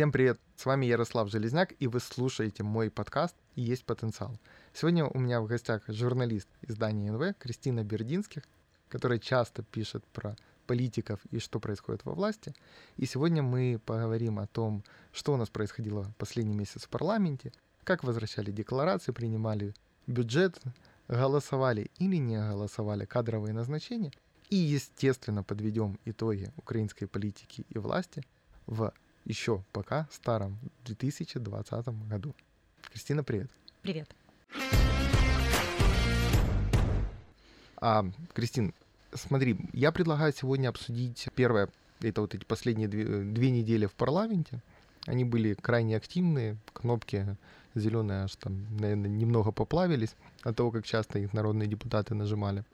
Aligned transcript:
Всем 0.00 0.12
привет, 0.12 0.40
с 0.56 0.64
вами 0.64 0.86
Ярослав 0.86 1.28
Железняк, 1.28 1.74
и 1.78 1.86
вы 1.86 2.00
слушаете 2.00 2.62
мой 2.62 2.90
подкаст 2.90 3.36
«Есть 3.54 3.84
потенциал». 3.84 4.34
Сегодня 4.72 5.04
у 5.04 5.18
меня 5.18 5.42
в 5.42 5.46
гостях 5.46 5.82
журналист 5.88 6.48
издания 6.62 7.12
НВ 7.12 7.36
Кристина 7.38 7.84
Бердинских, 7.84 8.44
которая 8.88 9.18
часто 9.18 9.62
пишет 9.62 10.02
про 10.14 10.36
политиков 10.66 11.20
и 11.30 11.38
что 11.38 11.60
происходит 11.60 12.02
во 12.06 12.14
власти. 12.14 12.54
И 12.96 13.04
сегодня 13.04 13.42
мы 13.42 13.78
поговорим 13.84 14.38
о 14.38 14.46
том, 14.46 14.84
что 15.12 15.34
у 15.34 15.36
нас 15.36 15.50
происходило 15.50 16.10
последний 16.16 16.54
месяц 16.54 16.84
в 16.84 16.88
парламенте, 16.88 17.52
как 17.84 18.02
возвращали 18.02 18.50
декларации, 18.50 19.12
принимали 19.12 19.74
бюджет, 20.06 20.58
голосовали 21.08 21.90
или 21.98 22.16
не 22.16 22.38
голосовали 22.38 23.04
кадровые 23.04 23.52
назначения. 23.52 24.12
И, 24.48 24.56
естественно, 24.56 25.42
подведем 25.42 25.98
итоги 26.06 26.50
украинской 26.56 27.04
политики 27.04 27.66
и 27.68 27.76
власти 27.76 28.24
в 28.64 28.94
еще 29.24 29.62
пока 29.72 30.08
старом 30.10 30.58
2020 30.84 31.86
году. 32.08 32.34
Кристина, 32.90 33.22
привет. 33.22 33.50
Привет. 33.82 34.08
А, 37.76 38.04
Кристин, 38.34 38.74
смотри, 39.12 39.56
я 39.72 39.92
предлагаю 39.92 40.32
сегодня 40.32 40.68
обсудить 40.68 41.28
первое, 41.34 41.68
это 42.00 42.20
вот 42.20 42.34
эти 42.34 42.44
последние 42.44 42.88
две, 42.88 43.04
две 43.22 43.50
недели 43.50 43.86
в 43.86 43.92
парламенте. 43.92 44.60
Они 45.06 45.24
были 45.24 45.54
крайне 45.54 45.96
активные, 45.96 46.58
кнопки 46.72 47.36
зеленые 47.74 48.24
аж 48.24 48.36
там, 48.36 48.66
наверное, 48.78 49.10
немного 49.10 49.52
поплавились 49.52 50.14
от 50.42 50.56
того, 50.56 50.70
как 50.70 50.84
часто 50.84 51.18
их 51.18 51.32
народные 51.32 51.68
депутаты 51.68 52.14
нажимали. 52.14 52.64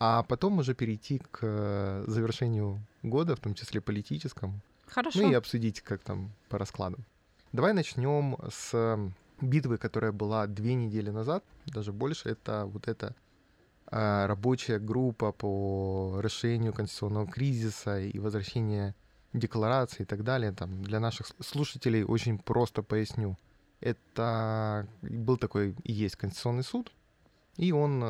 А 0.00 0.22
потом 0.22 0.58
уже 0.58 0.74
перейти 0.74 1.20
к 1.30 1.40
э, 1.42 2.04
завершению 2.06 2.80
года, 3.02 3.34
в 3.34 3.40
том 3.40 3.54
числе 3.54 3.80
политическому. 3.80 4.60
Хорошо. 4.90 5.22
Ну 5.22 5.30
и 5.30 5.34
обсудить, 5.34 5.80
как 5.80 6.02
там 6.02 6.32
по 6.48 6.58
раскладам. 6.58 7.04
Давай 7.52 7.72
начнем 7.72 8.36
с 8.50 8.98
битвы, 9.40 9.78
которая 9.78 10.12
была 10.12 10.46
две 10.46 10.74
недели 10.74 11.10
назад, 11.10 11.44
даже 11.66 11.92
больше. 11.92 12.30
Это 12.30 12.66
вот 12.66 12.88
эта 12.88 13.14
а, 13.86 14.26
рабочая 14.26 14.78
группа 14.78 15.32
по 15.32 16.18
решению 16.20 16.72
конституционного 16.72 17.26
кризиса 17.26 18.00
и 18.00 18.18
возвращения 18.18 18.94
декларации 19.32 20.02
и 20.02 20.06
так 20.06 20.24
далее. 20.24 20.52
Там, 20.52 20.82
для 20.82 21.00
наших 21.00 21.28
слушателей 21.40 22.04
очень 22.04 22.38
просто 22.38 22.82
поясню. 22.82 23.36
Это 23.80 24.88
был 25.02 25.36
такой 25.36 25.74
и 25.84 25.92
есть 25.92 26.16
Конституционный 26.16 26.64
суд, 26.64 26.92
и 27.56 27.70
он 27.70 28.04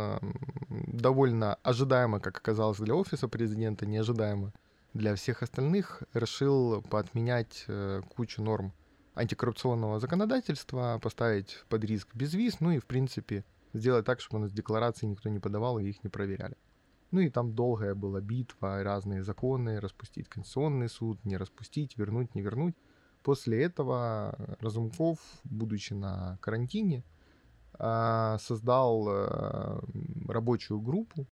довольно 0.71 1.57
ожидаемо, 1.63 2.21
как 2.21 2.39
оказалось 2.39 2.79
для 2.79 2.95
офиса 2.95 3.29
президента, 3.29 3.85
неожидаемо 3.85 4.53
для 4.95 5.15
всех 5.15 5.43
остальных, 5.43 6.03
решил 6.15 6.83
поотменять 6.83 7.65
э, 7.69 8.03
кучу 8.15 8.43
норм 8.43 8.73
антикоррупционного 9.15 9.99
законодательства, 9.99 10.99
поставить 11.03 11.65
под 11.69 11.85
риск 11.85 12.15
безвиз, 12.15 12.61
ну 12.61 12.71
и, 12.71 12.79
в 12.79 12.87
принципе, 12.87 13.45
сделать 13.73 14.05
так, 14.07 14.21
чтобы 14.21 14.39
у 14.39 14.43
нас 14.43 14.53
декларации 14.53 15.07
никто 15.07 15.29
не 15.29 15.41
подавал 15.41 15.79
и 15.79 15.89
их 15.89 16.03
не 16.05 16.11
проверяли. 16.11 16.57
Ну 17.11 17.21
и 17.21 17.31
там 17.31 17.55
долгая 17.55 17.95
была 17.95 18.21
битва, 18.21 18.83
разные 18.83 19.23
законы, 19.23 19.81
распустить 19.81 20.29
Конституционный 20.29 20.89
суд, 20.89 21.25
не 21.25 21.37
распустить, 21.37 21.97
вернуть, 21.97 22.35
не 22.35 22.43
вернуть. 22.43 22.77
После 23.23 23.63
этого 23.63 24.57
Разумков, 24.61 25.19
будучи 25.45 25.95
на 25.95 26.39
карантине, 26.41 27.05
а, 27.75 28.39
создал 28.39 29.09
э, 29.09 29.81
рабочую 30.29 30.81
группу, 30.81 31.27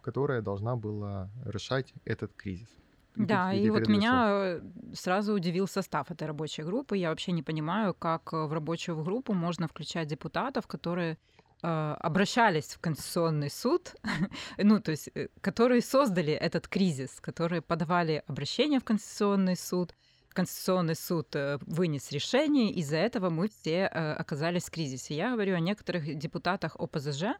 которая 0.00 0.40
должна 0.40 0.76
была 0.76 1.30
решать 1.44 1.92
этот 2.04 2.32
кризис. 2.34 2.68
Да, 3.16 3.52
и 3.52 3.70
вот 3.70 3.88
меня 3.88 4.28
э, 4.28 4.60
сразу 4.94 5.34
удивил 5.34 5.66
состав 5.66 6.10
этой 6.10 6.28
рабочей 6.28 6.62
группы. 6.62 6.96
Я 6.96 7.10
вообще 7.10 7.32
не 7.32 7.42
понимаю, 7.42 7.94
как 7.94 8.32
в 8.32 8.52
рабочую 8.52 9.02
группу 9.02 9.32
можно 9.32 9.66
включать 9.66 10.08
депутатов, 10.08 10.66
которые 10.66 11.18
э, 11.62 11.96
обращались 11.98 12.74
в 12.74 12.78
Конституционный 12.78 13.50
суд, 13.50 13.94
ну, 14.58 14.80
то 14.80 14.92
есть, 14.92 15.10
э, 15.14 15.28
которые 15.40 15.82
создали 15.82 16.32
этот 16.32 16.68
кризис, 16.68 17.20
которые 17.20 17.62
подавали 17.62 18.22
обращение 18.26 18.80
в 18.80 18.84
Конституционный 18.84 19.56
суд, 19.56 19.94
Конституционный 20.32 20.94
суд 20.94 21.34
вынес 21.62 22.12
решение, 22.12 22.70
из-за 22.74 22.98
этого 22.98 23.30
мы 23.30 23.48
все 23.48 23.86
оказались 23.86 24.66
в 24.66 24.70
кризисе. 24.70 25.16
Я 25.16 25.32
говорю 25.32 25.56
о 25.56 25.60
некоторых 25.60 26.16
депутатах 26.16 26.76
ОПЗЖ, 26.76 27.34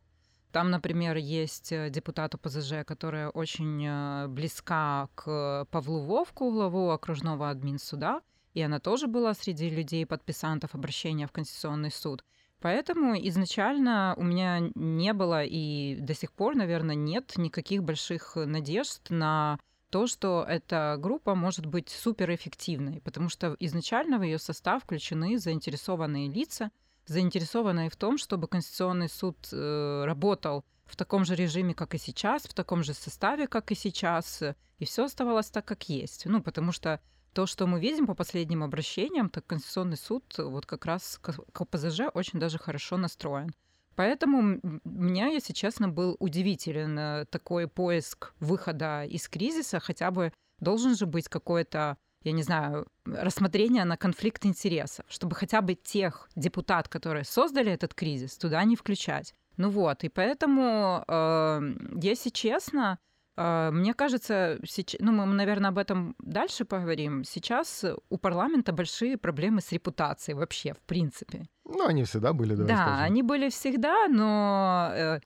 там, 0.52 0.70
например, 0.70 1.16
есть 1.16 1.72
э, 1.72 1.90
депутат 1.90 2.34
ОПЗЖ, 2.34 2.84
которая 2.84 3.30
очень 3.30 3.84
э, 3.86 4.26
близка 4.28 5.08
к 5.14 5.66
Павлу 5.70 6.00
Вовку, 6.00 6.50
главу 6.50 6.90
окружного 6.90 7.50
админсуда, 7.50 8.20
и 8.54 8.60
она 8.60 8.80
тоже 8.80 9.06
была 9.06 9.34
среди 9.34 9.70
людей, 9.70 10.06
подписантов 10.06 10.74
обращения 10.74 11.26
в 11.26 11.32
Конституционный 11.32 11.90
суд. 11.90 12.24
Поэтому 12.60 13.14
изначально 13.28 14.14
у 14.16 14.22
меня 14.22 14.60
не 14.74 15.12
было 15.12 15.44
и 15.44 15.96
до 15.96 16.14
сих 16.14 16.32
пор, 16.32 16.56
наверное, 16.56 16.94
нет 16.94 17.32
никаких 17.36 17.82
больших 17.82 18.36
надежд 18.36 19.08
на 19.08 19.58
то, 19.88 20.06
что 20.06 20.44
эта 20.48 20.96
группа 20.98 21.34
может 21.34 21.66
быть 21.66 21.88
суперэффективной, 21.88 23.00
потому 23.00 23.28
что 23.28 23.56
изначально 23.58 24.18
в 24.18 24.22
ее 24.22 24.38
состав 24.38 24.84
включены 24.84 25.38
заинтересованные 25.38 26.28
лица, 26.28 26.70
заинтересованные 27.10 27.90
в 27.90 27.96
том, 27.96 28.18
чтобы 28.18 28.46
Конституционный 28.46 29.08
суд 29.08 29.36
э, 29.52 30.04
работал 30.06 30.64
в 30.86 30.94
таком 30.94 31.24
же 31.24 31.34
режиме, 31.34 31.74
как 31.74 31.94
и 31.94 31.98
сейчас, 31.98 32.44
в 32.44 32.54
таком 32.54 32.84
же 32.84 32.94
составе, 32.94 33.48
как 33.48 33.72
и 33.72 33.74
сейчас, 33.74 34.42
и 34.78 34.84
все 34.84 35.04
оставалось 35.04 35.50
так, 35.50 35.64
как 35.64 35.88
есть. 35.88 36.26
Ну, 36.26 36.40
потому 36.40 36.70
что 36.70 37.00
то, 37.32 37.46
что 37.46 37.66
мы 37.66 37.80
видим 37.80 38.06
по 38.06 38.14
последним 38.14 38.62
обращениям, 38.62 39.28
так 39.28 39.44
Конституционный 39.46 39.96
суд 39.96 40.24
вот 40.38 40.66
как 40.66 40.86
раз 40.86 41.18
к 41.20 41.32
КПЗЖ 41.52 42.02
очень 42.14 42.38
даже 42.38 42.58
хорошо 42.58 42.96
настроен. 42.96 43.50
Поэтому 43.96 44.60
меня, 44.84 45.26
если 45.26 45.52
честно, 45.52 45.88
был 45.88 46.16
удивителен 46.20 46.96
э, 46.96 47.24
такой 47.26 47.66
поиск 47.66 48.34
выхода 48.38 49.04
из 49.04 49.28
кризиса, 49.28 49.80
хотя 49.80 50.12
бы 50.12 50.32
должен 50.60 50.94
же 50.94 51.06
быть 51.06 51.28
какой-то 51.28 51.98
я 52.22 52.32
не 52.32 52.42
знаю, 52.42 52.86
рассмотрение 53.04 53.84
на 53.84 53.96
конфликт 53.96 54.44
интересов, 54.46 55.04
чтобы 55.08 55.34
хотя 55.34 55.60
бы 55.62 55.74
тех 55.74 56.28
депутат, 56.36 56.88
которые 56.88 57.24
создали 57.24 57.72
этот 57.72 57.94
кризис, 57.94 58.36
туда 58.36 58.64
не 58.64 58.76
включать. 58.76 59.34
Ну 59.56 59.70
вот, 59.70 60.04
и 60.04 60.08
поэтому, 60.08 61.04
э, 61.06 61.60
если 62.02 62.30
честно, 62.30 62.98
э, 63.36 63.70
мне 63.72 63.94
кажется, 63.94 64.58
сейчас, 64.64 65.00
ну 65.00 65.12
мы, 65.12 65.26
наверное, 65.26 65.70
об 65.70 65.78
этом 65.78 66.14
дальше 66.18 66.64
поговорим. 66.64 67.24
Сейчас 67.24 67.84
у 68.10 68.18
парламента 68.18 68.72
большие 68.72 69.16
проблемы 69.16 69.60
с 69.60 69.72
репутацией 69.72 70.36
вообще, 70.36 70.72
в 70.72 70.80
принципе. 70.80 71.46
Ну, 71.64 71.86
они 71.86 72.04
всегда 72.04 72.32
были, 72.32 72.54
да. 72.54 72.64
Да, 72.64 72.76
скажем. 72.76 73.04
они 73.04 73.22
были 73.22 73.48
всегда, 73.48 74.08
но 74.08 74.90
э, 74.94 75.20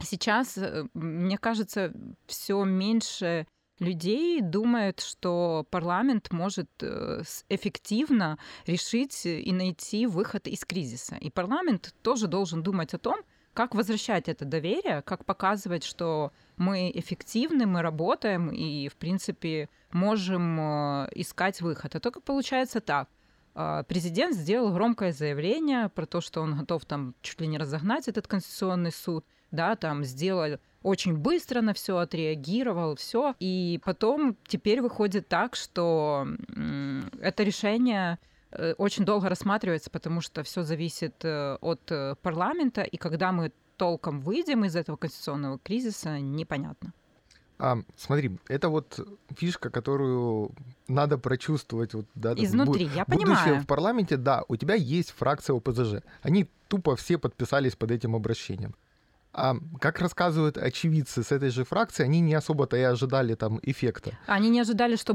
сейчас, 0.00 0.58
э, 0.58 0.86
мне 0.94 1.38
кажется, 1.38 1.92
все 2.26 2.64
меньше 2.64 3.46
людей 3.84 4.40
думают, 4.40 5.00
что 5.00 5.66
парламент 5.70 6.32
может 6.32 6.68
э, 6.80 7.22
эффективно 7.48 8.38
решить 8.66 9.26
и 9.26 9.52
найти 9.52 10.06
выход 10.06 10.48
из 10.48 10.64
кризиса. 10.64 11.16
И 11.16 11.30
парламент 11.30 11.94
тоже 12.02 12.26
должен 12.26 12.62
думать 12.62 12.94
о 12.94 12.98
том, 12.98 13.20
как 13.52 13.74
возвращать 13.74 14.28
это 14.28 14.44
доверие, 14.44 15.02
как 15.02 15.24
показывать, 15.24 15.84
что 15.84 16.32
мы 16.56 16.90
эффективны, 16.92 17.66
мы 17.66 17.82
работаем 17.82 18.48
и, 18.48 18.88
в 18.88 18.96
принципе, 18.96 19.68
можем 19.92 20.58
э, 20.58 21.08
искать 21.14 21.60
выход. 21.60 21.94
А 21.94 22.00
только 22.00 22.20
получается 22.20 22.80
так. 22.80 23.08
А, 23.54 23.84
президент 23.84 24.34
сделал 24.34 24.72
громкое 24.72 25.12
заявление 25.12 25.88
про 25.88 26.06
то, 26.06 26.20
что 26.20 26.42
он 26.42 26.58
готов 26.58 26.84
там 26.84 27.14
чуть 27.22 27.40
ли 27.40 27.46
не 27.46 27.58
разогнать 27.58 28.08
этот 28.08 28.26
конституционный 28.26 28.92
суд, 28.92 29.24
да, 29.50 29.76
там 29.76 30.04
сделал 30.04 30.58
очень 30.84 31.16
быстро 31.16 31.62
на 31.62 31.72
все 31.72 31.96
отреагировал, 31.96 32.94
все. 32.94 33.34
И 33.40 33.80
потом 33.84 34.36
теперь 34.46 34.82
выходит 34.82 35.26
так, 35.28 35.56
что 35.56 36.28
это 37.20 37.42
решение 37.42 38.18
э, 38.52 38.74
очень 38.74 39.04
долго 39.04 39.28
рассматривается, 39.28 39.90
потому 39.90 40.20
что 40.20 40.42
все 40.42 40.62
зависит 40.62 41.24
э, 41.24 41.56
от 41.60 41.80
э, 41.90 42.14
парламента, 42.22 42.82
и 42.82 42.98
когда 42.98 43.32
мы 43.32 43.50
толком 43.78 44.20
выйдем 44.20 44.64
из 44.66 44.76
этого 44.76 44.96
конституционного 44.96 45.58
кризиса, 45.58 46.20
непонятно. 46.20 46.92
А, 47.58 47.78
смотри, 47.96 48.38
это 48.48 48.68
вот 48.68 49.00
фишка, 49.36 49.70
которую 49.70 50.50
надо 50.86 51.16
прочувствовать. 51.16 51.94
Вот, 51.94 52.06
да, 52.14 52.34
Изнутри, 52.34 52.90
я 52.94 53.06
понимаю. 53.06 53.60
в 53.60 53.66
парламенте, 53.66 54.16
да, 54.16 54.44
у 54.48 54.56
тебя 54.56 54.74
есть 54.74 55.12
фракция 55.12 55.56
ОПЗЖ. 55.56 56.02
Они 56.22 56.46
тупо 56.68 56.94
все 56.94 57.16
подписались 57.16 57.74
под 57.74 57.90
этим 57.90 58.14
обращением. 58.14 58.74
А 59.34 59.56
как 59.80 59.98
рассказывают 59.98 60.56
очевидцы 60.56 61.24
с 61.24 61.32
этой 61.32 61.50
же 61.50 61.64
фракции, 61.64 62.04
они 62.04 62.20
не 62.20 62.34
особо-то 62.34 62.76
и 62.76 62.82
ожидали 62.82 63.34
там 63.34 63.58
эффекта. 63.62 64.12
Они 64.26 64.48
не 64.48 64.60
ожидали, 64.60 64.94
что 64.94 65.12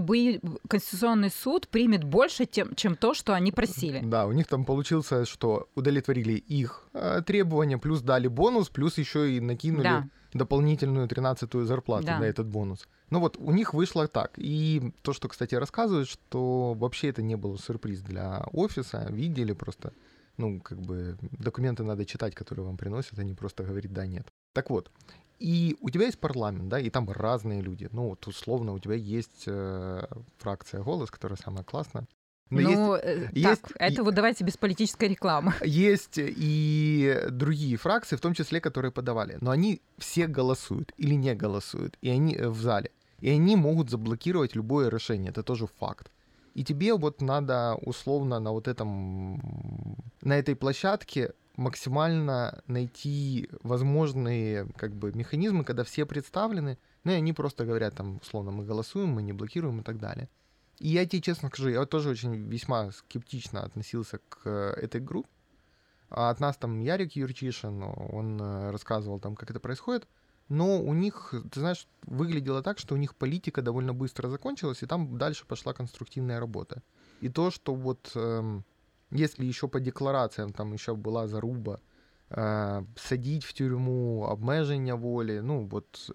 Конституционный 0.68 1.32
суд 1.32 1.70
примет 1.70 2.04
больше, 2.04 2.46
тем, 2.46 2.76
чем 2.76 2.98
то, 2.98 3.14
что 3.14 3.34
они 3.34 3.54
просили. 3.54 4.02
Да, 4.04 4.26
у 4.26 4.34
них 4.34 4.48
там 4.48 4.66
получился, 4.66 5.26
что 5.26 5.70
удовлетворили 5.76 6.34
их 6.34 6.84
э, 6.94 7.22
требования, 7.26 7.78
плюс 7.78 8.02
дали 8.02 8.28
бонус, 8.28 8.68
плюс 8.68 8.98
еще 8.98 9.32
и 9.32 9.40
накинули 9.40 9.84
да. 9.84 10.08
дополнительную 10.34 11.08
13-ю 11.08 11.64
зарплату 11.64 12.08
да. 12.08 12.20
на 12.20 12.26
этот 12.26 12.48
бонус. 12.48 12.88
Ну 13.10 13.22
вот 13.22 13.38
у 13.40 13.52
них 13.52 13.74
вышло 13.74 14.08
так. 14.08 14.34
И 14.36 14.92
то, 15.02 15.14
что, 15.14 15.30
кстати, 15.30 15.56
рассказывают, 15.56 16.10
что 16.10 16.74
вообще 16.74 17.08
это 17.08 17.22
не 17.22 17.38
было 17.38 17.58
сюрприз 17.58 18.02
для 18.02 18.44
офиса, 18.52 19.08
видели 19.10 19.54
просто 19.54 19.94
ну, 20.40 20.60
как 20.62 20.82
бы 20.82 21.18
документы 21.22 21.84
надо 21.84 22.06
читать, 22.06 22.34
которые 22.34 22.66
вам 22.66 22.78
приносят, 22.78 23.20
а 23.20 23.24
не 23.24 23.34
просто 23.34 23.64
говорить 23.64 23.94
«да», 23.94 24.08
«нет». 24.08 24.28
Так 24.54 24.70
вот, 24.70 24.90
и 25.38 25.78
у 25.82 25.90
тебя 25.90 26.06
есть 26.06 26.20
парламент, 26.20 26.70
да, 26.70 26.80
и 26.80 26.90
там 26.90 27.10
разные 27.10 27.62
люди. 27.62 27.90
Ну, 27.92 28.10
вот 28.10 28.26
условно 28.28 28.74
у 28.74 28.80
тебя 28.80 28.96
есть 28.96 29.44
э, 29.46 30.08
фракция 30.38 30.82
«Голос», 30.82 31.12
которая 31.12 31.38
самая 31.38 31.64
классная. 31.64 32.08
Но 32.50 32.62
ну, 32.62 32.96
есть, 32.96 33.06
э, 33.06 33.30
есть, 33.34 33.62
так, 33.62 33.72
это 33.76 34.02
и, 34.02 34.04
вот 34.04 34.16
давайте 34.16 34.44
без 34.44 34.58
политической 34.58 35.10
рекламы. 35.10 35.54
Есть 35.64 36.16
и 36.18 37.22
другие 37.30 37.78
фракции, 37.78 38.16
в 38.16 38.22
том 38.22 38.34
числе, 38.34 38.60
которые 38.60 38.92
подавали. 38.92 39.38
Но 39.40 39.52
они 39.52 39.82
все 40.00 40.26
голосуют 40.26 40.92
или 40.98 41.14
не 41.14 41.36
голосуют, 41.36 41.96
и 42.02 42.10
они 42.10 42.36
э, 42.36 42.50
в 42.50 42.60
зале. 42.60 42.90
И 43.20 43.30
они 43.30 43.56
могут 43.56 43.92
заблокировать 43.92 44.56
любое 44.56 44.90
решение, 44.90 45.30
это 45.30 45.44
тоже 45.44 45.68
факт. 45.80 46.10
И 46.60 46.64
тебе 46.66 46.94
вот 46.94 47.22
надо 47.22 47.76
условно 47.76 48.42
на 48.42 48.52
вот 48.52 48.68
этом, 48.68 49.40
на 50.20 50.38
этой 50.38 50.58
площадке 50.58 51.32
максимально 51.56 52.62
найти 52.68 53.50
возможные 53.64 54.68
как 54.76 54.94
бы 54.94 55.14
механизмы, 55.14 55.64
когда 55.64 55.86
все 55.86 56.06
представлены, 56.06 56.78
ну 57.06 57.14
и 57.14 57.16
они 57.16 57.32
просто 57.32 57.64
говорят 57.64 57.96
там, 57.96 58.20
условно, 58.22 58.52
мы 58.52 58.66
голосуем, 58.66 59.08
мы 59.08 59.22
не 59.22 59.32
блокируем 59.32 59.80
и 59.80 59.84
так 59.84 60.00
далее. 60.00 60.28
И 60.80 60.90
я 60.90 61.06
тебе 61.06 61.22
честно 61.22 61.48
скажу, 61.48 61.70
я 61.70 61.86
тоже 61.86 62.10
очень 62.10 62.36
весьма 62.50 62.92
скептично 62.92 63.62
относился 63.64 64.20
к 64.28 64.50
этой 64.50 65.00
группе. 65.00 65.30
А 66.10 66.30
от 66.30 66.42
нас 66.42 66.58
там 66.58 66.82
Ярик 66.82 67.14
Юрчишин, 67.14 67.84
он 67.84 68.38
э, 68.42 68.72
рассказывал 68.72 69.22
там, 69.22 69.38
как 69.38 69.50
это 69.50 69.62
происходит 69.62 70.10
но 70.50 70.82
у 70.82 70.94
них, 70.94 71.34
ты 71.52 71.60
знаешь, 71.60 71.88
выглядело 72.08 72.62
так, 72.62 72.80
что 72.80 72.96
у 72.96 72.98
них 72.98 73.16
политика 73.16 73.62
довольно 73.62 73.94
быстро 73.94 74.30
закончилась, 74.30 74.84
и 74.84 74.88
там 74.88 75.18
дальше 75.18 75.46
пошла 75.46 75.74
конструктивная 75.74 76.40
работа. 76.40 76.82
И 77.22 77.30
то, 77.30 77.52
что 77.52 77.76
вот 77.76 78.12
э, 78.16 78.62
если 79.12 79.46
еще 79.46 79.68
по 79.68 79.80
декларациям 79.80 80.52
там 80.54 80.74
еще 80.74 80.96
была 80.96 81.28
заруба, 81.28 81.80
э, 82.30 82.84
садить 82.96 83.44
в 83.44 83.54
тюрьму, 83.54 84.26
обмеження 84.26 84.96
воли, 84.96 85.40
ну 85.40 85.68
вот, 85.68 86.12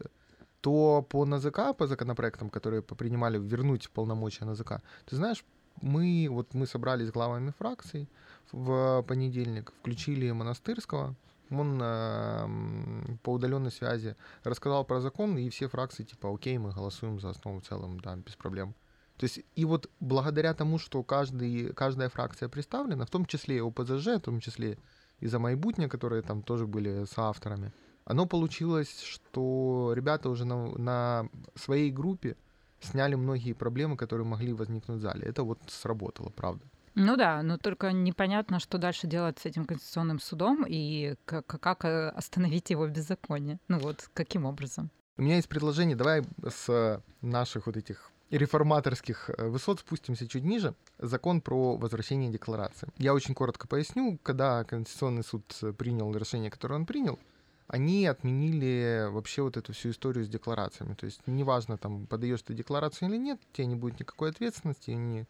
то 0.61 1.03
по 1.03 1.25
НАЗК, 1.25 1.77
по 1.77 1.87
законопроектам, 1.87 2.51
которые 2.51 2.83
принимали 2.83 3.39
вернуть 3.39 3.91
полномочия 3.91 4.47
НАЗК, 4.47 4.81
ты 5.05 5.17
знаешь, 5.17 5.45
мы 5.83 6.29
вот 6.31 6.55
мы 6.55 6.67
собрались 6.67 7.09
с 7.09 7.13
главами 7.13 7.53
фракций 7.59 8.09
в 8.53 9.03
понедельник, 9.03 9.73
включили 9.81 10.33
Монастырского, 10.33 11.15
он 11.61 11.81
э, 11.83 13.17
по 13.23 13.33
удаленной 13.33 13.71
связи 13.71 14.17
рассказал 14.43 14.85
про 14.85 15.01
закон, 15.01 15.37
и 15.39 15.49
все 15.49 15.69
фракции 15.69 16.05
типа, 16.05 16.33
окей, 16.35 16.59
мы 16.59 16.73
голосуем 16.73 17.21
за 17.21 17.31
основу 17.31 17.61
в 17.61 17.67
целом, 17.67 18.01
да, 18.01 18.17
без 18.17 18.37
проблем. 18.37 18.75
То 19.17 19.25
есть, 19.25 19.41
и 19.55 19.65
вот 19.65 19.91
благодаря 20.01 20.55
тому, 20.55 20.79
что 20.79 21.03
каждый, 21.03 21.73
каждая 21.73 22.09
фракция 22.09 22.49
представлена, 22.49 23.05
в 23.05 23.11
том 23.11 23.27
числе 23.27 23.57
и 23.57 23.61
ОПЗЖ, 23.61 24.07
в 24.07 24.21
том 24.21 24.41
числе 24.41 24.79
и 25.21 25.29
за 25.29 25.39
Майбутня, 25.39 25.89
которые 25.89 26.23
там 26.23 26.43
тоже 26.43 26.67
были 26.67 27.05
соавторами, 27.05 27.73
оно 28.05 28.27
получилось, 28.27 29.01
что 29.01 29.93
ребята 29.95 30.29
уже 30.29 30.45
на, 30.45 30.67
на 30.77 31.29
своей 31.55 31.91
группе 31.91 32.37
сняли 32.81 33.15
многие 33.15 33.53
проблемы, 33.53 33.97
которые 33.97 34.27
могли 34.27 34.53
возникнуть 34.53 34.99
в 34.99 35.01
зале. 35.01 35.27
Это 35.27 35.43
вот 35.43 35.59
сработало, 35.69 36.31
правда. 36.31 36.65
Ну 36.95 37.17
да, 37.17 37.43
но 37.43 37.59
только 37.59 37.93
непонятно, 37.93 38.61
что 38.61 38.79
дальше 38.79 39.07
делать 39.07 39.39
с 39.39 39.47
этим 39.47 39.65
конституционным 39.65 40.21
судом 40.21 40.65
и 40.67 41.17
как, 41.25 41.47
как 41.47 41.85
э, 41.85 42.09
остановить 42.11 42.71
его 42.71 42.87
беззаконие. 42.87 43.59
Ну 43.69 43.79
вот, 43.79 44.09
каким 44.15 44.45
образом? 44.45 44.91
У 45.17 45.23
меня 45.23 45.37
есть 45.37 45.49
предложение, 45.49 45.97
давай 45.97 46.23
с 46.49 47.03
наших 47.21 47.67
вот 47.67 47.77
этих 47.77 48.11
реформаторских 48.31 49.31
э, 49.31 49.49
высот 49.49 49.81
спустимся 49.81 50.29
чуть 50.29 50.45
ниже. 50.45 50.75
Закон 50.99 51.41
про 51.41 51.77
возвращение 51.77 52.31
декларации. 52.31 52.89
Я 52.99 53.13
очень 53.13 53.35
коротко 53.35 53.67
поясню, 53.67 54.19
когда 54.23 54.63
Конституционный 54.65 55.25
суд 55.25 55.45
принял 55.77 56.15
решение, 56.15 56.51
которое 56.51 56.77
он 56.77 56.87
принял, 56.87 57.19
они 57.67 58.07
отменили 58.07 59.09
вообще 59.11 59.43
вот 59.43 59.57
эту 59.57 59.73
всю 59.73 59.91
историю 59.91 60.25
с 60.25 60.29
декларациями. 60.29 60.95
То 60.95 61.07
есть 61.07 61.21
неважно, 61.27 61.77
там, 61.77 62.07
подаешь 62.07 62.43
ты 62.43 62.55
декларацию 62.55 63.09
или 63.09 63.17
нет, 63.17 63.41
тебе 63.53 63.67
не 63.67 63.75
будет 63.75 63.99
никакой 63.99 64.31
ответственности, 64.31 64.91
они 64.91 65.27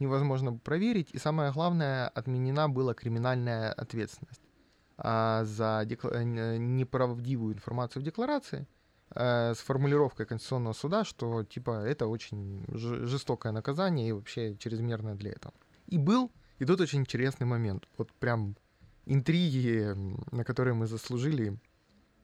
невозможно 0.00 0.54
проверить. 0.54 1.10
И 1.12 1.18
самое 1.18 1.52
главное, 1.52 2.08
отменена 2.08 2.68
была 2.68 2.94
криминальная 2.94 3.72
ответственность 3.72 4.42
а, 4.96 5.44
за 5.44 5.82
декла- 5.84 6.12
э, 6.14 6.56
неправдивую 6.58 7.54
информацию 7.54 8.02
в 8.02 8.04
декларации 8.04 8.66
а, 9.10 9.54
с 9.54 9.58
формулировкой 9.58 10.26
Конституционного 10.26 10.74
суда, 10.74 11.04
что 11.04 11.44
типа 11.44 11.82
это 11.84 12.06
очень 12.06 12.64
жестокое 12.68 13.52
наказание 13.52 14.08
и 14.08 14.12
вообще 14.12 14.56
чрезмерное 14.56 15.14
для 15.14 15.32
этого. 15.32 15.54
И 15.86 15.98
был, 15.98 16.30
и 16.58 16.64
тут 16.64 16.80
очень 16.80 17.00
интересный 17.00 17.46
момент. 17.46 17.88
Вот 17.96 18.12
прям 18.12 18.56
интриги, 19.06 19.94
на 20.32 20.44
которые 20.44 20.74
мы 20.74 20.86
заслужили 20.86 21.58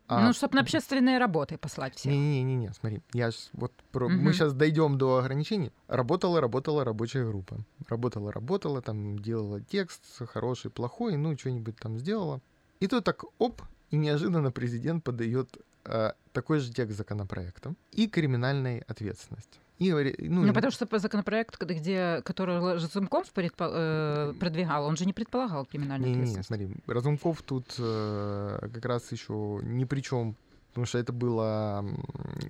а... 0.07 0.27
Ну, 0.27 0.33
чтобы 0.33 0.57
на 0.57 0.61
общественные 0.61 1.19
работы 1.19 1.57
послать 1.57 1.97
всех. 1.97 2.13
Не-не-не, 2.13 2.73
смотри, 2.73 3.01
я 3.13 3.31
ж, 3.31 3.35
вот 3.53 3.73
про... 3.91 4.07
угу. 4.07 4.15
мы 4.15 4.33
сейчас 4.33 4.53
дойдем 4.53 4.99
до 4.99 5.19
ограничений. 5.19 5.73
Работала, 5.89 6.41
работала 6.41 6.85
рабочая 6.85 7.25
группа. 7.25 7.59
Работала, 7.89 8.33
работала, 8.33 8.83
там 8.83 9.19
делала 9.19 9.61
текст 9.61 10.03
хороший, 10.27 10.71
плохой, 10.71 11.17
ну, 11.17 11.37
что-нибудь 11.39 11.77
там 11.77 11.99
сделала. 11.99 12.41
И 12.81 12.87
тут 12.87 13.05
так, 13.05 13.25
оп, 13.39 13.63
и 13.91 13.97
неожиданно 13.97 14.51
президент 14.51 15.05
подает 15.05 15.57
э, 15.85 16.13
такой 16.33 16.59
же 16.59 16.73
текст 16.73 16.99
законопроекта 16.99 17.75
и 17.93 18.07
криминальной 18.07 18.81
ответственности. 18.81 19.59
И, 19.79 19.91
ну, 19.91 20.43
ну, 20.43 20.55
потому 20.55 20.71
что 20.71 20.87
по 20.87 20.99
законопроекту, 20.99 21.67
где, 21.67 22.23
который 22.25 22.61
Разумков 22.75 23.33
предпо, 23.33 23.69
э, 23.73 24.35
продвигал, 24.39 24.87
он 24.87 24.97
же 24.97 25.05
не 25.05 25.13
предполагал 25.13 25.67
криминальную 25.67 26.11
не, 26.11 26.15
ответственность. 26.15 26.51
Не, 26.51 26.57
смотри, 26.57 26.77
Разумков 26.87 27.43
тут 27.43 27.75
э, 27.79 28.59
как 28.73 28.85
раз 28.85 29.11
еще 29.11 29.61
ни 29.63 29.85
при 29.85 30.01
чем, 30.01 30.37
потому 30.69 30.87
что 30.87 30.99
это 30.99 31.13
было 31.13 31.85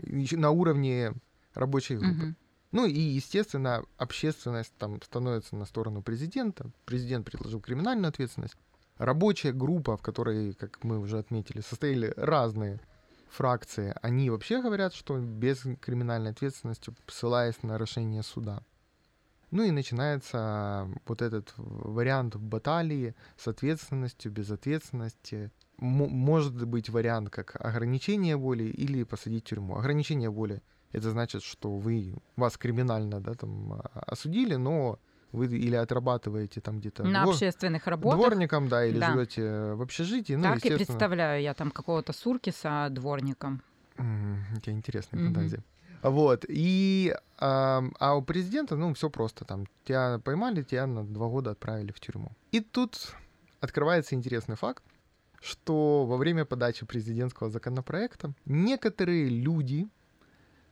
на 0.02 0.50
уровне 0.50 1.14
рабочей 1.54 1.96
группы. 1.96 2.26
Угу. 2.26 2.34
Ну 2.72 2.86
и, 2.86 3.00
естественно, 3.00 3.84
общественность 3.96 4.74
там 4.78 5.00
становится 5.00 5.56
на 5.56 5.64
сторону 5.64 6.02
президента. 6.02 6.70
Президент 6.84 7.24
предложил 7.24 7.60
криминальную 7.60 8.08
ответственность. 8.08 8.56
Рабочая 8.98 9.52
группа, 9.52 9.96
в 9.96 10.02
которой, 10.02 10.54
как 10.54 10.82
мы 10.84 10.98
уже 10.98 11.18
отметили, 11.18 11.60
состояли 11.60 12.12
разные 12.16 12.80
фракции, 13.34 13.94
они 14.02 14.30
вообще 14.30 14.62
говорят, 14.62 14.94
что 14.94 15.18
без 15.18 15.66
криминальной 15.80 16.30
ответственности, 16.30 16.94
ссылаясь 17.06 17.62
на 17.62 17.76
решение 17.76 18.22
суда. 18.22 18.62
Ну 19.50 19.62
и 19.62 19.70
начинается 19.70 20.88
вот 21.06 21.22
этот 21.22 21.52
вариант 21.56 22.36
баталии 22.36 23.14
с 23.36 23.46
ответственностью, 23.46 24.32
без 24.32 24.50
ответственности. 24.50 25.52
М- 25.78 26.10
может 26.10 26.66
быть 26.66 26.88
вариант 26.88 27.30
как 27.30 27.54
ограничение 27.64 28.36
воли 28.36 28.64
или 28.64 29.04
посадить 29.04 29.44
в 29.44 29.48
тюрьму. 29.48 29.76
Ограничение 29.76 30.30
воли— 30.30 30.62
это 30.92 31.10
значит, 31.10 31.42
что 31.42 31.76
вы, 31.76 32.16
вас 32.36 32.56
криминально 32.56 33.20
да, 33.20 33.34
там, 33.34 33.74
а, 33.74 34.00
осудили, 34.06 34.56
но 34.56 34.98
вы 35.34 35.46
или 35.46 35.74
отрабатываете 35.74 36.60
там 36.60 36.78
где-то 36.78 37.02
на 37.04 37.22
двор... 37.22 37.34
общественных 37.34 37.86
работах. 37.86 38.18
Дворником, 38.18 38.68
да, 38.68 38.84
или 38.84 38.98
да. 38.98 39.12
живете 39.12 39.72
в 39.74 39.82
общежитии. 39.82 40.34
Ну, 40.34 40.42
так 40.42 40.64
и 40.64 40.74
представляю 40.74 41.42
я 41.42 41.54
там 41.54 41.70
какого-то 41.70 42.12
Суркиса 42.12 42.88
дворником. 42.90 43.62
Mm, 43.96 44.60
тебя 44.62 44.72
интересная 44.72 45.20
mm-hmm. 45.20 45.24
фантазия. 45.26 45.62
Вот. 46.02 46.44
И, 46.48 47.14
а, 47.38 47.82
а 47.98 48.14
у 48.14 48.22
президента, 48.22 48.76
ну, 48.76 48.92
все 48.94 49.10
просто. 49.10 49.44
Там 49.44 49.66
тебя 49.84 50.20
поймали, 50.22 50.62
тебя 50.62 50.86
на 50.86 51.04
два 51.04 51.28
года 51.28 51.50
отправили 51.52 51.92
в 51.92 52.00
тюрьму. 52.00 52.32
И 52.52 52.60
тут 52.60 53.14
открывается 53.60 54.14
интересный 54.14 54.56
факт, 54.56 54.84
что 55.40 56.04
во 56.06 56.16
время 56.16 56.44
подачи 56.44 56.86
президентского 56.86 57.50
законопроекта 57.50 58.32
некоторые 58.44 59.28
люди, 59.28 59.88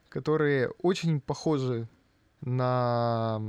которые 0.09 0.69
очень 0.83 1.21
похожи 1.21 1.89
на 2.43 3.41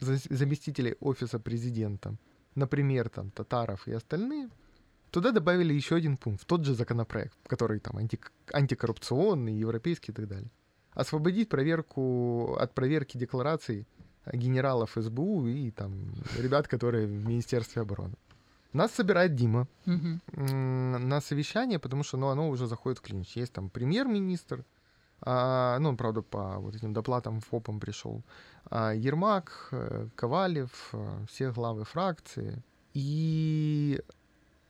заместителей 0.00 0.96
офиса 1.00 1.38
президента, 1.38 2.16
например, 2.54 3.08
там 3.08 3.30
Татаров 3.30 3.88
и 3.88 3.92
остальные, 3.92 4.50
туда 5.10 5.32
добавили 5.32 5.72
еще 5.74 5.96
один 5.96 6.16
пункт, 6.16 6.42
в 6.42 6.46
тот 6.46 6.64
же 6.64 6.74
законопроект, 6.74 7.36
который 7.46 7.80
там 7.80 7.96
анти, 7.96 8.18
антикоррупционный, 8.52 9.54
европейский 9.54 10.12
и 10.12 10.14
так 10.14 10.28
далее. 10.28 10.50
Освободить 10.92 11.48
проверку 11.48 12.56
от 12.58 12.74
проверки 12.74 13.18
деклараций 13.18 13.86
генералов 14.32 14.96
СБУ 14.96 15.46
и 15.46 15.70
там 15.70 16.14
ребят, 16.38 16.68
которые 16.68 17.06
в 17.06 17.26
Министерстве 17.26 17.82
обороны. 17.82 18.14
Нас 18.72 18.92
собирает 18.92 19.34
Дима 19.34 19.68
угу. 19.86 20.20
на 20.36 21.20
совещание, 21.20 21.78
потому 21.78 22.02
что 22.02 22.18
ну, 22.18 22.28
оно 22.28 22.48
уже 22.50 22.66
заходит 22.66 22.98
в 22.98 23.02
клинч. 23.02 23.36
Есть 23.36 23.52
там 23.52 23.70
премьер-министр, 23.70 24.64
а, 25.20 25.78
ну, 25.78 25.96
правда, 25.96 26.22
по 26.22 26.58
вот 26.58 26.74
этим 26.74 26.92
доплатам 26.92 27.40
ФОПам 27.40 27.80
пришел. 27.80 28.22
А, 28.70 28.92
Ермак, 28.92 29.68
э, 29.72 30.08
Ковалев, 30.14 30.90
э, 30.92 31.24
все 31.28 31.50
главы 31.52 31.84
фракции. 31.84 32.62
И 32.94 34.00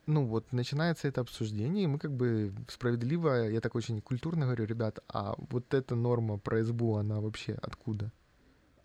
ну 0.06 0.24
вот 0.24 0.52
начинается 0.52 1.08
это 1.08 1.20
обсуждение, 1.20 1.84
и 1.84 1.86
мы 1.88 1.98
как 1.98 2.12
бы 2.12 2.52
справедливо, 2.68 3.48
я 3.48 3.60
так 3.60 3.74
очень 3.74 4.00
культурно 4.00 4.46
говорю, 4.46 4.64
ребят, 4.64 5.00
а 5.08 5.34
вот 5.50 5.74
эта 5.74 5.94
норма 5.94 6.38
про 6.38 6.62
СБУ, 6.64 6.96
она 6.96 7.20
вообще 7.20 7.58
откуда? 7.60 8.12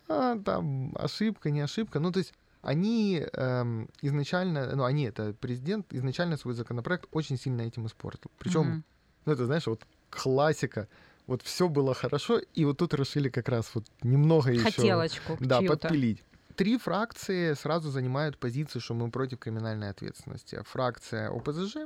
А, 0.08 0.38
там 0.38 0.92
ошибка, 0.96 1.50
не 1.50 1.60
ошибка. 1.60 2.00
Ну, 2.00 2.10
то 2.10 2.18
есть 2.18 2.34
они 2.60 3.24
эм, 3.32 3.88
изначально, 4.02 4.74
ну, 4.74 4.84
они, 4.84 5.04
это 5.04 5.32
президент, 5.34 5.92
изначально 5.92 6.36
свой 6.36 6.54
законопроект 6.54 7.06
очень 7.12 7.36
сильно 7.38 7.62
этим 7.62 7.86
испортил. 7.86 8.30
Причем, 8.38 8.62
mm-hmm. 8.62 8.82
ну, 9.26 9.32
это, 9.32 9.46
знаешь, 9.46 9.66
вот 9.66 9.86
классика. 10.10 10.88
Вот 11.32 11.42
все 11.42 11.66
было 11.66 11.94
хорошо, 11.94 12.40
и 12.58 12.64
вот 12.66 12.76
тут 12.76 12.92
решили 12.92 13.30
как 13.30 13.48
раз 13.48 13.74
вот 13.74 13.84
немного 14.02 14.50
еще... 14.50 14.64
Хотелочку. 14.64 15.38
Да, 15.40 15.62
подпилить. 15.62 16.22
Три 16.56 16.76
фракции 16.76 17.54
сразу 17.54 17.90
занимают 17.90 18.36
позицию, 18.36 18.82
что 18.82 18.94
мы 18.94 19.10
против 19.10 19.38
криминальной 19.38 19.88
ответственности. 19.88 20.60
Фракция 20.66 21.30
ОПЗЖ, 21.30 21.76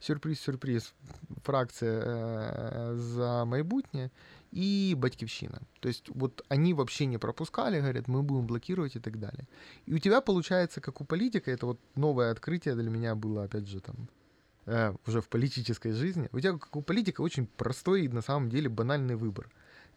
сюрприз-сюрприз, 0.00 0.94
фракция 1.44 2.02
э, 2.02 2.94
за 2.96 3.44
майбутнє 3.44 4.10
и 4.52 4.94
Батькивщина. 4.96 5.60
То 5.80 5.88
есть 5.88 6.08
вот 6.08 6.42
они 6.48 6.72
вообще 6.72 7.04
не 7.06 7.18
пропускали, 7.18 7.80
говорят, 7.80 8.08
мы 8.08 8.22
будем 8.22 8.46
блокировать 8.46 8.96
и 8.96 9.00
так 9.00 9.18
далее. 9.20 9.46
И 9.84 9.92
у 9.92 9.98
тебя 9.98 10.22
получается, 10.22 10.80
как 10.80 11.02
у 11.02 11.04
политика, 11.04 11.50
это 11.50 11.66
вот 11.66 11.78
новое 11.94 12.30
открытие 12.30 12.74
для 12.74 12.88
меня 12.88 13.14
было, 13.14 13.44
опять 13.44 13.68
же, 13.68 13.80
там, 13.80 13.96
э, 14.68 14.94
уже 15.06 15.20
в 15.20 15.28
политической 15.28 15.92
жизни. 15.92 16.28
У 16.32 16.40
тебя, 16.40 16.52
как 16.52 16.76
у 16.76 16.82
политика, 16.82 17.22
очень 17.22 17.46
простой 17.46 18.04
и 18.04 18.08
на 18.08 18.22
самом 18.22 18.48
деле 18.48 18.68
банальный 18.68 19.16
выбор. 19.16 19.50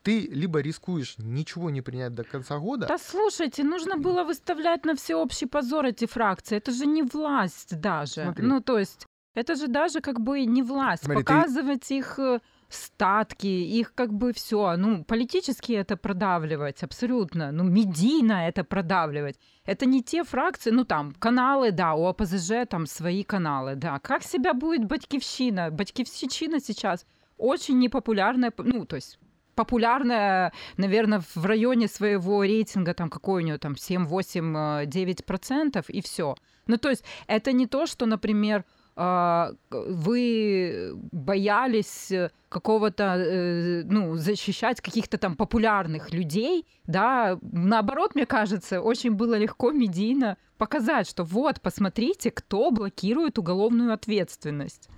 Ты 0.03 0.21
либо 0.21 0.61
рискуешь 0.61 1.15
ничего 1.19 1.69
не 1.69 1.81
принять 1.81 2.13
до 2.13 2.23
конца 2.23 2.57
года. 2.57 2.87
Да 2.87 2.97
слушайте, 2.97 3.63
нужно 3.63 3.97
было 3.97 4.23
выставлять 4.23 4.85
на 4.85 4.95
всеобщий 4.95 5.47
позор 5.47 5.85
эти 5.85 6.07
фракции. 6.07 6.57
Это 6.57 6.71
же 6.71 6.87
не 6.87 7.03
власть 7.03 7.79
даже. 7.79 8.23
Смотри. 8.23 8.47
Ну, 8.47 8.61
то 8.61 8.79
есть, 8.79 9.05
это 9.35 9.55
же 9.55 9.67
даже 9.67 10.01
как 10.01 10.19
бы 10.19 10.45
не 10.45 10.63
власть. 10.63 11.03
Смотри, 11.03 11.23
Показывать 11.23 11.87
ты... 11.87 11.97
их 11.97 12.17
э, 12.17 12.39
статки, 12.73 13.47
их 13.47 13.93
как 13.93 14.13
бы 14.13 14.33
все, 14.33 14.75
ну, 14.77 15.03
политически 15.03 15.73
это 15.73 15.97
продавливать, 15.97 16.83
абсолютно, 16.83 17.51
ну, 17.51 17.63
медийно 17.63 18.47
это 18.47 18.63
продавливать. 18.63 19.37
Это 19.65 19.85
не 19.85 20.01
те 20.03 20.23
фракции, 20.23 20.71
ну, 20.71 20.85
там, 20.85 21.13
каналы, 21.13 21.71
да, 21.71 21.93
у 21.93 22.05
ОПЗЖ 22.05 22.67
там 22.69 22.85
свои 22.85 23.23
каналы, 23.23 23.75
да. 23.75 23.99
Как 23.99 24.23
себя 24.23 24.53
будет 24.53 24.85
Батькивщина? 24.85 25.71
Батькивщина 25.71 26.59
сейчас 26.59 27.05
очень 27.37 27.79
непопулярная, 27.79 28.53
ну, 28.57 28.85
то 28.85 28.95
есть 28.95 29.19
популярная, 29.55 30.53
наверное, 30.77 31.21
в 31.35 31.45
районе 31.45 31.87
своего 31.87 32.43
рейтинга, 32.43 32.93
там, 32.93 33.09
какой 33.09 33.43
у 33.43 33.45
нее 33.45 33.57
там 33.57 33.75
7, 33.75 34.05
8, 34.05 34.85
9 34.85 35.25
процентов, 35.25 35.89
и 35.89 36.01
все. 36.01 36.35
Ну, 36.67 36.77
то 36.77 36.89
есть 36.89 37.03
это 37.27 37.51
не 37.51 37.67
то, 37.67 37.85
что, 37.85 38.05
например, 38.05 38.63
вы 38.95 40.91
боялись 41.11 42.11
какого-то, 42.49 43.15
э, 43.17 43.83
ну, 43.85 44.15
защищать 44.15 44.81
каких-то 44.81 45.17
там 45.17 45.35
популярных 45.35 46.11
людей, 46.11 46.67
да, 46.85 47.39
наоборот, 47.41 48.13
мне 48.13 48.25
кажется, 48.25 48.81
очень 48.81 49.11
было 49.11 49.35
легко 49.37 49.71
медийно 49.71 50.37
показать, 50.57 51.07
что 51.07 51.23
вот, 51.23 51.61
посмотрите, 51.61 52.29
кто 52.29 52.71
блокирует 52.71 53.39
уголовную 53.39 53.93
ответственность. 53.93 54.89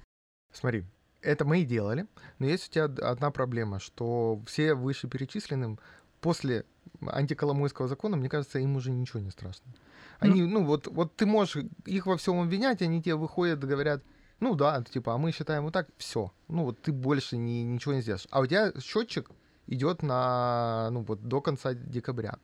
Смотри, 0.52 0.84
это 1.22 1.46
мы 1.46 1.62
и 1.62 1.66
делали, 1.66 2.08
но 2.40 2.48
есть 2.48 2.70
у 2.70 2.72
тебя 2.72 2.86
одна 2.86 3.30
проблема, 3.32 3.80
что 3.80 4.42
все 4.48 4.74
вышеперечисленным 4.74 5.80
после 6.20 6.66
антиколомойского 7.08 7.88
закона, 7.88 8.18
мне 8.18 8.30
кажется, 8.30 8.60
им 8.60 8.76
уже 8.76 8.92
ничего 8.92 9.20
не 9.20 9.32
страшно. 9.32 9.74
Они, 10.20 10.42
ну, 10.42 10.60
ну 10.60 10.66
вот, 10.66 10.88
вот 10.88 11.16
ты 11.16 11.26
можешь 11.26 11.64
их 11.86 12.06
во 12.06 12.18
всем 12.18 12.40
обвинять, 12.40 12.82
они 12.82 13.02
тебе 13.02 13.16
выходят, 13.16 13.64
говорят, 13.64 14.02
ну 14.40 14.56
да, 14.56 14.84
типа, 14.84 15.14
а 15.14 15.18
мы 15.18 15.32
считаем 15.32 15.64
вот 15.64 15.74
так, 15.74 15.88
все. 15.98 16.32
Ну 16.48 16.66
вот 16.66 16.82
ты 16.82 16.92
больше 16.92 17.38
ни, 17.38 17.64
ничего 17.64 17.94
не 17.94 18.02
сделаешь. 18.02 18.28
А 18.30 18.42
у 18.42 18.46
тебя 18.46 18.72
счетчик 18.80 19.30
идет 19.68 20.04
на, 20.04 20.90
ну 20.92 21.02
вот, 21.02 21.28
до 21.28 21.42
конца 21.42 21.74
декабря. 21.74 22.38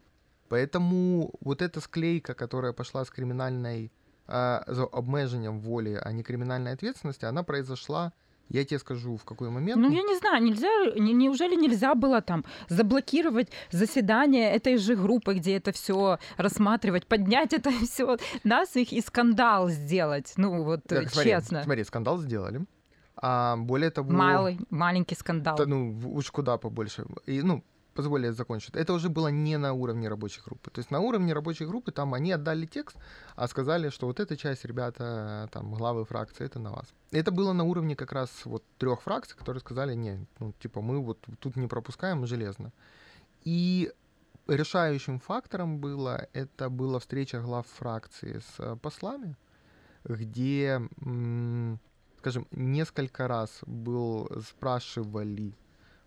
Поэтому 0.49 1.31
вот 1.41 1.61
эта 1.61 1.79
склейка, 1.79 2.33
которая 2.33 2.73
пошла 2.73 3.05
с 3.05 3.09
криминальной, 3.09 3.91
э, 4.27 4.61
за 4.67 4.83
обмежением 4.83 5.59
воли, 5.59 5.99
а 6.01 6.11
не 6.11 6.23
криминальной 6.23 6.73
ответственности, 6.73 7.25
она 7.25 7.43
произошла 7.43 8.13
я 8.49 8.65
тебе 8.65 8.79
скажу, 8.79 9.15
в 9.15 9.25
какой 9.25 9.49
момент. 9.49 9.81
Ну, 9.81 9.91
я 9.91 10.01
не 10.01 10.17
знаю, 10.17 10.43
нельзя, 10.43 10.67
неужели 10.95 11.55
нельзя 11.55 11.95
было 11.95 12.21
там 12.21 12.43
заблокировать 12.67 13.49
заседание 13.71 14.51
этой 14.51 14.77
же 14.77 14.95
группы, 14.95 15.35
где 15.35 15.57
это 15.57 15.71
все 15.71 16.17
рассматривать, 16.37 17.05
поднять 17.07 17.53
это 17.53 17.71
все 17.85 18.17
нас 18.43 18.75
их 18.75 18.91
и 18.91 19.01
скандал 19.01 19.69
сделать. 19.69 20.33
Ну, 20.37 20.63
вот 20.63 20.83
так, 20.83 21.09
смотри, 21.09 21.31
честно. 21.31 21.63
Смотри, 21.63 21.83
скандал 21.83 22.17
сделали. 22.19 22.65
А 23.21 23.57
более 23.57 23.91
того... 23.91 24.11
Малый, 24.11 24.59
маленький 24.69 25.15
скандал. 25.15 25.57
Да, 25.57 25.65
ну, 25.65 25.99
уж 26.13 26.31
куда 26.31 26.57
побольше. 26.57 27.05
И, 27.25 27.41
ну, 27.41 27.63
позволь 27.99 28.25
я 28.25 28.31
закончу. 28.31 28.71
Это 28.73 28.93
уже 28.93 29.09
было 29.09 29.31
не 29.31 29.57
на 29.57 29.73
уровне 29.73 30.09
рабочей 30.09 30.41
группы. 30.45 30.71
То 30.71 30.79
есть 30.79 30.91
на 30.91 30.99
уровне 30.99 31.33
рабочей 31.33 31.67
группы 31.67 31.91
там 31.91 32.13
они 32.13 32.31
отдали 32.31 32.65
текст, 32.65 32.97
а 33.35 33.47
сказали, 33.47 33.89
что 33.89 34.07
вот 34.07 34.19
эта 34.19 34.37
часть, 34.37 34.65
ребята, 34.65 35.49
там, 35.51 35.73
главы 35.73 36.05
фракции, 36.05 36.45
это 36.45 36.59
на 36.59 36.71
вас. 36.71 36.85
Это 37.11 37.31
было 37.31 37.53
на 37.53 37.63
уровне 37.63 37.95
как 37.95 38.13
раз 38.13 38.29
вот 38.45 38.63
трех 38.77 39.01
фракций, 39.01 39.37
которые 39.37 39.59
сказали, 39.59 39.95
не, 39.95 40.25
ну, 40.39 40.53
типа, 40.61 40.81
мы 40.81 41.03
вот 41.03 41.17
тут 41.39 41.57
не 41.57 41.67
пропускаем 41.67 42.25
железно. 42.25 42.71
И 43.43 43.91
решающим 44.47 45.19
фактором 45.19 45.79
было, 45.79 46.27
это 46.33 46.69
была 46.69 46.99
встреча 46.99 47.41
глав 47.41 47.65
фракции 47.67 48.39
с 48.39 48.59
э, 48.59 48.77
послами, 48.81 49.35
где, 50.05 50.81
скажем, 52.19 52.47
несколько 52.51 53.27
раз 53.27 53.59
был, 53.65 54.29
спрашивали 54.41 55.53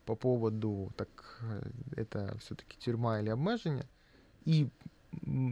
по 0.04 0.14
поводу, 0.14 0.92
так 0.96 1.08
это 1.96 2.36
все-таки 2.38 2.76
тюрьма 2.78 3.20
или 3.20 3.30
обмежение, 3.30 3.86
и 4.44 4.68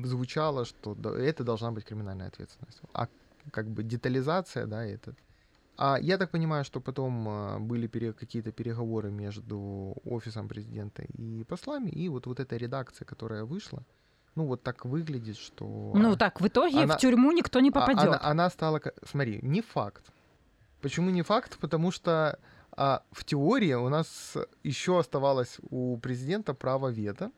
звучало, 0.04 0.64
что 0.64 0.94
это 0.94 1.44
должна 1.44 1.70
быть 1.70 1.84
криминальная 1.84 2.28
ответственность. 2.28 2.80
А 2.92 3.08
как 3.52 3.66
бы 3.66 3.82
детализация, 3.82 4.66
да, 4.66 4.84
это. 4.84 5.14
А 5.76 5.98
я 5.98 6.18
так 6.18 6.30
понимаю, 6.30 6.64
что 6.64 6.80
потом 6.80 7.28
э, 7.28 7.58
были 7.58 7.86
пере, 7.86 8.12
какие-то 8.12 8.52
переговоры 8.52 9.10
между 9.10 9.96
офисом 10.04 10.46
президента 10.46 11.02
и 11.18 11.44
послами, 11.44 11.90
и 11.90 12.08
вот, 12.08 12.26
вот 12.26 12.38
эта 12.38 12.56
редакция, 12.56 13.06
которая 13.06 13.44
вышла, 13.44 13.82
ну 14.34 14.46
вот 14.46 14.62
так 14.62 14.84
выглядит, 14.84 15.38
что... 15.38 15.92
Ну 15.94 16.16
так, 16.16 16.40
в 16.40 16.46
итоге 16.46 16.82
она, 16.82 16.96
в 16.96 17.00
тюрьму 17.00 17.32
никто 17.32 17.60
не 17.60 17.70
попадет. 17.70 18.04
Она, 18.04 18.20
она 18.22 18.50
стала... 18.50 18.80
Смотри, 19.04 19.40
не 19.42 19.62
факт. 19.62 20.04
Почему 20.82 21.10
не 21.10 21.22
факт? 21.22 21.58
Потому 21.58 21.90
что 21.90 22.38
а 22.80 23.02
в 23.12 23.24
теории 23.24 23.74
у 23.74 23.90
нас 23.90 24.38
еще 24.64 24.98
оставалось 24.98 25.58
у 25.68 25.98
президента 25.98 26.54
право 26.54 26.88
вето 26.88 27.30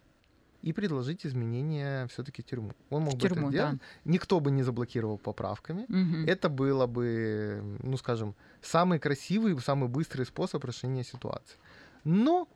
и 0.63 0.73
предложить 0.73 1.27
изменения 1.27 2.07
все-таки 2.07 2.45
тюрьму. 2.45 2.71
Он 2.91 3.03
мог 3.03 3.15
в 3.15 3.17
бы 3.17 3.23
тюрьму, 3.23 3.49
это 3.49 3.51
сделать. 3.51 3.75
Да. 3.75 3.81
Никто 4.05 4.39
бы 4.39 4.53
не 4.53 4.63
заблокировал 4.63 5.19
поправками. 5.19 5.83
Угу. 5.89 6.31
Это 6.31 6.49
было 6.49 6.87
бы, 6.87 7.61
ну 7.83 7.97
скажем, 7.97 8.37
самый 8.61 9.01
красивый, 9.01 9.59
самый 9.61 9.89
быстрый 9.89 10.27
способ 10.27 10.65
решения 10.65 11.03
ситуации. 11.03 11.59
Но 12.05 12.47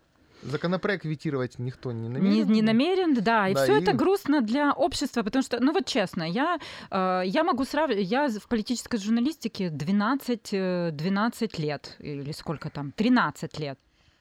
Законопроект 0.42 1.04
ветировать 1.04 1.58
никто 1.58 1.92
не 1.92 2.08
намерен. 2.08 2.46
Не, 2.48 2.54
не 2.54 2.62
намерен, 2.62 3.14
да. 3.14 3.48
И 3.48 3.54
да, 3.54 3.62
все 3.62 3.78
и... 3.78 3.82
это 3.82 3.92
грустно 3.92 4.40
для 4.40 4.72
общества, 4.72 5.22
потому 5.22 5.42
что, 5.42 5.58
ну 5.60 5.72
вот 5.72 5.86
честно, 5.86 6.22
я, 6.22 6.58
э, 6.90 7.22
я 7.24 7.44
могу 7.44 7.64
сравнивать, 7.64 8.06
я 8.06 8.28
в 8.28 8.48
политической 8.48 8.98
журналистике 8.98 9.70
12, 9.70 10.96
12 10.96 11.58
э, 11.58 11.62
лет, 11.62 11.96
или 11.98 12.32
сколько 12.32 12.70
там, 12.70 12.92
13 12.92 13.58
лет, 13.58 13.78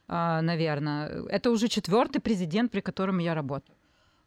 э, 0.08 0.42
наверное. 0.42 1.24
Это 1.30 1.52
уже 1.52 1.68
четвертый 1.68 2.20
президент, 2.20 2.72
при 2.72 2.82
котором 2.82 3.20
я 3.20 3.34
работаю. 3.36 3.76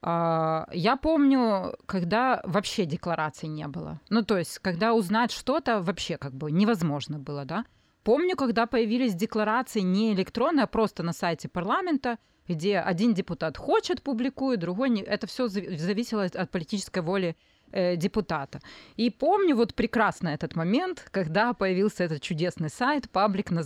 Э, 0.03 0.65
я 0.73 0.97
помню, 0.97 1.75
когда 1.87 2.41
вообще 2.45 2.85
деклараций 2.85 3.49
не 3.49 3.67
было. 3.67 4.01
Ну, 4.11 4.23
то 4.23 4.39
есть, 4.39 4.59
когда 4.59 4.95
узнать 4.95 5.33
что-то 5.33 5.81
вообще 5.83 6.17
как 6.17 6.35
бы 6.35 6.53
невозможно 6.53 7.19
было, 7.19 7.45
да. 7.45 7.65
Помню, 8.09 8.37
когда 8.37 8.67
появились 8.67 9.15
декларации 9.15 9.81
не 9.81 10.15
электронные, 10.15 10.65
а 10.65 10.67
просто 10.67 11.03
на 11.03 11.13
сайте 11.13 11.47
парламента, 11.47 12.17
где 12.49 12.79
один 12.79 13.13
депутат 13.13 13.59
хочет, 13.59 14.03
публикует, 14.03 14.61
другой 14.61 14.89
не. 14.89 15.03
Это 15.03 15.27
все 15.27 15.47
зависело 15.49 16.23
от 16.25 16.51
политической 16.51 17.03
воли 17.03 17.37
э, 17.71 17.97
депутата. 17.97 18.61
И 18.97 19.11
помню 19.11 19.55
вот 19.57 19.75
прекрасно 19.75 20.29
этот 20.29 20.57
момент, 20.57 21.07
когда 21.11 21.53
появился 21.53 22.05
этот 22.05 22.23
чудесный 22.23 22.71
сайт 22.71 23.11
public 23.13 23.53
на 23.53 23.63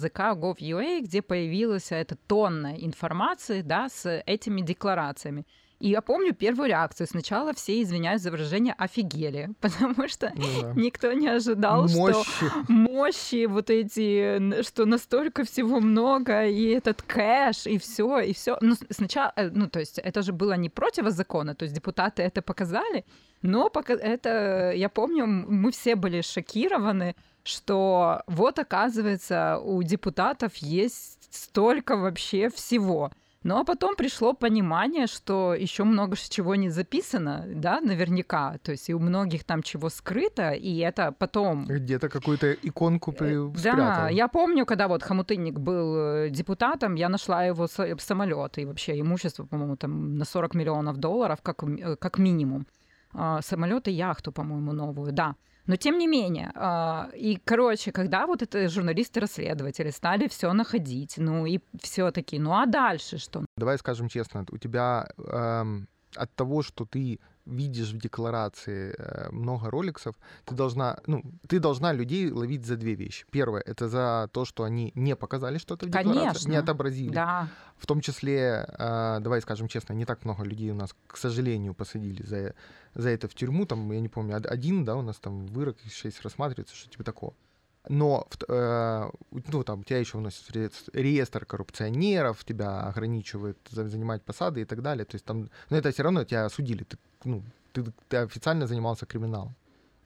где 1.03 1.23
появилась 1.23 1.93
эта 1.93 2.17
тонна 2.17 2.75
информации 2.77 3.63
да, 3.63 3.89
с 3.89 4.25
этими 4.27 4.61
декларациями. 4.61 5.47
И 5.83 5.89
я 5.89 6.01
помню 6.01 6.33
первую 6.33 6.69
реакцию. 6.69 7.09
Сначала 7.09 7.53
все, 7.53 7.83
извиняюсь 7.83 8.23
за 8.23 8.31
выражение, 8.31 8.73
офигели, 8.79 9.51
потому 9.61 10.07
что 10.07 10.33
ну, 10.37 10.63
да. 10.63 10.73
никто 10.77 11.13
не 11.13 11.27
ожидал, 11.27 11.89
мощи. 11.89 12.23
что 12.23 12.65
мощи 12.69 13.47
вот 13.47 13.69
эти, 13.69 14.63
что 14.63 14.87
настолько 14.87 15.43
всего 15.43 15.81
много, 15.81 16.47
и 16.47 16.67
этот 16.67 17.03
кэш, 17.03 17.67
и 17.67 17.79
все, 17.79 18.21
и 18.21 18.33
все. 18.33 18.59
Ну, 18.61 18.77
сначала, 18.91 19.33
э, 19.35 19.51
ну, 19.51 19.69
то 19.69 19.81
есть 19.81 19.99
это 19.99 20.23
же 20.23 20.33
было 20.33 20.53
не 20.57 20.69
против 20.69 21.11
закона, 21.11 21.57
то 21.57 21.65
есть 21.65 21.75
депутаты 21.75 22.23
это 22.23 22.43
показали, 22.43 23.05
но 23.43 23.69
пока 23.69 23.95
это, 23.95 24.73
я 24.77 24.89
помню, 24.89 25.27
мы 25.27 25.73
все 25.73 25.97
были 25.97 26.21
шокированы, 26.21 27.17
что 27.43 28.23
вот, 28.29 28.61
оказывается, 28.61 29.59
у 29.59 29.83
депутатов 29.83 30.55
есть 30.59 31.29
столько 31.33 31.97
вообще 31.97 32.49
всего. 32.51 33.11
Ну 33.45 33.59
а 33.59 33.65
потом 33.65 33.97
пришло 33.97 34.35
понимание, 34.35 35.07
что 35.07 35.55
еще 35.55 35.85
много 35.85 36.17
чего 36.17 36.55
не 36.55 36.71
записано, 36.71 37.45
да, 37.55 37.81
наверняка. 37.81 38.59
То 38.63 38.73
есть 38.73 38.89
и 38.89 38.95
у 38.95 38.99
многих 38.99 39.45
там 39.45 39.63
чего 39.63 39.89
скрыто, 39.89 40.51
и 40.51 40.79
это 40.79 41.13
потом... 41.13 41.67
Где-то 41.67 42.09
какую-то 42.09 42.53
иконку 42.53 43.13
э, 43.13 43.15
при... 43.15 43.63
Да, 43.63 44.09
я 44.09 44.29
помню, 44.29 44.65
когда 44.65 44.87
вот 44.87 45.03
Хамутынник 45.03 45.59
был 45.59 45.97
э, 45.97 46.31
депутатом, 46.31 46.95
я 46.95 47.09
нашла 47.09 47.45
его 47.45 47.67
самолет 47.67 48.59
и 48.59 48.65
вообще 48.65 49.01
имущество, 49.01 49.45
по-моему, 49.45 49.77
там 49.77 50.17
на 50.17 50.25
40 50.25 50.55
миллионов 50.55 50.97
долларов 50.99 51.41
как, 51.43 51.65
э, 51.65 51.97
как 51.97 52.19
минимум. 52.19 52.67
А, 53.15 53.43
самолет 53.43 53.89
и 53.89 53.93
яхту, 53.93 54.33
по-моему, 54.33 54.73
новую, 54.73 55.13
да. 55.13 55.35
Но 55.67 55.77
тем 55.77 55.99
не 55.99 56.07
менее, 56.07 56.51
а, 56.55 57.11
и, 57.15 57.37
короче, 57.45 57.93
когда 57.93 58.27
вот 58.27 58.43
это 58.43 58.69
журналисты-расследователи 58.69 59.91
стали 59.91 60.29
все 60.29 60.53
находить, 60.53 61.15
ну 61.19 61.47
и 61.47 61.61
все-таки, 61.81 62.39
ну 62.39 62.53
а 62.53 62.67
дальше 62.67 63.19
что? 63.19 63.45
Давай 63.57 63.79
скажем 63.79 64.09
честно, 64.09 64.45
у 64.51 64.59
тебя 64.59 65.09
эм, 65.19 65.89
от 66.17 66.35
того, 66.35 66.63
что 66.63 66.85
ты 66.85 67.21
видишь 67.47 67.93
в 67.93 67.99
декларации 67.99 68.95
э, 68.97 69.31
много 69.31 69.71
роликсов, 69.71 70.15
ты 70.45 70.55
должна, 70.55 70.99
ну, 71.07 71.23
ты 71.49 71.59
должна 71.59 71.93
людей 71.93 72.31
ловить 72.31 72.65
за 72.65 72.77
две 72.77 72.95
вещи. 72.95 73.27
Первое, 73.31 73.61
это 73.61 73.89
за 73.89 74.29
то, 74.33 74.45
что 74.45 74.65
они 74.65 74.93
не 74.95 75.17
показали 75.17 75.59
что-то 75.59 75.87
в 75.87 75.91
декларации, 75.91 76.19
Конечно. 76.19 76.51
не 76.51 76.57
отобразили. 76.57 77.15
Да. 77.15 77.49
В 77.77 77.87
том 77.87 78.01
числе, 78.01 78.67
э, 78.69 79.19
давай 79.21 79.41
скажем 79.43 79.69
честно, 79.69 79.93
не 79.95 80.05
так 80.05 80.25
много 80.25 80.45
людей 80.45 80.71
у 80.71 80.75
нас, 80.75 80.95
к 81.07 81.17
сожалению, 81.17 81.75
посадили 81.75 82.23
за, 82.23 82.55
за 82.95 83.11
это 83.11 83.29
в 83.29 83.35
тюрьму. 83.35 83.67
Там, 83.67 83.91
я 83.93 84.01
не 84.01 84.09
помню, 84.09 84.37
один, 84.37 84.85
да, 84.85 84.97
у 84.97 85.03
нас 85.03 85.17
там 85.17 85.47
вырок, 85.47 85.77
шесть 85.91 86.23
рассматривается, 86.23 86.77
что 86.77 86.89
типа 86.89 87.05
такого. 87.05 87.35
Но 87.89 88.29
э, 88.49 89.11
ну, 89.31 89.65
там, 89.65 89.83
тебя 89.83 89.99
еще 89.99 90.19
вносят 90.19 90.47
в 90.47 90.95
реестр 90.95 91.45
коррупционеров, 91.45 92.45
тебя 92.45 92.83
ограничивают 92.83 93.59
занимать 93.71 94.23
посады 94.23 94.61
и 94.61 94.65
так 94.65 94.83
далее. 94.83 95.05
То 95.05 95.17
есть 95.17 95.25
там, 95.25 95.51
но 95.69 95.77
это 95.77 95.91
все 95.91 96.05
равно 96.05 96.25
тебя 96.25 96.45
осудили. 96.45 96.85
Ты, 96.85 96.97
ну, 97.25 97.43
ты, 97.73 97.85
ты 98.09 98.19
официально 98.19 98.67
занимался 98.67 99.07
криминалом. 99.07 99.55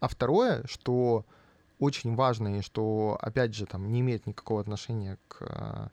А 0.00 0.09
второе, 0.09 0.62
что 0.66 1.26
очень 1.78 2.14
важно 2.14 2.59
и 2.59 2.62
что, 2.62 3.18
опять 3.21 3.54
же, 3.54 3.66
там 3.66 3.90
не 3.92 4.00
имеет 4.00 4.26
никакого 4.26 4.61
отношения 4.61 5.18
к 5.28 5.37
э, 5.40 5.88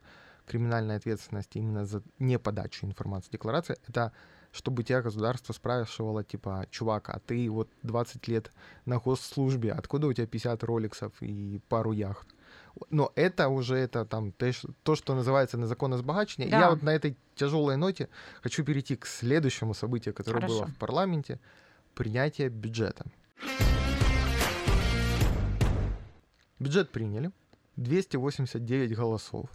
криминальной 0.46 0.96
ответственности 0.96 1.58
именно 1.58 1.86
за 1.86 2.02
неподачу 2.20 2.86
информации 2.86 3.32
декларации, 3.32 3.78
это 3.88 4.14
чтобы 4.54 4.84
тебя 4.84 5.02
государство 5.02 5.52
спрашивало, 5.52 6.24
типа, 6.24 6.68
чувак, 6.70 7.10
а 7.10 7.20
ты 7.20 7.50
вот 7.50 7.70
20 7.82 8.28
лет 8.28 8.52
на 8.86 9.00
госслужбе, 9.00 9.72
откуда 9.72 10.08
у 10.08 10.14
тебя 10.14 10.28
50 10.28 10.64
роликсов 10.64 11.12
и 11.22 11.60
пару 11.68 11.92
яхт? 11.92 12.28
Но 12.92 13.12
это 13.16 13.50
уже 13.50 13.76
это 13.76 14.06
там 14.06 14.32
то, 14.32 14.96
что 14.96 15.16
называется 15.16 15.58
незаконное 15.58 15.98
сбагачивание. 15.98 16.52
Да. 16.52 16.60
Я 16.60 16.70
вот 16.70 16.84
на 16.84 16.92
этой 16.92 17.18
тяжелой 17.36 17.78
ноте 17.78 18.10
хочу 18.42 18.64
перейти 18.64 18.96
к 18.96 19.08
следующему 19.08 19.74
событию, 19.74 20.14
которое 20.14 20.42
Хорошо. 20.42 20.60
было 20.60 20.68
в 20.68 20.78
парламенте 20.78 21.40
принятие 21.96 22.50
бюджета. 22.50 23.06
Бюджет 26.60 26.92
приняли, 26.92 27.32
289 27.76 28.96
голосов. 28.96 29.50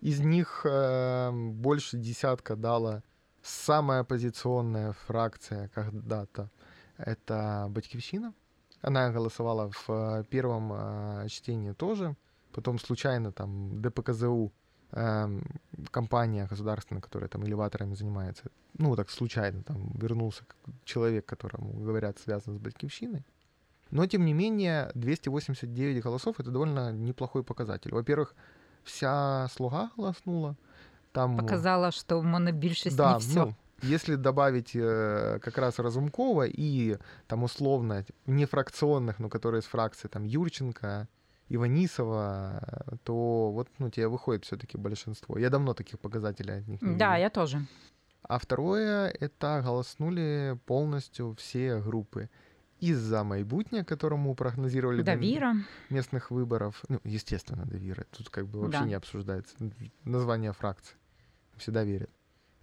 Из 0.00 0.18
них 0.18 0.62
э, 0.64 1.30
больше 1.32 1.96
десятка 1.96 2.56
дала 2.56 3.04
самая 3.42 4.00
оппозиционная 4.00 4.92
фракция 5.06 5.68
когда-то 5.68 6.50
это 6.96 7.66
Батькивщина. 7.70 8.32
Она 8.80 9.10
голосовала 9.10 9.70
в 9.70 9.88
э, 9.88 10.24
первом 10.28 10.72
э, 10.72 11.28
чтении 11.28 11.72
тоже. 11.72 12.16
Потом 12.52 12.78
случайно 12.78 13.32
там 13.32 13.80
ДПКЗУ, 13.80 14.52
э, 14.90 15.40
компания 15.90 16.46
государственная, 16.46 17.00
которая 17.00 17.28
там 17.28 17.44
элеваторами 17.44 17.94
занимается, 17.94 18.44
ну 18.78 18.96
так 18.96 19.10
случайно 19.10 19.62
там 19.62 19.92
вернулся 19.94 20.44
человек, 20.84 21.26
которому 21.26 21.72
говорят 21.84 22.18
связан 22.18 22.56
с 22.56 22.58
Батькивщиной. 22.58 23.24
Но, 23.90 24.06
тем 24.06 24.24
не 24.24 24.32
менее, 24.32 24.90
289 24.94 26.02
голосов— 26.02 26.36
это 26.40 26.50
довольно 26.50 26.92
неплохой 26.92 27.44
показатель. 27.44 27.92
Во-первых, 27.92 28.34
вся 28.84 29.48
слуга 29.52 29.90
голоснула, 29.96 30.56
там... 31.12 31.36
Показала, 31.36 31.90
что 31.90 32.22
монобільшість 32.22 32.96
да, 32.96 33.12
не 33.12 33.18
все. 33.18 33.38
Ну, 33.40 33.54
если 33.82 34.16
добавить 34.16 34.76
э, 34.76 35.38
как 35.40 35.58
раз 35.58 35.78
Разумкова 35.78 36.46
и 36.46 36.98
там 37.26 37.42
условно 37.42 38.04
не 38.26 38.46
фракционных, 38.46 39.18
но 39.18 39.28
которые 39.28 39.58
из 39.58 39.64
фракции 39.64 40.08
там 40.08 40.24
Юрченко, 40.24 41.08
Иванисова, 41.48 42.96
то 43.04 43.50
вот 43.50 43.68
ну 43.78 43.90
тебе 43.90 44.08
выходит 44.08 44.44
все-таки 44.44 44.78
большинство. 44.78 45.38
Я 45.38 45.50
давно 45.50 45.74
таких 45.74 45.98
показателей 45.98 46.58
от 46.58 46.68
них 46.68 46.82
не 46.82 46.96
Да, 46.96 47.14
видел. 47.14 47.22
я 47.22 47.30
тоже. 47.30 47.66
А 48.22 48.38
второе, 48.38 49.08
это 49.20 49.60
голоснули 49.64 50.58
полностью 50.66 51.34
все 51.34 51.80
группы. 51.80 52.28
Из-за 52.80 53.22
Майбутня, 53.22 53.84
которому 53.84 54.34
прогнозировали 54.34 55.02
Давира. 55.02 55.54
местных 55.90 56.32
выборов. 56.32 56.82
Ну, 56.88 57.00
естественно, 57.04 57.64
Давира. 57.64 58.04
Тут 58.10 58.28
как 58.28 58.46
бы 58.46 58.60
вообще 58.60 58.80
да. 58.80 58.86
не 58.86 58.94
обсуждается. 58.94 59.54
Название 60.04 60.52
фракции 60.52 60.96
всегда 61.56 61.84
верят. 61.84 62.10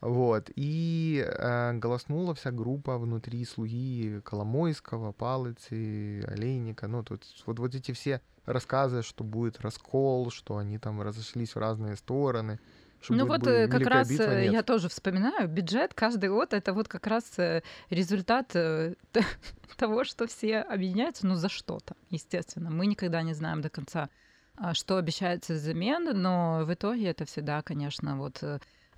Вот. 0.01 0.49
И 0.55 1.25
э, 1.27 1.73
голоснула 1.73 2.33
вся 2.33 2.51
группа 2.51 2.97
внутри 2.97 3.43
слуги 3.43 4.21
Коломойского, 4.23 5.11
Палыцы, 5.11 6.23
Олейника. 6.25 6.87
Ну, 6.87 7.03
тут 7.03 7.23
вот, 7.45 7.59
вот 7.59 7.75
эти 7.75 7.91
все 7.91 8.21
рассказы, 8.45 9.01
что 9.01 9.23
будет 9.23 9.59
раскол, 9.59 10.31
что 10.31 10.57
они 10.57 10.77
там 10.77 11.01
разошлись 11.01 11.53
в 11.53 11.59
разные 11.59 11.97
стороны. 11.97 12.59
Что 13.01 13.13
ну 13.13 13.25
вот 13.25 13.47
э, 13.47 13.67
как 13.67 13.85
раз 13.87 14.09
битва, 14.09 14.23
э, 14.23 14.51
я 14.51 14.61
тоже 14.61 14.89
вспоминаю, 14.89 15.47
бюджет 15.47 15.93
каждый 15.93 16.29
год 16.29 16.53
это 16.53 16.73
вот 16.73 16.89
как 16.89 17.07
раз 17.07 17.23
э, 17.39 17.63
результат 17.89 18.49
того, 19.77 20.03
что 20.03 20.27
все 20.27 20.59
объединяются, 20.59 21.25
ну 21.25 21.35
за 21.35 21.47
что-то, 21.47 21.95
естественно. 22.09 22.69
Мы 22.69 22.87
никогда 22.87 23.21
не 23.21 23.33
знаем 23.33 23.61
до 23.61 23.69
конца, 23.69 24.09
а, 24.57 24.73
что 24.73 24.97
обещается 24.97 25.53
взамен, 25.53 26.21
но 26.21 26.65
в 26.65 26.73
итоге 26.73 27.07
это 27.07 27.23
всегда, 27.23 27.61
конечно, 27.61 28.17
вот 28.17 28.43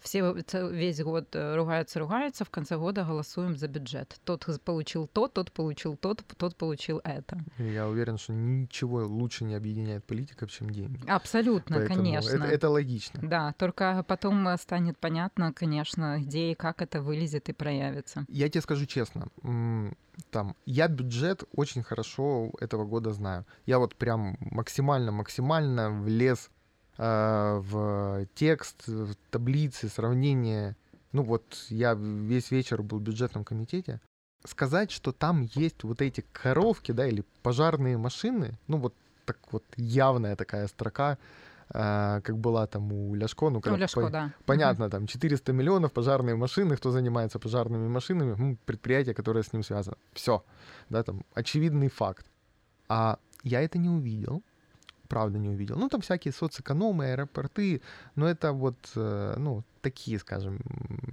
все 0.02 0.34
весь 0.72 1.02
год 1.02 1.36
ругаются, 1.36 2.00
ругаются, 2.00 2.44
в 2.46 2.50
конце 2.50 2.78
года 2.78 3.04
голосуем 3.04 3.56
за 3.56 3.68
бюджет. 3.68 4.20
Тот 4.24 4.46
получил 4.64 5.08
то, 5.08 5.28
тот 5.28 5.52
получил 5.52 5.96
тот, 5.96 6.24
тот 6.38 6.56
получил 6.56 7.02
это. 7.04 7.40
Я 7.58 7.88
уверен, 7.88 8.18
что 8.18 8.34
ничего 8.34 9.06
лучше 9.06 9.44
не 9.44 9.56
объединяет 9.56 10.04
политиков, 10.04 10.52
чем 10.52 10.70
деньги. 10.70 11.08
Абсолютно, 11.08 11.78
Поэтому 11.78 12.00
конечно. 12.00 12.36
Это, 12.36 12.46
это 12.46 12.70
логично. 12.70 13.20
Да, 13.22 13.54
только 13.58 14.04
потом 14.08 14.48
э, 14.48 14.58
станет 14.58 14.98
понятно, 14.98 15.54
конечно, 15.54 16.20
где 16.20 16.52
и 16.52 16.56
как 16.56 16.82
это 16.82 17.02
вылезет 17.02 17.50
и 17.50 17.54
проявится. 17.54 18.26
Я 18.28 18.50
тебе 18.50 18.62
скажу 18.62 18.86
честно, 18.86 19.28
там, 20.30 20.56
я 20.66 20.88
бюджет 20.88 21.44
очень 21.56 21.84
хорошо 21.84 22.52
этого 22.60 22.86
года 22.86 23.14
знаю. 23.14 23.46
Я 23.66 23.80
вот 23.80 23.96
прям 23.96 24.38
максимально-максимально 24.40 26.02
влез 26.02 26.50
в 26.98 28.28
текст, 28.36 28.88
в 28.88 29.16
таблицы, 29.30 29.90
сравнения. 29.90 30.76
Ну 31.12 31.24
вот 31.24 31.66
я 31.70 31.94
весь 31.94 32.52
вечер 32.52 32.82
был 32.84 33.00
в 33.00 33.02
бюджетном 33.02 33.44
комитете. 33.44 34.00
Сказать, 34.46 34.92
что 34.92 35.12
там 35.12 35.44
есть 35.54 35.84
вот 35.84 36.02
эти 36.02 36.24
коровки, 36.32 36.92
да, 36.92 37.06
или 37.08 37.24
пожарные 37.44 37.98
машины, 37.98 38.58
ну 38.68 38.78
вот 38.78 38.94
так 39.26 39.38
вот 39.52 39.64
явная 39.78 40.36
такая 40.36 40.68
строка, 40.68 41.18
э, 41.70 42.22
как 42.24 42.38
была 42.38 42.66
там 42.66 42.92
у 42.92 43.14
Ляшко, 43.14 43.50
ну, 43.50 43.62
когда 43.62 43.76
у 43.76 43.80
Ляшко, 43.80 44.02
по- 44.02 44.10
да. 44.10 44.34
понятно, 44.46 44.90
там 44.90 45.06
400 45.06 45.54
миллионов 45.54 45.92
пожарные 45.94 46.36
машины, 46.36 46.76
кто 46.76 46.92
занимается 46.92 47.40
пожарными 47.40 47.88
машинами, 47.88 48.36
ну, 48.38 48.58
предприятие, 48.66 49.14
которое 49.14 49.44
с 49.44 49.54
ним 49.54 49.64
связано. 49.64 49.98
Все, 50.14 50.44
да, 50.90 51.04
там 51.04 51.24
очевидный 51.36 51.90
факт. 51.90 52.26
А 52.90 53.20
я 53.44 53.62
это 53.62 53.78
не 53.78 53.90
увидел, 53.90 54.42
правда 55.12 55.40
не 55.40 55.50
увидел. 55.50 55.78
Ну, 55.78 55.90
там 55.90 56.00
всякие 56.00 56.32
соцэкономы, 56.32 57.12
аэропорты, 57.12 57.82
но 58.16 58.28
это 58.28 58.54
вот, 58.54 58.78
э, 58.96 59.36
ну, 59.38 59.64
такие, 59.82 60.18
скажем, 60.20 60.60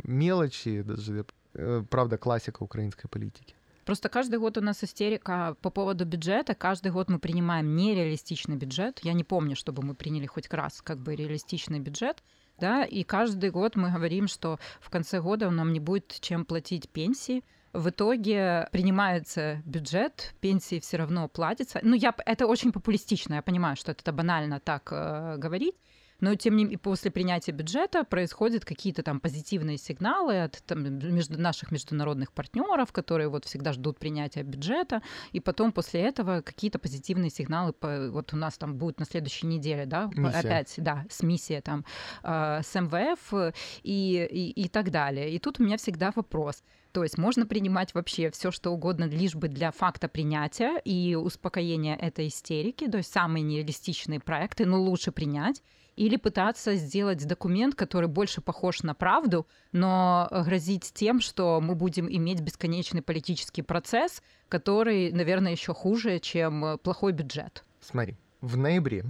мелочи, 0.04 0.82
даже, 0.82 1.24
э, 1.54 1.82
правда, 1.90 2.16
классика 2.16 2.62
украинской 2.62 3.08
политики. 3.08 3.54
Просто 3.84 4.08
каждый 4.08 4.38
год 4.38 4.56
у 4.58 4.60
нас 4.60 4.84
истерика 4.84 5.56
по 5.62 5.70
поводу 5.70 6.04
бюджета. 6.04 6.54
Каждый 6.54 6.92
год 6.92 7.10
мы 7.10 7.18
принимаем 7.18 7.74
нереалистичный 7.74 8.56
бюджет. 8.56 9.00
Я 9.02 9.14
не 9.14 9.24
помню, 9.24 9.56
чтобы 9.56 9.82
мы 9.82 9.94
приняли 9.94 10.26
хоть 10.26 10.54
раз 10.54 10.80
как 10.82 10.98
бы 10.98 11.16
реалистичный 11.16 11.80
бюджет. 11.80 12.22
да, 12.60 12.84
и 12.84 13.02
каждый 13.02 13.50
год 13.50 13.76
мы 13.76 13.90
говорим, 13.90 14.28
что 14.28 14.58
в 14.80 14.90
конце 14.90 15.20
года 15.20 15.50
нам 15.50 15.72
не 15.72 15.80
будет 15.80 16.20
чем 16.20 16.44
платить 16.44 16.88
пенсии, 16.88 17.42
в 17.72 17.90
итоге 17.90 18.68
принимается 18.72 19.62
бюджет, 19.64 20.34
пенсии 20.40 20.80
все 20.80 20.96
равно 20.96 21.28
платятся. 21.28 21.80
Ну, 21.82 21.94
я, 21.94 22.14
это 22.26 22.46
очень 22.46 22.72
популистично, 22.72 23.34
я 23.34 23.42
понимаю, 23.42 23.76
что 23.76 23.92
это 23.92 24.12
банально 24.12 24.60
так 24.60 24.88
э, 24.90 25.36
говорить, 25.36 25.74
но 26.20 26.34
тем 26.34 26.56
не 26.56 26.64
менее 26.64 26.78
после 26.78 27.10
принятия 27.10 27.52
бюджета 27.52 28.04
происходят 28.04 28.64
какие-то 28.64 29.02
там 29.02 29.20
позитивные 29.20 29.78
сигналы 29.78 30.42
от 30.42 30.62
там, 30.66 30.82
между 30.98 31.40
наших 31.40 31.70
международных 31.70 32.32
партнеров, 32.32 32.92
которые 32.92 33.28
вот 33.28 33.44
всегда 33.44 33.72
ждут 33.72 33.98
принятия 33.98 34.42
бюджета, 34.42 35.02
и 35.32 35.40
потом 35.40 35.72
после 35.72 36.00
этого 36.00 36.40
какие-то 36.40 36.78
позитивные 36.78 37.30
сигналы, 37.30 37.72
по, 37.72 38.10
вот 38.10 38.32
у 38.32 38.36
нас 38.36 38.58
там 38.58 38.76
будет 38.76 38.98
на 38.98 39.06
следующей 39.06 39.46
неделе, 39.46 39.86
да, 39.86 40.10
Миссия. 40.14 40.38
опять, 40.38 40.74
да, 40.78 41.04
с 41.08 41.22
миссией 41.22 41.60
там, 41.60 41.84
э, 42.22 42.60
с 42.62 42.74
МВФ 42.74 43.54
и, 43.82 44.28
и, 44.30 44.62
и 44.62 44.68
так 44.68 44.90
далее. 44.90 45.30
И 45.32 45.38
тут 45.38 45.60
у 45.60 45.62
меня 45.62 45.76
всегда 45.76 46.12
вопрос. 46.14 46.62
То 46.98 47.04
есть 47.04 47.16
можно 47.16 47.46
принимать 47.46 47.94
вообще 47.94 48.28
все, 48.32 48.50
что 48.50 48.72
угодно, 48.72 49.04
лишь 49.04 49.36
бы 49.36 49.46
для 49.46 49.70
факта 49.70 50.08
принятия 50.08 50.80
и 50.84 51.14
успокоения 51.14 51.94
этой 51.94 52.26
истерики, 52.26 52.90
то 52.90 52.96
есть 52.96 53.12
самые 53.12 53.44
нереалистичные 53.44 54.18
проекты, 54.18 54.66
но 54.66 54.82
лучше 54.82 55.12
принять 55.12 55.62
или 55.94 56.16
пытаться 56.16 56.74
сделать 56.74 57.24
документ, 57.24 57.76
который 57.76 58.08
больше 58.08 58.40
похож 58.40 58.82
на 58.82 58.94
правду, 58.94 59.46
но 59.70 60.26
грозить 60.44 60.90
тем, 60.92 61.20
что 61.20 61.60
мы 61.60 61.76
будем 61.76 62.10
иметь 62.10 62.40
бесконечный 62.40 63.00
политический 63.00 63.62
процесс, 63.62 64.20
который, 64.48 65.12
наверное, 65.12 65.52
еще 65.52 65.74
хуже, 65.74 66.18
чем 66.18 66.80
плохой 66.82 67.12
бюджет. 67.12 67.64
Смотри, 67.80 68.16
в 68.40 68.56
ноябре 68.56 69.04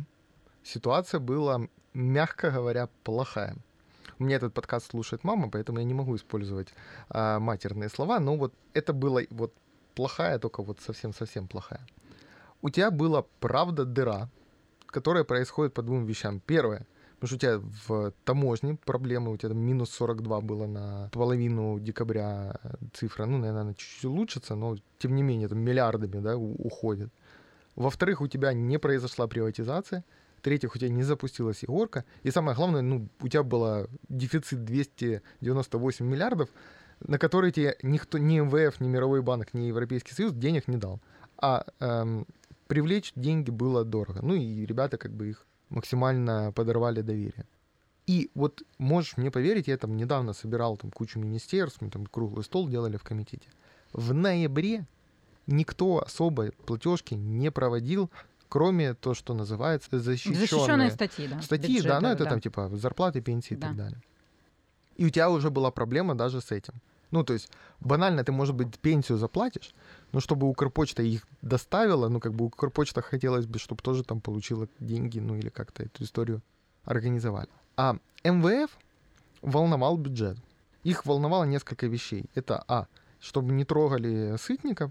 ситуация 0.62 1.20
была, 1.20 1.62
мягко 1.94 2.50
говоря, 2.50 2.90
плохая. 3.02 3.56
Меня 4.18 4.36
этот 4.36 4.52
подкаст 4.54 4.90
слушает 4.90 5.24
мама, 5.24 5.50
поэтому 5.50 5.78
я 5.78 5.84
не 5.84 5.94
могу 5.94 6.16
использовать 6.16 6.68
а, 7.08 7.38
матерные 7.38 7.88
слова, 7.88 8.18
но 8.18 8.36
вот 8.36 8.52
это 8.74 8.92
было 8.92 9.22
вот 9.30 9.54
плохая, 9.94 10.38
только 10.38 10.62
вот 10.62 10.80
совсем-совсем 10.80 11.46
плохая. 11.46 11.86
У 12.62 12.70
тебя 12.70 12.90
была 12.90 13.24
правда 13.40 13.84
дыра, 13.84 14.28
которая 14.86 15.24
происходит 15.24 15.74
по 15.74 15.82
двум 15.82 16.04
вещам. 16.06 16.40
Первое, 16.40 16.86
потому 17.20 17.28
что 17.28 17.36
у 17.36 17.38
тебя 17.38 17.58
в 17.86 18.12
таможне 18.24 18.76
проблемы, 18.84 19.32
у 19.32 19.36
тебя 19.36 19.50
там 19.50 19.58
минус 19.58 19.90
42 19.90 20.40
было 20.40 20.66
на 20.66 21.10
половину 21.12 21.78
декабря 21.78 22.58
цифра, 22.92 23.26
ну, 23.26 23.38
наверное, 23.38 23.62
она 23.62 23.74
чуть-чуть 23.74 24.04
улучшится, 24.04 24.54
но 24.54 24.76
тем 24.98 25.14
не 25.14 25.22
менее, 25.22 25.48
там 25.48 25.58
миллиардами, 25.58 26.20
да, 26.20 26.36
уходит. 26.36 27.10
Во-вторых, 27.76 28.20
у 28.20 28.26
тебя 28.26 28.52
не 28.52 28.78
произошла 28.78 29.28
приватизация. 29.28 30.04
В-третьих, 30.38 30.74
у 30.74 30.78
тебя 30.78 30.88
не 30.88 31.02
запустилась 31.02 31.62
Егорка. 31.62 32.04
И 32.22 32.30
самое 32.30 32.56
главное, 32.56 32.80
ну, 32.80 33.08
у 33.20 33.28
тебя 33.28 33.42
был 33.42 33.88
дефицит 34.08 34.64
298 34.64 36.06
миллиардов, 36.06 36.48
на 37.00 37.18
которые 37.18 37.52
тебе 37.52 37.76
никто, 37.82 38.18
ни 38.18 38.38
МВФ, 38.40 38.80
ни 38.80 38.88
Мировой 38.88 39.20
банк, 39.22 39.52
ни 39.52 39.66
Европейский 39.66 40.14
Союз 40.14 40.32
денег 40.32 40.68
не 40.68 40.76
дал. 40.76 41.00
А 41.36 41.64
эм, 41.80 42.26
привлечь 42.68 43.12
деньги 43.16 43.50
было 43.50 43.84
дорого. 43.84 44.20
Ну 44.22 44.34
и 44.34 44.64
ребята 44.64 44.96
как 44.96 45.12
бы 45.12 45.30
их 45.30 45.46
максимально 45.70 46.52
подорвали 46.54 47.02
доверие. 47.02 47.46
И 48.06 48.30
вот 48.34 48.62
можешь 48.78 49.16
мне 49.16 49.30
поверить, 49.30 49.68
я 49.68 49.76
там 49.76 49.96
недавно 49.96 50.32
собирал 50.32 50.76
там 50.76 50.90
кучу 50.90 51.18
министерств, 51.18 51.80
мы 51.82 51.90
там 51.90 52.06
круглый 52.06 52.44
стол 52.44 52.68
делали 52.68 52.96
в 52.96 53.02
комитете. 53.02 53.48
В 53.92 54.14
ноябре 54.14 54.86
никто 55.46 55.98
особо 55.98 56.52
платежки 56.64 57.14
не 57.14 57.50
проводил, 57.50 58.10
кроме 58.48 58.94
то, 58.94 59.14
что 59.14 59.34
называется 59.34 59.98
защищенные, 59.98 60.40
защищенные 60.40 60.90
статьи, 60.90 61.28
да. 61.28 61.42
Статьи, 61.42 61.76
бюджета, 61.76 61.88
да, 61.88 62.00
ну 62.00 62.08
это 62.08 62.24
да. 62.24 62.30
там 62.30 62.40
типа 62.40 62.70
зарплаты, 62.72 63.20
пенсии 63.20 63.54
да. 63.54 63.58
и 63.58 63.60
так 63.60 63.76
далее. 63.76 64.02
И 64.96 65.06
у 65.06 65.10
тебя 65.10 65.30
уже 65.30 65.50
была 65.50 65.70
проблема 65.70 66.14
даже 66.14 66.40
с 66.40 66.50
этим. 66.50 66.74
Ну, 67.10 67.24
то 67.24 67.32
есть 67.32 67.50
банально 67.80 68.22
ты, 68.22 68.32
может 68.32 68.54
быть, 68.54 68.78
пенсию 68.78 69.16
заплатишь, 69.18 69.74
но 70.12 70.20
чтобы 70.20 70.48
Укрпочта 70.48 71.02
их 71.02 71.26
доставила, 71.40 72.08
ну, 72.08 72.20
как 72.20 72.34
бы 72.34 72.46
Укрпочта 72.46 73.00
хотелось 73.00 73.46
бы, 73.46 73.58
чтобы 73.58 73.82
тоже 73.82 74.04
там 74.04 74.20
получила 74.20 74.68
деньги, 74.78 75.18
ну, 75.18 75.36
или 75.36 75.48
как-то 75.48 75.84
эту 75.84 76.04
историю 76.04 76.42
организовали. 76.84 77.48
А 77.76 77.96
МВФ 78.24 78.70
волновал 79.40 79.96
бюджет. 79.96 80.36
Их 80.84 81.06
волновало 81.06 81.44
несколько 81.44 81.86
вещей. 81.86 82.24
Это, 82.34 82.62
а, 82.68 82.86
чтобы 83.20 83.52
не 83.52 83.64
трогали 83.64 84.36
Сытника, 84.38 84.90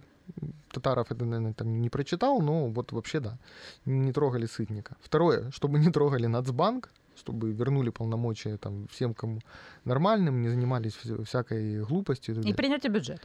Татаров 0.71 1.11
это, 1.11 1.25
наверное, 1.25 1.53
там 1.53 1.81
не 1.81 1.89
прочитал, 1.89 2.41
но 2.41 2.67
вот 2.67 2.91
вообще 2.91 3.19
да, 3.19 3.37
не 3.85 4.11
трогали 4.11 4.45
Сытника. 4.45 4.95
Второе, 5.01 5.51
чтобы 5.51 5.79
не 5.79 5.91
трогали 5.91 6.27
Нацбанк, 6.27 6.89
чтобы 7.15 7.51
вернули 7.51 7.89
полномочия 7.89 8.57
там 8.57 8.87
всем, 8.87 9.13
кому 9.13 9.39
нормальным, 9.85 10.41
не 10.41 10.49
занимались 10.49 10.93
всякой 11.25 11.83
глупостью. 11.83 12.41
И, 12.41 12.49
и 12.49 12.53
принятие 12.53 12.91
бюджета. 12.91 13.21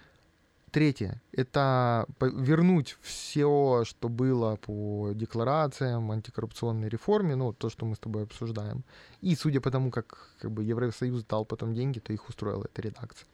Третье— 0.70 1.20
это 1.32 2.06
вернуть 2.20 2.96
все, 3.02 3.82
что 3.84 4.08
было 4.08 4.56
по 4.56 5.12
декларациям, 5.14 6.10
антикоррупционной 6.10 6.88
реформе, 6.88 7.36
ну, 7.36 7.52
то, 7.52 7.68
что 7.68 7.84
мы 7.84 7.94
с 7.94 7.98
тобой 7.98 8.22
обсуждаем. 8.22 8.82
И 9.20 9.36
судя 9.36 9.60
по 9.60 9.70
тому, 9.70 9.90
как, 9.90 10.30
как 10.38 10.50
бы 10.50 10.64
Евросоюз 10.64 11.24
дал 11.24 11.44
потом 11.44 11.74
деньги, 11.74 11.98
то 11.98 12.14
их 12.14 12.26
устроила 12.26 12.64
эта 12.64 12.80
редакция. 12.80 13.28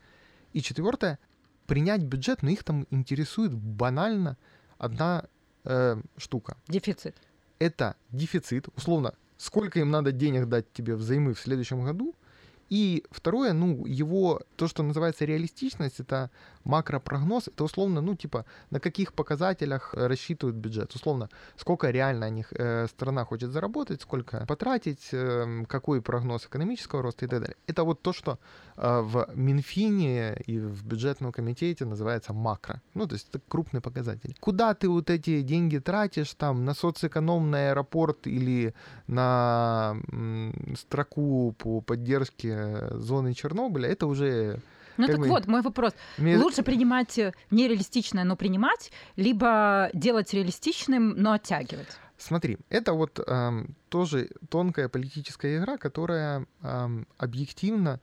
И 0.52 0.61
четвертое— 0.61 1.20
принять 1.68 2.02
бюджет, 2.02 2.42
но 2.42 2.50
их 2.50 2.64
там 2.64 2.88
интересует 2.90 3.54
банально 3.54 4.37
одна 4.78 5.26
э, 5.64 6.00
штука. 6.16 6.57
Дефицит. 6.66 7.14
Это 7.61 7.94
дефицит, 8.11 8.68
условно, 8.74 9.14
сколько 9.37 9.78
им 9.78 9.90
надо 9.90 10.11
денег 10.11 10.46
дать 10.46 10.72
тебе 10.72 10.96
взаймы 10.96 11.35
в 11.35 11.38
следующем 11.38 11.85
году— 11.85 12.16
и 12.68 13.04
второе, 13.11 13.52
ну, 13.52 13.87
его, 13.87 14.42
то, 14.57 14.68
что 14.68 14.83
называется 14.83 15.24
реалистичность, 15.24 16.00
это 16.00 16.31
макропрогноз, 16.68 17.48
это 17.48 17.64
условно, 17.64 18.00
ну, 18.00 18.14
типа, 18.14 18.44
на 18.70 18.78
каких 18.78 19.12
показателях 19.12 19.94
э, 19.94 20.07
рассчитывают 20.07 20.57
бюджет. 20.57 20.94
Условно, 20.94 21.28
сколько 21.57 21.90
реально 21.90 22.26
о 22.26 22.31
них 22.31 22.52
э, 22.52 22.87
страна 22.87 23.24
хочет 23.24 23.50
заработать, 23.50 24.02
сколько 24.02 24.44
потратить, 24.46 25.09
э, 25.12 25.64
какой 25.66 26.00
прогноз 26.02 26.46
экономического 26.46 27.02
роста 27.02 27.24
и 27.24 27.28
так 27.28 27.40
далее. 27.40 27.57
Это 27.66 27.85
вот 27.85 28.02
то, 28.02 28.12
что 28.12 28.38
э, 28.76 29.00
в 29.00 29.28
Минфине 29.35 30.37
и 30.46 30.59
в 30.59 30.85
бюджетном 30.85 31.33
комитете 31.33 31.85
называется 31.85 32.33
макро. 32.33 32.81
Ну, 32.94 33.07
то 33.07 33.14
есть 33.14 33.28
это 33.31 33.40
крупный 33.48 33.81
показатель. 33.81 34.37
Куда 34.40 34.74
ты 34.74 34.88
вот 34.88 35.11
эти 35.11 35.40
деньги 35.42 35.78
тратишь, 35.78 36.35
там, 36.35 36.64
на 36.64 36.74
соцэкономный 36.74 37.70
аэропорт 37.70 38.26
или 38.26 38.74
на 39.07 39.96
м, 40.12 40.76
строку 40.78 41.54
по 41.59 41.81
поддержке 41.81 42.88
зоны 42.92 43.33
Чернобыля, 43.33 43.88
это 43.88 44.07
уже 44.07 44.61
ну 45.06 45.12
так 45.12 45.18
мы... 45.18 45.28
вот, 45.28 45.46
мой 45.46 45.62
вопрос. 45.62 45.92
Мне... 46.18 46.37
Лучше 46.37 46.62
принимать 46.62 47.18
э, 47.18 47.32
нереалистичное, 47.50 48.24
но 48.24 48.37
принимать, 48.37 48.92
либо 49.16 49.90
делать 49.92 50.32
реалистичным, 50.34 51.11
но 51.11 51.32
оттягивать? 51.32 51.88
Смотри, 52.16 52.58
это 52.68 52.94
вот 52.94 53.20
эм, 53.26 53.76
тоже 53.88 54.30
тонкая 54.50 54.88
политическая 54.88 55.58
игра, 55.58 55.78
которая 55.78 56.46
эм, 56.62 57.06
объективно 57.16 58.00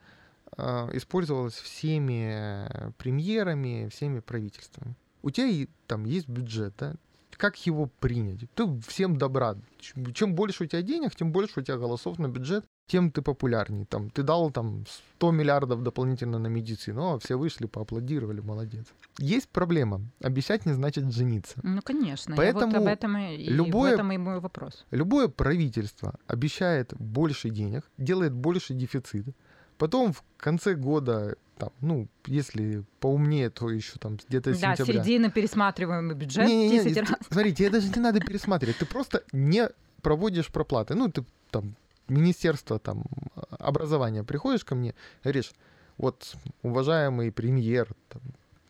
э, 0.57 0.89
использовалась 0.93 1.55
всеми 1.55 2.93
премьерами, 2.97 3.89
всеми 3.89 4.21
правительствами. 4.21 4.95
У 5.21 5.31
тебя 5.31 5.47
и, 5.47 5.67
там 5.87 6.05
есть 6.05 6.29
бюджет, 6.29 6.73
да? 6.77 6.95
Как 7.37 7.57
его 7.67 7.89
принять? 7.99 8.49
Ты 8.55 8.79
всем 8.87 9.17
добра. 9.17 9.55
Чем 10.13 10.35
больше 10.35 10.63
у 10.63 10.67
тебя 10.67 10.81
денег, 10.81 11.15
тем 11.15 11.31
больше 11.31 11.59
у 11.59 11.63
тебя 11.63 11.77
голосов 11.77 12.17
на 12.19 12.27
бюджет, 12.27 12.65
тем 12.87 13.11
ты 13.11 13.21
популярней. 13.21 13.85
Там, 13.85 14.09
ты 14.09 14.23
дал 14.23 14.51
там 14.51 14.85
100 15.17 15.31
миллиардов 15.31 15.83
дополнительно 15.83 16.39
на 16.39 16.47
медицину, 16.47 17.13
а 17.13 17.19
все 17.19 17.37
вышли, 17.37 17.65
поаплодировали, 17.65 18.41
молодец. 18.41 18.85
Есть 19.17 19.49
проблема. 19.49 20.01
Обещать 20.21 20.65
не 20.65 20.73
значит 20.73 21.11
жениться. 21.11 21.55
Ну, 21.63 21.81
конечно. 21.81 22.35
Поэтому 22.35 22.73
вот 22.73 22.81
об 22.81 22.87
этом 22.87 23.17
и, 23.17 23.49
любое, 23.49 23.91
в 23.91 23.93
этом 23.95 24.11
и 24.11 24.17
мой 24.17 24.39
вопрос. 24.39 24.85
Любое 24.91 25.27
правительство 25.27 26.15
обещает 26.27 26.93
больше 26.97 27.49
денег, 27.49 27.89
делает 27.97 28.33
больше 28.33 28.73
дефицит, 28.73 29.27
потом 29.77 30.13
в 30.13 30.23
конце 30.37 30.75
года 30.75 31.35
там, 31.57 31.69
ну, 31.81 32.07
если 32.25 32.83
поумнее, 32.99 33.49
то 33.49 33.69
еще 33.69 33.93
там 33.99 34.17
где-то 34.27 34.51
да, 34.51 34.75
сентября. 34.75 34.75
Да, 34.75 34.85
середина 34.85 35.31
пересматриваемый 35.31 36.15
бюджет 36.15 36.47
не, 36.47 36.69
не, 36.69 36.79
не, 36.79 36.83
10 36.83 36.97
раз. 36.97 37.19
Смотрите, 37.29 37.65
это 37.65 37.73
даже 37.73 37.89
не 37.89 38.01
надо 38.01 38.19
пересматривать, 38.19 38.77
ты 38.77 38.85
просто 38.85 39.23
не 39.31 39.69
проводишь 40.01 40.47
проплаты. 40.47 40.95
Ну, 40.95 41.09
ты 41.09 41.23
там 41.51 41.75
министерство 42.07 42.79
там 42.79 43.03
образования 43.59 44.23
приходишь 44.23 44.65
ко 44.65 44.75
мне, 44.75 44.93
говоришь, 45.23 45.51
вот, 45.97 46.35
уважаемый 46.61 47.31
премьер, 47.31 47.87
там, 48.09 48.21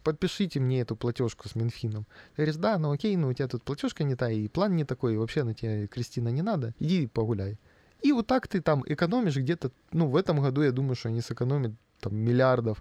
подпишите 0.04 0.60
мне 0.60 0.82
эту 0.82 0.96
платежку 0.96 1.50
с 1.50 1.56
Минфином. 1.56 2.06
Ты 2.36 2.44
говоришь, 2.44 2.56
да, 2.56 2.78
ну 2.78 2.92
окей, 2.92 3.16
ну 3.18 3.30
у 3.30 3.34
тебя 3.34 3.48
тут 3.48 3.64
платежка 3.64 4.04
не 4.04 4.16
та, 4.16 4.30
и 4.30 4.48
план 4.48 4.76
не 4.76 4.86
такой, 4.86 5.16
и 5.16 5.18
вообще 5.18 5.44
на 5.44 5.54
тебя, 5.54 5.88
Кристина, 5.88 6.30
не 6.30 6.44
надо, 6.44 6.74
иди 6.80 7.08
погуляй. 7.08 7.58
И 8.02 8.12
вот 8.12 8.28
так 8.28 8.48
ты 8.48 8.62
там 8.62 8.84
экономишь 8.86 9.36
где-то, 9.36 9.72
ну 9.92 10.08
в 10.08 10.16
этом 10.16 10.40
году 10.40 10.62
я 10.62 10.72
думаю, 10.72 10.96
что 10.96 11.10
они 11.10 11.22
сэкономят 11.22 11.72
там 12.00 12.16
миллиардов 12.16 12.80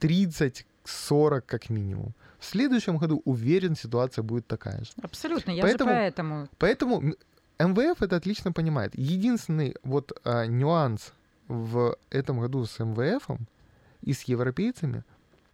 30-40 0.00 0.64
как 1.42 1.70
минимум. 1.70 2.14
В 2.38 2.44
следующем 2.44 2.96
году, 2.96 3.20
уверен, 3.24 3.76
ситуация 3.76 4.22
будет 4.22 4.46
такая 4.46 4.84
же. 4.84 4.92
Абсолютно, 5.02 5.50
я 5.50 5.62
поэтому, 5.62 5.90
же 5.90 5.96
поэтому. 5.96 6.48
Поэтому 6.58 7.02
МВФ 7.58 8.02
это 8.02 8.16
отлично 8.16 8.52
понимает. 8.52 8.92
Единственный 8.94 9.76
вот 9.82 10.18
а, 10.24 10.46
нюанс 10.46 11.12
в 11.48 11.96
этом 12.10 12.40
году 12.40 12.64
с 12.64 12.78
МВФ 12.78 13.28
и 14.02 14.12
с 14.12 14.22
европейцами, 14.22 15.04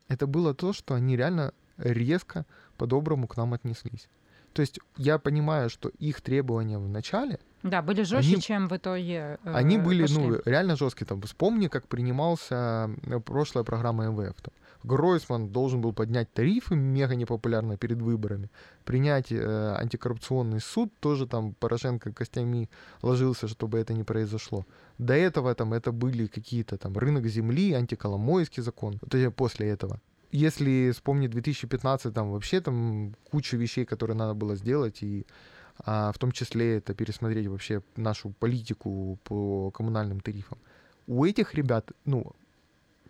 это 0.09 0.27
было 0.27 0.55
то, 0.55 0.73
что 0.73 0.95
они 0.95 1.17
реально 1.17 1.53
резко 1.77 2.47
по-доброму 2.77 3.27
к 3.27 3.37
нам 3.37 3.55
отнеслись. 3.55 4.09
То 4.53 4.61
есть 4.61 4.79
я 4.97 5.19
понимаю, 5.19 5.69
что 5.69 5.91
их 5.99 6.21
требования 6.21 6.79
в 6.79 6.89
начале... 6.89 7.39
Да, 7.71 7.83
были 7.83 8.03
жестче, 8.03 8.33
они, 8.33 8.43
чем 8.43 8.69
в 8.69 8.77
итоге 8.77 9.39
э, 9.45 9.53
Они 9.53 9.79
были, 9.79 10.03
пошли. 10.03 10.19
ну, 10.19 10.41
реально 10.45 10.77
жесткие. 10.77 11.07
Там, 11.07 11.21
вспомни, 11.23 11.69
как 11.69 11.87
принимался 11.89 12.91
э, 13.07 13.21
прошлая 13.21 13.65
программа 13.65 14.07
МВФ. 14.07 14.35
Там. 14.43 14.53
Гройсман 14.85 15.49
должен 15.49 15.81
был 15.81 15.93
поднять 15.93 16.33
тарифы, 16.33 16.77
мега 16.77 17.17
непопулярно 17.17 17.77
перед 17.77 18.01
выборами, 18.01 18.51
принять 18.85 19.33
э, 19.33 19.75
антикоррупционный 19.79 20.61
суд, 20.61 20.93
тоже 21.01 21.27
там 21.27 21.55
Порошенко 21.55 22.13
костями 22.13 22.69
ложился, 23.03 23.49
чтобы 23.49 23.79
это 23.79 23.95
не 23.95 24.05
произошло. 24.05 24.65
До 24.99 25.15
этого 25.15 25.55
там 25.55 25.73
это 25.73 25.91
были 25.93 26.27
какие-то 26.27 26.77
там 26.77 26.97
рынок 26.97 27.27
земли, 27.27 27.73
антиколомойский 27.73 28.63
закон, 28.63 28.99
вот 29.01 29.35
после 29.35 29.69
этого 29.69 30.01
если 30.33 30.91
вспомнить 30.93 31.31
2015, 31.31 32.13
там 32.13 32.31
вообще 32.31 32.61
там 32.61 33.15
куча 33.31 33.57
вещей, 33.57 33.85
которые 33.85 34.17
надо 34.17 34.35
было 34.35 34.57
сделать, 34.57 35.03
и 35.03 35.25
а, 35.79 36.13
в 36.13 36.19
том 36.19 36.33
числе 36.33 36.79
это 36.79 36.95
пересмотреть 36.95 37.47
вообще 37.47 37.83
нашу 37.97 38.31
политику 38.31 39.19
по 39.25 39.71
коммунальным 39.71 40.21
тарифам. 40.21 40.59
У 41.07 41.25
этих 41.25 41.55
ребят, 41.55 41.93
ну, 42.05 42.33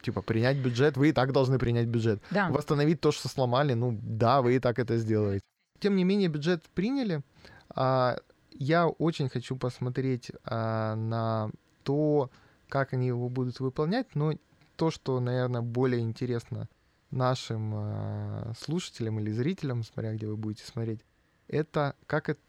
типа, 0.03 0.23
принять 0.23 0.59
бюджет, 0.59 0.97
вы 0.97 1.09
и 1.09 1.13
так 1.13 1.33
должны 1.33 1.59
принять 1.59 1.87
бюджет. 1.87 2.23
Да. 2.31 2.51
Восстановить 2.51 3.01
то, 3.01 3.13
что 3.13 3.29
сломали, 3.29 3.75
ну, 3.75 3.99
да, 4.03 4.43
вы 4.43 4.57
и 4.57 4.59
так 4.59 4.79
это 4.79 4.97
сделаете. 4.99 5.43
Тем 5.81 5.97
не 5.97 6.05
менее, 6.05 6.29
бюджет 6.29 6.65
приняли. 6.75 7.23
А, 7.71 8.17
я 8.53 8.87
очень 8.87 9.29
хочу 9.29 9.57
посмотреть 9.57 10.31
а, 10.45 10.95
на 10.95 11.51
то, 11.83 12.31
как 12.69 12.93
они 12.93 13.07
его 13.07 13.29
будут 13.29 13.61
выполнять, 13.61 14.15
но 14.15 14.33
то, 14.77 14.91
что, 14.91 15.21
наверное, 15.21 15.63
более 15.63 16.01
интересно 16.01 16.69
нашим 17.11 17.73
э, 17.75 18.53
слушателям 18.59 19.21
или 19.21 19.31
зрителям, 19.31 19.85
смотря 19.85 20.13
где 20.13 20.27
вы 20.27 20.37
будете 20.37 20.65
смотреть, 20.65 21.01
это 21.49 21.95
как 22.07 22.29
это 22.29 22.41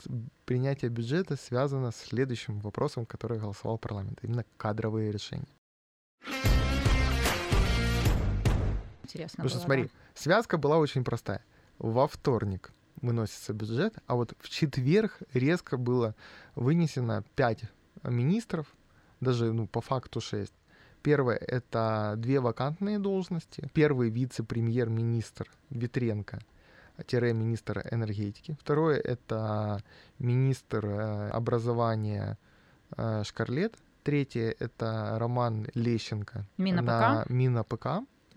принятие 0.46 0.90
бюджета 0.90 1.36
связано 1.36 1.92
с 1.92 1.98
следующим 1.98 2.60
вопросом, 2.60 3.06
который 3.06 3.40
голосовал 3.40 3.78
парламент, 3.78 4.20
именно 4.22 4.46
кадровые 4.58 5.12
решения. 5.12 5.48
Интересно. 9.04 9.38
Потому 9.38 9.50
что 9.50 9.60
смотри, 9.60 9.84
да? 9.84 9.90
связка 10.16 10.58
была 10.58 10.78
очень 10.78 11.04
простая. 11.04 11.44
Во 11.80 12.08
вторник 12.08 12.74
выносится 13.02 13.54
бюджет, 13.54 13.96
а 14.08 14.16
вот 14.16 14.34
в 14.40 14.50
четверг 14.50 15.20
резко 15.34 15.78
было 15.78 16.16
вынесено 16.56 17.24
5 17.36 17.62
министров, 18.04 18.68
даже 19.20 19.54
ну, 19.54 19.68
по 19.68 19.82
факту 19.82 20.20
6. 20.20 20.52
Первое— 21.04 21.38
это 21.38 22.16
две 22.18 22.40
вакантные 22.40 23.00
должности. 23.00 23.70
Первый 23.74 24.10
вице-премьер-министр 24.10 25.50
Ветренко, 25.70 26.40
министр 27.34 27.84
энергетики. 27.92 28.58
Второе— 28.60 28.98
это 29.04 29.82
министр 30.20 30.86
э, 30.86 31.30
образования 31.30 32.38
э, 32.98 33.24
Шкарлет. 33.24 33.76
Третье— 34.04 34.56
это 34.60 35.18
Роман 35.20 35.68
Лещенко. 35.76 36.46
Мина 36.58 36.82
на 36.82 37.24
ПК? 37.24 37.30
Мина 37.30 37.64
ПК. 37.64 37.88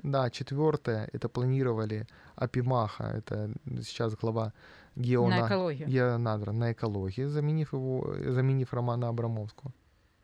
Да, 0.02 0.30
четвертое— 0.30 1.08
это 1.12 1.28
планировали 1.28 2.06
Апимаха, 2.36 3.04
это 3.04 3.50
сейчас 3.82 4.14
глава 4.14 4.52
Геона... 4.96 5.40
На 5.40 5.46
экологию. 5.46 5.88
Геонадра, 5.88 6.52
на 6.52 6.72
экологии, 6.72 7.26
заменив 7.26 7.72
его, 7.72 8.14
заменив 8.26 8.72
Романа 8.74 9.08
Абрамовского. 9.08 9.72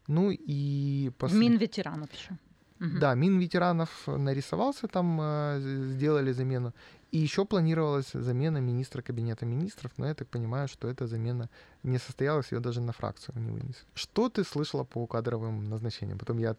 Ну 0.08 0.30
и... 0.30 1.10
Пос... 1.18 1.32
Мин 1.32 1.58
ветеранов 1.58 2.12
еще. 2.12 2.38
Угу. 2.80 2.98
Да, 3.00 3.14
Мин 3.14 3.38
ветеранов 3.38 4.06
нарисовался, 4.06 4.86
там 4.86 5.18
э, 5.20 5.58
сделали 5.60 6.32
замену. 6.32 6.72
И 7.16 7.18
еще 7.18 7.46
планировалась 7.46 8.10
замена 8.12 8.58
министра 8.58 9.00
кабинета 9.00 9.46
министров, 9.46 9.90
но 9.96 10.06
я 10.06 10.14
так 10.14 10.28
понимаю, 10.28 10.68
что 10.68 10.86
эта 10.86 11.06
замена 11.06 11.48
не 11.82 11.96
состоялась, 11.98 12.52
ее 12.52 12.60
даже 12.60 12.82
на 12.82 12.92
фракцию 12.92 13.38
не 13.38 13.50
вынесли. 13.50 13.86
Что 13.94 14.28
ты 14.28 14.44
слышала 14.44 14.84
по 14.84 15.06
кадровым 15.06 15.64
назначениям? 15.64 16.18
Потом 16.18 16.36
я 16.36 16.54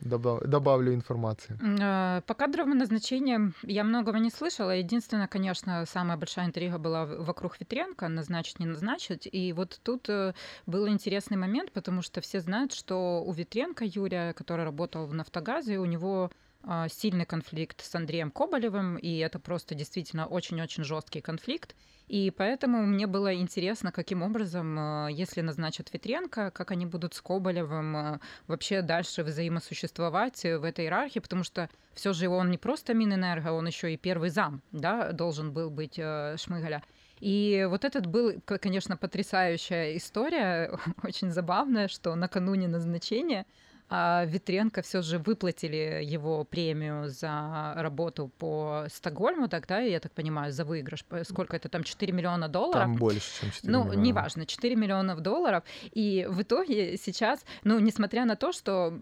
добав, 0.00 0.40
добавлю 0.42 0.92
информации. 0.94 1.56
Э, 1.80 2.22
по 2.22 2.34
кадровым 2.34 2.78
назначениям 2.78 3.54
я 3.62 3.84
многого 3.84 4.18
не 4.18 4.30
слышала. 4.30 4.72
Единственное, 4.72 5.28
конечно, 5.28 5.86
самая 5.86 6.16
большая 6.16 6.46
интрига 6.46 6.78
была 6.78 7.06
вокруг 7.06 7.60
Ветренко, 7.60 8.08
назначить, 8.08 8.58
не 8.58 8.66
назначить. 8.66 9.28
И 9.30 9.52
вот 9.52 9.78
тут 9.84 10.08
э, 10.08 10.34
был 10.66 10.88
интересный 10.88 11.36
момент, 11.36 11.70
потому 11.70 12.02
что 12.02 12.20
все 12.20 12.40
знают, 12.40 12.72
что 12.72 13.22
у 13.24 13.32
Ветренко 13.32 13.84
Юрия, 13.84 14.32
который 14.32 14.64
работал 14.64 15.06
в 15.06 15.14
«Нафтогазе», 15.14 15.78
у 15.78 15.84
него 15.84 16.32
сильный 16.88 17.26
конфликт 17.26 17.82
с 17.84 17.94
Андреем 17.94 18.30
Коболевым, 18.30 18.96
и 18.96 19.18
это 19.18 19.38
просто 19.38 19.74
действительно 19.74 20.26
очень-очень 20.26 20.84
жесткий 20.84 21.20
конфликт. 21.20 21.74
И 22.10 22.32
поэтому 22.36 22.84
мне 22.86 23.06
было 23.06 23.32
интересно, 23.36 23.92
каким 23.92 24.22
образом, 24.22 24.76
а, 24.76 25.06
если 25.06 25.42
назначат 25.42 25.92
Ветренко, 25.92 26.50
как 26.50 26.72
они 26.72 26.84
будут 26.84 27.14
с 27.14 27.20
Коболевым 27.20 27.96
а, 27.96 28.20
вообще 28.48 28.82
дальше 28.82 29.22
взаимосуществовать 29.22 30.42
в 30.42 30.64
этой 30.64 30.86
иерархии, 30.86 31.20
потому 31.20 31.44
что 31.44 31.70
все 31.94 32.12
же 32.12 32.28
он 32.28 32.50
не 32.50 32.58
просто 32.58 32.94
Минэнерго, 32.94 33.52
он 33.52 33.68
еще 33.68 33.94
и 33.94 33.96
первый 33.96 34.30
зам, 34.30 34.60
да, 34.72 35.12
должен 35.12 35.52
был 35.52 35.70
быть 35.70 35.94
Шмыгаля. 35.94 36.82
И 37.20 37.64
вот 37.70 37.84
этот 37.84 38.06
был, 38.06 38.42
конечно, 38.44 38.96
потрясающая 38.96 39.96
история, 39.96 40.76
очень 41.04 41.30
забавная, 41.30 41.86
что 41.86 42.12
накануне 42.16 42.66
назначения 42.66 43.46
а 43.92 44.24
Витренко 44.24 44.82
все 44.82 45.02
же 45.02 45.18
выплатили 45.18 46.00
его 46.04 46.44
премию 46.44 47.08
за 47.08 47.72
работу 47.76 48.30
по 48.38 48.86
Стокгольму 48.88 49.48
тогда, 49.48 49.80
я 49.80 49.98
так 49.98 50.12
понимаю, 50.12 50.52
за 50.52 50.64
выигрыш. 50.64 51.04
Сколько 51.24 51.56
это 51.56 51.68
там, 51.68 51.82
4 51.82 52.12
миллиона 52.12 52.48
долларов? 52.48 52.82
Там 52.82 52.94
больше, 52.94 53.40
чем 53.40 53.50
4 53.50 53.72
ну, 53.72 53.78
миллиона. 53.80 53.96
Ну, 53.96 54.02
неважно, 54.04 54.46
4 54.46 54.76
миллиона 54.76 55.16
долларов. 55.16 55.64
И 55.92 56.24
в 56.30 56.40
итоге 56.42 56.96
сейчас, 56.98 57.44
ну, 57.64 57.80
несмотря 57.80 58.24
на 58.24 58.36
то, 58.36 58.52
что 58.52 58.94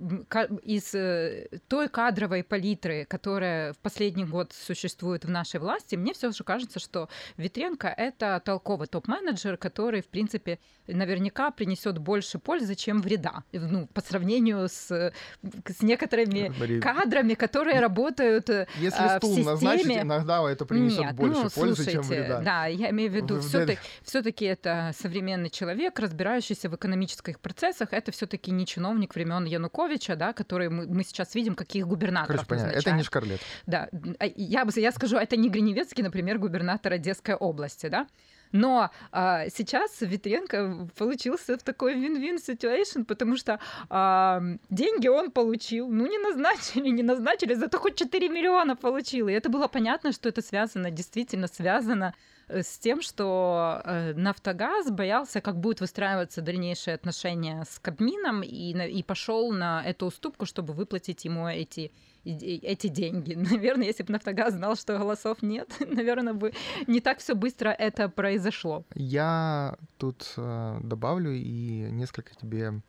из 0.63 0.95
э, 0.95 1.49
той 1.69 1.89
кадровой 1.89 2.43
палитры, 2.43 3.05
которая 3.05 3.75
в 3.75 3.79
последний 3.79 4.25
год 4.25 4.55
существует 4.55 5.27
в 5.27 5.31
нашей 5.31 5.61
власти, 5.61 5.97
мне 5.97 6.15
все 6.15 6.33
же 6.33 6.45
кажется, 6.45 6.79
что 6.79 7.11
Витренко— 7.37 7.89
это 7.97 8.41
толковый 8.43 8.87
топ-менеджер, 8.87 9.59
который, 9.59 10.01
в 10.01 10.09
принципе, 10.09 10.59
наверняка 10.87 11.51
принесет 11.51 11.99
больше 11.99 12.39
пользы, 12.39 12.75
чем 12.75 13.03
вреда, 13.03 13.45
ну, 13.53 13.87
по 13.89 14.01
сравнению 14.01 14.69
с, 14.69 14.78
с 14.87 15.83
некоторыми 15.83 16.53
Смотри. 16.57 16.81
кадрами, 16.81 17.35
которые 17.35 17.81
работают 17.81 18.49
э, 18.51 18.67
Если 18.79 19.03
а, 19.03 19.19
стул 19.19 19.31
в 19.31 19.35
системе. 19.35 19.53
назначить, 19.53 19.97
иногда 19.97 20.51
это 20.51 20.65
принесет 20.65 21.01
Нет, 21.01 21.15
больше 21.15 21.43
ну, 21.45 21.51
пользы, 21.51 21.83
слушайте, 21.83 21.93
чем 21.93 22.03
вреда. 22.03 22.41
Да, 22.41 22.67
я 22.67 22.91
имею 22.91 23.11
в 23.11 23.15
виду, 23.15 23.41
все-таки, 23.41 23.81
все-таки 24.03 24.45
это 24.45 24.93
современный 24.99 25.51
человек, 25.51 25.99
разбирающийся 25.99 26.69
в 26.69 26.77
экономических 26.77 27.41
процессах. 27.41 27.93
Это 27.93 28.13
все-таки 28.13 28.51
не 28.51 28.67
чиновник 28.67 29.15
времен 29.15 29.45
Януковича, 29.45 30.17
да, 30.17 30.33
который 30.33 30.69
мы, 30.69 30.87
мы 30.87 31.05
сейчас 31.05 31.35
видим, 31.35 31.55
каких 31.55 31.87
губернаторов 31.87 32.47
Короче, 32.47 32.65
понятно, 32.65 32.79
это 32.79 32.93
не 32.93 33.03
Шкарлет. 33.03 33.41
Да, 33.67 33.89
а 34.19 34.27
я, 34.27 34.67
я 34.75 34.93
скажу, 34.93 35.17
это 35.17 35.37
не 35.37 35.49
Гриневецкий, 35.49 36.03
например, 36.03 36.39
губернатор 36.39 36.93
Одесской 36.93 37.35
области, 37.35 37.89
да. 37.89 38.07
Но 38.53 38.91
а, 39.13 39.49
сейчас 39.49 40.01
Витренко 40.01 40.89
получился 40.97 41.57
в 41.57 41.63
такой 41.63 41.95
win-win 41.95 42.37
situation, 42.37 43.05
потому 43.05 43.37
что 43.37 43.61
а, 43.91 44.43
деньги 44.71 45.09
он 45.09 45.31
получил, 45.31 45.89
ну 45.89 46.07
не 46.07 46.19
назначили, 46.19 46.89
не 46.91 47.03
назначили, 47.03 47.55
зато 47.55 47.79
хоть 47.79 47.97
4 47.97 48.29
миллиона 48.29 48.77
получил. 48.77 49.29
И 49.29 49.33
это 49.33 49.49
было 49.49 49.69
понятно, 49.69 50.13
что 50.13 50.29
это 50.29 50.43
связано, 50.43 50.91
действительно 50.91 51.49
связано 51.49 52.15
э, 52.49 52.63
с 52.63 52.79
тем, 52.79 53.03
что 53.03 53.83
э, 53.85 54.15
Нафтогаз 54.15 54.91
боялся, 54.91 55.41
как 55.41 55.57
будут 55.61 55.81
выстраиваться 55.81 56.43
дальнейшие 56.43 56.95
отношения 56.95 57.65
с 57.69 57.79
Кабмином, 57.79 58.43
и, 58.43 58.73
и 58.91 59.03
пошел 59.03 59.53
на 59.53 59.83
эту 59.85 60.07
уступку, 60.07 60.47
чтобы 60.47 60.73
выплатить 60.73 61.25
ему 61.25 61.49
эти 61.49 61.93
эти 62.33 62.89
деньги. 62.89 63.35
Наверное, 63.51 63.87
если 63.87 64.03
бы 64.03 64.13
Нафтогаз 64.13 64.55
знал, 64.55 64.77
что 64.77 64.99
голосов 64.99 65.43
нет, 65.43 65.69
наверное, 65.81 66.35
бы 66.35 66.53
не 66.87 67.01
так 67.01 67.19
все 67.19 67.35
быстро 67.35 67.71
это 67.71 68.09
произошло. 68.09 68.85
Я 68.95 69.77
тут 69.97 70.33
э, 70.37 70.79
добавлю 70.83 71.33
и 71.33 71.89
несколько 71.91 72.35
тебе, 72.35 72.81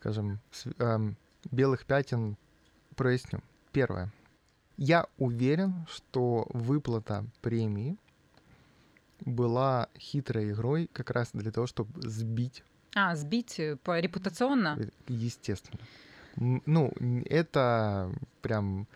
скажем, 0.00 0.40
э, 0.78 0.98
белых 1.50 1.86
пятен 1.86 2.36
проясню. 2.96 3.40
Первое. 3.72 4.10
Я 4.76 5.06
уверен, 5.18 5.86
что 5.88 6.46
выплата 6.50 7.24
премии 7.42 7.96
была 9.20 9.88
хитрой 9.98 10.52
игрой 10.52 10.88
как 10.92 11.10
раз 11.10 11.30
для 11.32 11.50
того, 11.50 11.66
чтобы 11.66 11.90
сбить. 12.02 12.62
А, 12.94 13.14
сбить 13.16 13.58
э, 13.58 13.76
по 13.76 13.98
репутационно? 13.98 14.76
Э, 14.78 14.88
естественно. 15.08 15.80
Ну, 16.40 16.92
это 17.26 18.12
прям 18.42 18.86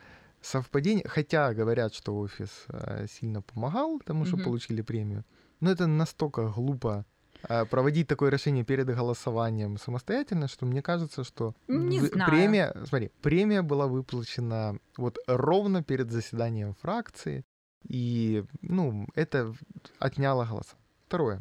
совпадение. 0.40 1.04
Хотя 1.08 1.54
говорят, 1.54 1.94
что 1.94 2.16
офис 2.18 2.64
э, 2.68 3.06
сильно 3.08 3.42
помогал 3.42 4.00
тому, 4.04 4.24
что 4.24 4.36
mm-hmm. 4.36 4.44
получили 4.44 4.82
премию. 4.82 5.24
Но 5.60 5.70
это 5.70 5.86
настолько 5.86 6.48
глупо 6.48 7.04
э, 7.48 7.64
проводить 7.66 8.08
такое 8.08 8.30
решение 8.30 8.64
перед 8.64 8.86
голосованием 8.86 9.78
самостоятельно, 9.78 10.48
что 10.48 10.66
мне 10.66 10.82
кажется, 10.82 11.24
что 11.24 11.54
Не 11.68 12.00
в- 12.00 12.12
знаю. 12.12 12.30
премия, 12.30 12.74
смотри, 12.86 13.10
премия 13.22 13.62
была 13.62 13.86
выплачена 13.86 14.78
вот 14.96 15.18
ровно 15.26 15.82
перед 15.82 16.10
заседанием 16.10 16.74
фракции, 16.74 17.44
и, 17.88 18.44
ну, 18.60 19.06
это 19.14 19.52
отняло 19.98 20.44
голоса. 20.44 20.76
Второе. 21.06 21.40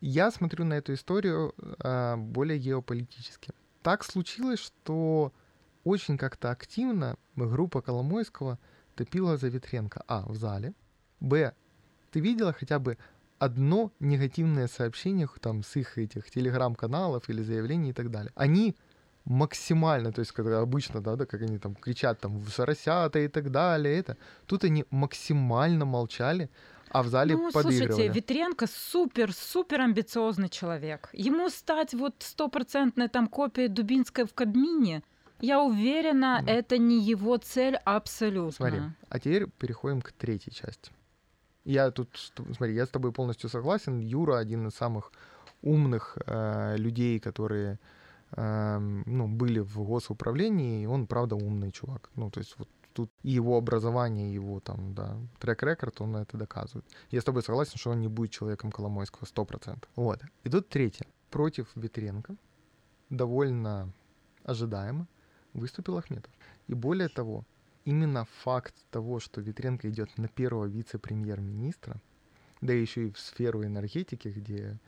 Я 0.00 0.30
смотрю 0.30 0.64
на 0.64 0.74
эту 0.74 0.94
историю 0.94 1.54
а, 1.78 2.16
более 2.16 2.58
геополитически. 2.58 3.52
Так 3.82 4.04
случилось, 4.04 4.60
что 4.60 5.32
очень 5.84 6.16
как-то 6.16 6.50
активно 6.50 7.16
группа 7.36 7.82
Коломойского 7.82 8.58
топила 8.94 9.36
за 9.36 9.48
Ветренко. 9.48 10.04
А, 10.06 10.24
в 10.26 10.36
зале. 10.36 10.74
Б, 11.20 11.52
ты 12.10 12.20
видела 12.20 12.52
хотя 12.52 12.78
бы 12.78 12.96
одно 13.38 13.90
негативное 13.98 14.68
сообщение 14.68 15.28
там 15.40 15.62
с 15.64 15.74
их 15.76 15.98
этих 15.98 16.30
телеграм-каналов 16.30 17.28
или 17.28 17.42
заявлений 17.42 17.90
и 17.90 17.92
так 17.92 18.10
далее. 18.10 18.32
Они 18.36 18.76
максимально, 19.24 20.12
то 20.12 20.20
есть 20.20 20.32
когда 20.32 20.60
обычно, 20.60 21.00
да, 21.00 21.16
да, 21.16 21.26
как 21.26 21.42
они 21.42 21.58
там 21.58 21.74
кричат 21.74 22.20
там 22.20 22.38
в 22.38 22.50
соросята 22.50 23.18
и 23.18 23.28
так 23.28 23.50
далее, 23.50 23.96
это, 23.96 24.16
тут 24.46 24.64
они 24.64 24.84
максимально 24.90 25.84
молчали, 25.84 26.50
а 26.92 27.02
в 27.02 27.08
зале 27.08 27.34
Ну, 27.36 27.50
подыгрывали. 27.50 27.86
слушайте, 27.88 28.08
Витренко 28.12 28.66
супер-супер 28.66 29.80
амбициозный 29.80 30.48
человек. 30.48 31.08
Ему 31.12 31.48
стать 31.48 31.94
вот 31.94 32.14
стопроцентной 32.18 33.08
там 33.08 33.26
копией 33.28 33.68
Дубинской 33.68 34.24
в 34.24 34.34
Кабмине, 34.34 35.02
я 35.40 35.60
уверена, 35.62 36.38
Мгм. 36.40 36.48
это 36.48 36.78
не 36.78 37.00
его 37.00 37.36
цель 37.38 37.76
абсолютно. 37.84 38.52
Смотри, 38.52 38.80
а 39.08 39.18
теперь 39.18 39.46
переходим 39.58 40.00
к 40.02 40.12
третьей 40.12 40.52
части. 40.52 40.92
Я 41.64 41.90
тут, 41.90 42.08
смотри, 42.56 42.74
я 42.74 42.84
с 42.86 42.88
тобой 42.90 43.12
полностью 43.12 43.48
согласен. 43.50 43.98
Юра 44.00 44.38
один 44.38 44.66
из 44.68 44.74
самых 44.74 45.12
умных 45.62 46.18
э, 46.26 46.76
людей, 46.76 47.18
которые 47.20 47.78
эм, 48.36 49.02
ну, 49.06 49.28
были 49.28 49.60
в 49.60 49.82
госуправлении, 49.82 50.82
и 50.82 50.86
он, 50.86 51.06
правда, 51.06 51.36
умный 51.36 51.70
чувак. 51.72 52.10
Ну, 52.16 52.30
то 52.30 52.40
есть 52.40 52.54
вот 52.58 52.68
тут 52.92 53.10
и 53.22 53.30
его 53.30 53.56
образование, 53.56 54.30
и 54.30 54.34
его 54.34 54.60
там, 54.60 54.94
да, 54.94 55.16
трек-рекорд, 55.38 56.00
он 56.00 56.16
это 56.16 56.36
доказывает. 56.36 56.84
Я 57.10 57.20
с 57.20 57.24
тобой 57.24 57.42
согласен, 57.42 57.78
что 57.78 57.90
он 57.90 58.00
не 58.00 58.08
будет 58.08 58.30
человеком 58.30 58.70
Коломойского, 58.70 59.24
100%. 59.24 59.84
Вот. 59.96 60.20
И 60.44 60.50
тут 60.50 60.68
третье. 60.68 61.06
Против 61.30 61.68
Ветренко 61.74 62.36
довольно 63.10 63.92
ожидаемо 64.44 65.06
выступил 65.54 65.98
Ахметов. 65.98 66.32
И 66.68 66.74
более 66.74 67.08
того, 67.08 67.44
именно 67.84 68.26
факт 68.42 68.74
того, 68.90 69.20
что 69.20 69.40
Ветренко 69.40 69.88
идет 69.90 70.16
на 70.18 70.28
первого 70.28 70.66
вице-премьер-министра, 70.66 72.00
да 72.60 72.72
еще 72.72 73.08
и 73.08 73.12
в 73.12 73.18
сферу 73.18 73.64
энергетики, 73.64 74.28
где 74.28 74.78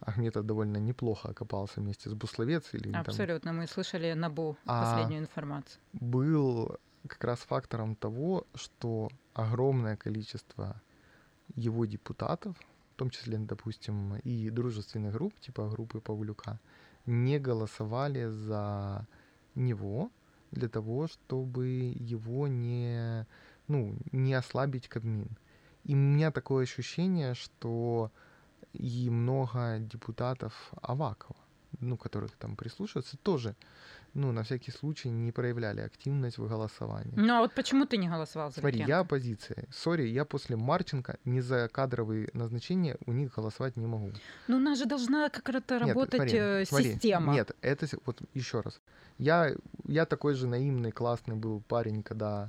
Ахметов 0.00 0.46
довольно 0.46 0.78
неплохо 0.78 1.28
окопался 1.28 1.80
вместе 1.80 2.08
с 2.08 2.14
Бусловец 2.14 2.72
или 2.72 2.92
там 2.92 3.00
Абсолютно. 3.02 3.52
Мы 3.52 3.66
слышали 3.66 4.12
Набу 4.12 4.56
А- 4.64 4.82
последнюю 4.82 5.20
информацию. 5.22 5.80
был 5.92 6.78
как 7.06 7.24
раз 7.24 7.40
фактором 7.40 7.94
того, 7.94 8.46
что 8.54 9.10
огромное 9.34 9.96
количество 9.96 10.80
его 11.54 11.86
депутатов, 11.86 12.56
в 12.94 12.98
том 12.98 13.10
числе, 13.10 13.38
допустим, 13.38 14.16
и 14.16 14.50
дружественных 14.50 15.12
групп, 15.12 15.38
типа 15.40 15.68
группы 15.68 16.00
Павлюка, 16.00 16.58
не 17.06 17.38
голосовали 17.38 18.26
за 18.26 19.06
него 19.54 20.10
для 20.50 20.68
того, 20.68 21.06
чтобы 21.08 21.66
его 21.96 22.48
не, 22.48 23.26
ну, 23.66 23.96
не 24.12 24.34
ослабить 24.34 24.88
Кабмин. 24.88 25.36
И 25.84 25.94
у 25.94 25.96
меня 25.96 26.30
такое 26.30 26.64
ощущение, 26.64 27.34
что 27.34 28.10
и 28.72 29.08
много 29.10 29.78
депутатов 29.78 30.72
Авакова, 30.82 31.36
ну, 31.80 31.96
которых 31.96 32.36
там 32.36 32.56
прислушиваются, 32.56 33.16
тоже, 33.16 33.54
ну, 34.14 34.32
на 34.32 34.42
всякий 34.42 34.70
случай 34.70 35.10
не 35.10 35.32
проявляли 35.32 35.80
активность 35.80 36.38
в 36.38 36.48
голосовании. 36.48 37.12
Ну 37.16 37.34
а 37.34 37.40
вот 37.40 37.54
почему 37.54 37.86
ты 37.86 37.96
не 37.96 38.08
голосовал 38.08 38.50
за 38.50 38.60
Смотри, 38.60 38.84
я 38.86 39.00
оппозиция. 39.00 39.64
Сори, 39.70 40.08
я 40.08 40.24
после 40.24 40.56
Марченко 40.56 41.18
не 41.24 41.40
за 41.40 41.68
кадровые 41.68 42.30
назначения 42.32 42.96
у 43.06 43.12
них 43.12 43.34
голосовать 43.34 43.76
не 43.76 43.86
могу. 43.86 44.12
Ну 44.48 44.56
у 44.56 44.60
нас 44.60 44.78
же 44.78 44.86
должна 44.86 45.28
как-то 45.28 45.52
Нет, 45.52 45.70
работать 45.70 46.20
смотри, 46.20 46.38
э, 46.38 46.64
смотри, 46.64 46.92
система. 46.92 47.32
Нет, 47.32 47.56
это 47.60 47.86
вот 48.06 48.20
еще 48.34 48.60
раз. 48.60 48.80
Я, 49.18 49.54
я 49.86 50.06
такой 50.06 50.34
же 50.34 50.46
наивный, 50.46 50.92
классный 50.92 51.36
был 51.36 51.60
парень, 51.60 52.02
когда 52.02 52.48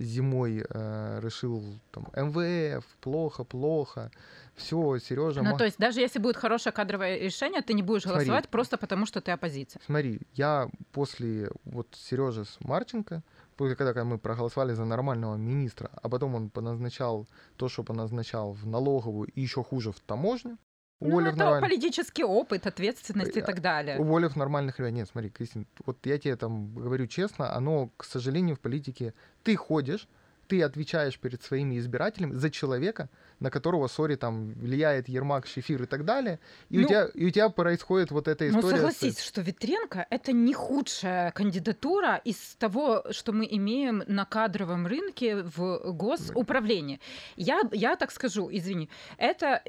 зимой 0.00 0.64
э, 0.68 1.20
решил 1.22 1.62
там 1.92 2.08
МВФ, 2.16 2.84
плохо, 3.00 3.44
плохо. 3.44 4.10
Все, 4.56 4.98
Сережа. 4.98 5.42
Ну, 5.42 5.56
то 5.56 5.64
есть 5.64 5.78
даже 5.78 6.00
если 6.00 6.18
будет 6.18 6.36
хорошее 6.36 6.72
кадровое 6.72 7.18
решение, 7.18 7.62
ты 7.62 7.72
не 7.72 7.82
будешь 7.82 8.02
Смотри. 8.02 8.18
голосовать 8.26 8.48
просто 8.48 8.76
потому, 8.76 9.06
что 9.06 9.20
ты 9.20 9.30
оппозиция. 9.30 9.80
Смотри, 9.84 10.20
я 10.34 10.68
после 10.92 11.50
вот 11.64 11.86
Сережи 11.94 12.44
с 12.44 12.58
Марченко, 12.60 13.22
после 13.56 13.76
когда 13.76 14.04
мы 14.04 14.18
проголосовали 14.18 14.74
за 14.74 14.84
нормального 14.84 15.36
министра, 15.36 15.90
а 16.02 16.08
потом 16.08 16.34
он 16.34 16.50
поназначал 16.50 17.26
то, 17.56 17.68
что 17.68 17.84
поназначал 17.84 18.52
в 18.52 18.66
налоговую 18.66 19.28
и 19.28 19.40
еще 19.40 19.62
хуже 19.62 19.92
в 19.92 20.00
таможню, 20.00 20.58
Ну, 21.00 21.08
уволив, 21.08 21.32
это 21.34 21.44
нормаль- 21.44 21.60
политический 21.62 22.24
опыт, 22.24 22.66
ответственность 22.66 23.36
и 23.36 23.40
Э, 23.40 23.44
так 23.44 23.60
далее. 23.60 23.98
уволив 23.98 24.36
нормальных 24.36 24.78
ребят. 24.78 24.92
Нет, 24.92 25.08
смотри, 25.10 25.30
Кристин, 25.30 25.66
вот 25.86 25.96
я 26.06 26.18
тебе 26.18 26.36
там 26.36 26.74
говорю 26.74 27.06
честно, 27.06 27.54
оно, 27.56 27.90
к 27.96 28.04
сожалению, 28.04 28.56
в 28.56 28.60
политике 28.60 29.14
ты 29.42 29.56
ходишь, 29.56 30.06
ты 30.50 30.62
отвечаешь 30.62 31.18
перед 31.18 31.42
своими 31.42 31.78
избирателями 31.78 32.34
за 32.34 32.50
человека, 32.50 33.08
на 33.40 33.50
которого, 33.50 33.88
сори, 33.88 34.16
там 34.16 34.52
влияет 34.54 35.08
Ермак, 35.08 35.46
Шефир 35.46 35.82
и 35.82 35.86
так 35.86 36.04
далее, 36.04 36.38
и, 36.70 36.78
у, 36.78 36.82
Ну, 36.82 36.88
тебя, 36.88 37.04
и 37.14 37.26
у 37.26 37.30
тебя 37.30 37.48
происходит 37.48 38.10
вот 38.10 38.26
эта 38.28 38.44
Ну, 38.44 38.58
история. 38.58 38.76
с- 38.76 38.76
согласись, 38.78 39.20
что 39.20 39.40
Ветренко— 39.42 40.06
это 40.10 40.32
не 40.32 40.52
худшая 40.52 41.30
кандидатура 41.30 42.20
из 42.26 42.56
того, 42.58 43.04
что 43.12 43.32
мы 43.32 43.46
имеем 43.50 44.02
на 44.08 44.24
кадровом 44.24 44.86
рынке 44.86 45.42
в 45.56 45.92
госуправлении. 45.92 46.98
Я, 47.36 47.60
я 47.72 47.96
так 47.96 48.10
скажу, 48.10 48.48
извини, 48.52 48.88
это 49.18 49.62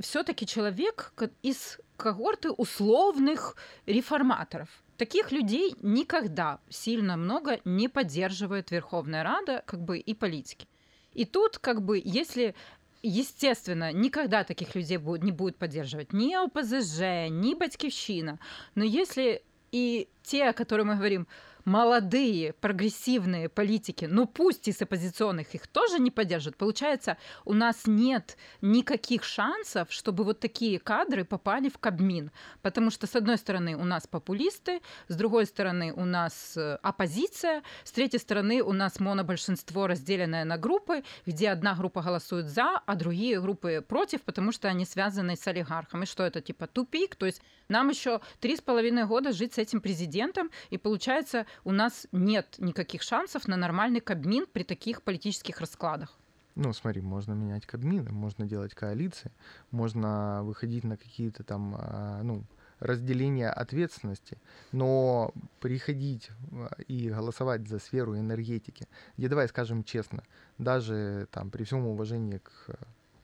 все-таки 0.00 0.46
человек 0.46 1.12
из 1.42 1.78
когорты 1.96 2.50
условных 2.50 3.56
реформаторов. 3.86 4.68
Таких 4.98 5.32
людей 5.32 5.74
никогда 5.80 6.58
сильно 6.68 7.16
много 7.16 7.60
не 7.64 7.88
поддерживает 7.88 8.72
Верховная 8.72 9.22
Рада 9.22 9.62
как 9.64 9.80
бы 9.80 9.98
и 9.98 10.12
политики. 10.12 10.68
И 11.14 11.24
тут 11.24 11.58
как 11.58 11.82
бы, 11.82 12.02
если 12.04 12.54
Естественно, 13.00 13.92
никогда 13.92 14.42
таких 14.42 14.74
людей 14.74 14.96
будет, 14.96 15.22
не 15.22 15.30
будет 15.30 15.56
поддерживать 15.56 16.12
ни 16.12 16.34
ОПЗЖ, 16.34 17.30
ни 17.30 17.54
Батькивщина. 17.54 18.40
Но 18.74 18.82
если 18.82 19.42
и 19.70 20.08
те, 20.24 20.48
о 20.48 20.52
которых 20.52 20.86
мы 20.86 20.96
говорим, 20.96 21.28
молодые, 21.68 22.54
прогрессивные 22.54 23.48
политики, 23.48 24.06
ну 24.06 24.26
пусть 24.26 24.66
из 24.68 24.80
оппозиционных 24.82 25.54
их 25.54 25.66
тоже 25.66 26.00
не 26.00 26.10
поддержат, 26.10 26.56
получается, 26.56 27.16
у 27.44 27.52
нас 27.52 27.82
нет 27.86 28.36
никаких 28.60 29.22
шансов, 29.22 29.92
чтобы 29.92 30.24
вот 30.24 30.40
такие 30.40 30.78
кадры 30.78 31.24
попали 31.24 31.68
в 31.68 31.78
Кабмин. 31.78 32.30
Потому 32.62 32.90
что, 32.90 33.06
с 33.06 33.14
одной 33.14 33.36
стороны, 33.36 33.76
у 33.76 33.84
нас 33.84 34.06
популисты, 34.06 34.80
с 35.08 35.16
другой 35.16 35.46
стороны, 35.46 35.92
у 35.92 36.04
нас 36.04 36.56
э, 36.56 36.78
оппозиция, 36.82 37.62
с 37.84 37.92
третьей 37.92 38.18
стороны, 38.18 38.62
у 38.62 38.72
нас 38.72 38.98
монобольшинство, 38.98 39.86
разделенное 39.86 40.44
на 40.44 40.56
группы, 40.56 41.04
где 41.26 41.50
одна 41.50 41.74
группа 41.74 42.02
голосует 42.02 42.46
за, 42.46 42.78
а 42.84 42.94
другие 42.94 43.40
группы 43.40 43.84
против, 43.86 44.22
потому 44.22 44.52
что 44.52 44.68
они 44.68 44.84
связаны 44.84 45.36
с 45.36 45.46
олигархом. 45.46 46.02
И 46.02 46.06
что 46.06 46.22
это, 46.24 46.40
типа, 46.40 46.66
тупик? 46.66 47.14
То 47.16 47.26
есть 47.26 47.42
нам 47.68 47.90
еще 47.90 48.20
три 48.40 48.56
с 48.56 48.60
половиной 48.60 49.04
года 49.04 49.32
жить 49.32 49.54
с 49.54 49.58
этим 49.58 49.80
президентом, 49.80 50.50
и 50.70 50.78
получается, 50.78 51.46
у 51.64 51.72
нас 51.72 52.06
нет 52.12 52.56
никаких 52.58 53.02
шансов 53.02 53.48
на 53.48 53.56
нормальный 53.56 54.00
Кабмин 54.00 54.46
при 54.52 54.62
таких 54.62 55.02
политических 55.02 55.60
раскладах. 55.60 56.18
Ну, 56.58 56.72
смотри, 56.72 57.00
можно 57.00 57.34
менять 57.34 57.66
кабмины, 57.66 58.10
можно 58.10 58.44
делать 58.44 58.74
коалиции, 58.74 59.30
можно 59.70 60.40
выходить 60.42 60.82
на 60.82 60.96
какие-то 60.96 61.44
там, 61.44 61.76
а, 61.78 62.20
ну, 62.24 62.42
разделения 62.80 63.48
ответственности, 63.48 64.38
но 64.72 65.32
приходить 65.60 66.30
а, 66.50 66.74
и 66.88 67.10
голосовать 67.10 67.68
за 67.68 67.78
сферу 67.78 68.18
энергетики, 68.18 68.88
где, 69.16 69.28
давай 69.28 69.46
скажем 69.46 69.84
честно, 69.84 70.24
даже 70.58 71.28
там 71.30 71.50
при 71.50 71.62
всем 71.62 71.86
уважении 71.86 72.38
к 72.38 72.50
э, 72.66 72.74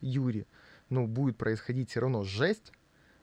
Юре, 0.01 0.47
ну, 0.88 1.09
будет 1.09 1.37
происходить 1.37 1.90
все 1.90 2.03
равно 2.03 2.23
жесть, 2.23 2.70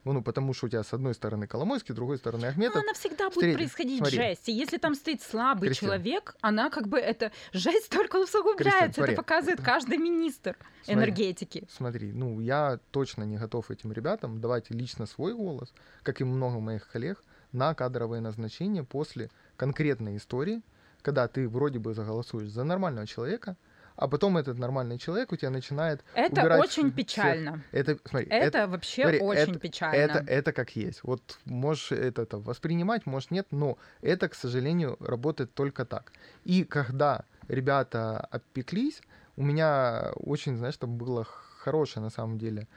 ну, 0.03 0.21
потому 0.23 0.53
что 0.53 0.65
у 0.65 0.69
тебя 0.69 0.83
с 0.83 0.93
одной 0.93 1.13
стороны 1.13 1.45
Коломойский, 1.47 1.93
с 1.93 1.95
другой 1.95 2.17
стороны 2.17 2.43
Но 2.45 2.49
Ахметов, 2.49 2.83
она 2.83 2.93
всегда 2.93 3.25
будет 3.25 3.35
Встреть- 3.35 3.55
происходить 3.55 3.97
смотри. 3.99 4.15
жесть. 4.17 4.49
И 4.49 4.51
если 4.51 4.77
там 4.77 4.95
стоит 4.95 5.21
слабый 5.21 5.69
Кристина. 5.69 5.89
человек, 5.91 6.35
она 6.41 6.69
как 6.69 6.87
бы 6.87 6.97
это 6.99 7.31
жесть 7.53 7.89
только 7.89 8.15
усугубляется. 8.17 8.93
смотри. 8.95 9.13
это 9.13 9.21
показывает 9.21 9.61
каждый 9.61 9.97
министр 9.97 10.57
Смотри. 10.83 10.93
энергетики. 11.03 11.63
Смотри, 11.69 12.11
ну, 12.13 12.39
я 12.39 12.79
точно 12.91 13.23
не 13.23 13.37
готов 13.37 13.69
этим 13.69 13.91
ребятам 13.91 14.41
давать 14.41 14.69
лично 14.71 15.05
свой 15.05 15.33
голос, 15.35 15.73
как 16.03 16.19
и 16.21 16.23
много 16.23 16.59
моих 16.59 16.87
коллег, 16.89 17.23
на 17.51 17.73
кадровые 17.75 18.21
назначения 18.21 18.83
после 18.83 19.29
конкретной 19.57 20.17
истории, 20.17 20.61
когда 21.01 21.27
ты 21.27 21.47
вроде 21.49 21.79
бы 21.79 21.93
заголосуешь 21.93 22.49
за 22.49 22.63
нормального 22.63 23.05
человека, 23.05 23.55
а 24.01 24.07
потом 24.07 24.35
этот 24.35 24.57
нормальный 24.57 24.97
человек 24.97 25.31
у 25.31 25.35
тебя 25.35 25.51
начинает 25.51 26.03
Это 26.15 26.41
убирать 26.41 26.63
очень 26.63 26.91
печально. 26.91 27.61
Это, 27.71 27.99
смотри, 28.03 28.27
это, 28.31 28.57
это 28.57 28.67
вообще 28.67 29.03
смотри, 29.03 29.19
очень 29.19 29.51
это, 29.51 29.59
печально. 29.59 29.95
Это, 29.95 30.23
это 30.27 30.53
как 30.53 30.75
есть. 30.75 31.03
Вот 31.03 31.37
можешь 31.45 31.91
это, 31.91 32.23
это 32.23 32.39
воспринимать, 32.39 33.05
можешь 33.05 33.29
нет, 33.29 33.45
но 33.51 33.77
это, 34.01 34.27
к 34.27 34.33
сожалению, 34.33 34.97
работает 34.99 35.53
только 35.53 35.85
так. 35.85 36.13
И 36.45 36.63
когда 36.63 37.25
ребята 37.47 38.27
опеклись, 38.31 39.03
у 39.37 39.43
меня 39.43 40.13
очень, 40.15 40.57
знаешь, 40.57 40.77
там 40.77 40.97
было 40.97 41.23
хорошее 41.59 42.03
на 42.03 42.09
самом 42.09 42.39
деле 42.39 42.67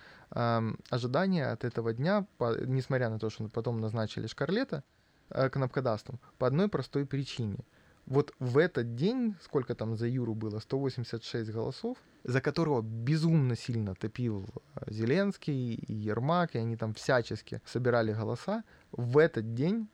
ожидание 0.91 1.47
от 1.47 1.65
этого 1.65 1.95
дня, 1.95 2.27
по, 2.37 2.55
несмотря 2.67 3.09
на 3.09 3.19
то, 3.19 3.31
что 3.31 3.49
потом 3.49 3.81
назначили 3.81 4.27
Шкарлета 4.27 4.83
э, 5.31 5.49
кнопкодастом, 5.49 6.19
по 6.39 6.47
одной 6.47 6.69
простой 6.69 7.07
причине— 7.07 7.61
вот 8.07 8.35
в 8.39 8.59
этот 8.59 8.95
день, 8.95 9.35
сколько 9.43 9.75
там 9.75 9.97
за 9.97 10.07
Юру 10.07 10.35
было, 10.35 10.59
186 10.59 11.51
голосов, 11.51 11.97
за 12.25 12.41
которого 12.41 12.83
безумно 12.83 13.57
сильно 13.57 13.95
топил 13.95 14.47
э, 14.77 14.93
Зеленский 14.93 15.75
и 15.75 15.93
Ермак, 15.93 16.55
и 16.55 16.59
они 16.59 16.77
там 16.77 16.95
всячески 16.95 17.61
собирали 17.65 18.13
голоса, 18.13 18.65
в 18.93 19.19
этот 19.19 19.55
день 19.55 19.89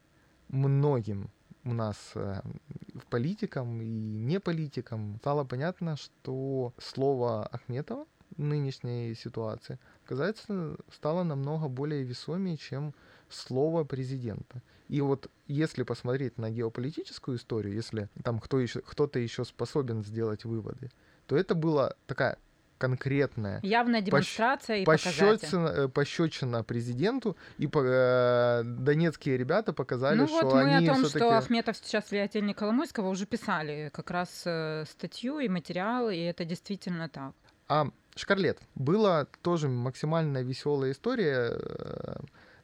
многим 0.48 1.30
у 1.64 1.72
нас 1.74 1.96
в 2.14 3.06
политикам 3.10 3.82
и 3.82 3.86
не 3.86 4.40
политикам 4.40 5.18
стало 5.20 5.44
понятно, 5.44 5.96
что 5.96 6.72
слово 6.78 7.46
Ахметова 7.46 8.06
нынешней 8.36 9.14
ситуации, 9.14 9.78
оказывается, 10.04 10.76
стало 10.92 11.22
намного 11.22 11.68
более 11.68 12.02
весомее, 12.02 12.56
чем 12.56 12.94
слово 13.28 13.84
президента. 13.84 14.62
И 14.90 15.00
вот 15.00 15.30
если 15.46 15.84
посмотреть 15.84 16.36
на 16.36 16.50
геополитическую 16.50 17.36
историю, 17.36 17.74
если 17.74 18.08
там 18.24 18.40
кто 18.40 18.58
еще, 18.58 18.80
кто-то 18.80 19.20
еще 19.20 19.44
способен 19.44 20.02
сделать 20.04 20.44
выводы, 20.44 20.90
то 21.26 21.36
это 21.36 21.54
была 21.54 21.94
такая 22.06 22.38
конкретная 22.78 23.60
явная 23.62 24.00
демонстрация 24.00 24.84
пощ... 24.84 25.02
и 25.02 25.08
пощечина, 25.08 25.68
э, 25.68 25.88
пощечина 25.88 26.64
президенту 26.64 27.36
и 27.58 27.68
по, 27.68 27.84
э, 27.84 28.62
донецкие 28.64 29.36
ребята 29.36 29.72
показали, 29.72 30.16
ну, 30.16 30.26
что 30.26 30.46
вот 30.46 30.54
мы 30.54 30.74
они 30.74 30.88
о 30.88 30.94
том, 30.94 31.04
что 31.04 31.36
Ахметов 31.36 31.76
сейчас 31.76 32.10
влиятельнее 32.10 32.54
Коломойского 32.54 33.10
уже 33.10 33.26
писали 33.26 33.90
как 33.92 34.10
раз 34.10 34.42
э, 34.44 34.84
статью 34.90 35.38
и 35.38 35.48
материал, 35.48 36.10
и 36.10 36.16
это 36.16 36.44
действительно 36.44 37.08
так. 37.08 37.34
А 37.68 37.86
Шкарлет 38.16 38.58
была 38.74 39.26
тоже 39.42 39.68
максимально 39.68 40.42
веселая 40.42 40.90
история. 40.90 41.56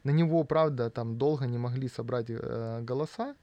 На 0.07 0.11
него, 0.11 0.45
правда, 0.45 0.89
там 0.89 1.17
долго 1.17 1.47
не 1.47 1.57
могли 1.57 1.89
собрать 1.89 2.27
э, 2.29 2.81
голоса. 2.81 3.35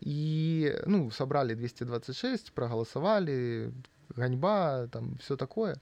И, 0.00 0.78
ну, 0.84 1.10
собрали 1.10 1.54
226, 1.54 2.52
проголосовали, 2.52 3.72
гоньба, 4.14 4.88
там, 4.88 5.16
все 5.16 5.36
такое. 5.36 5.80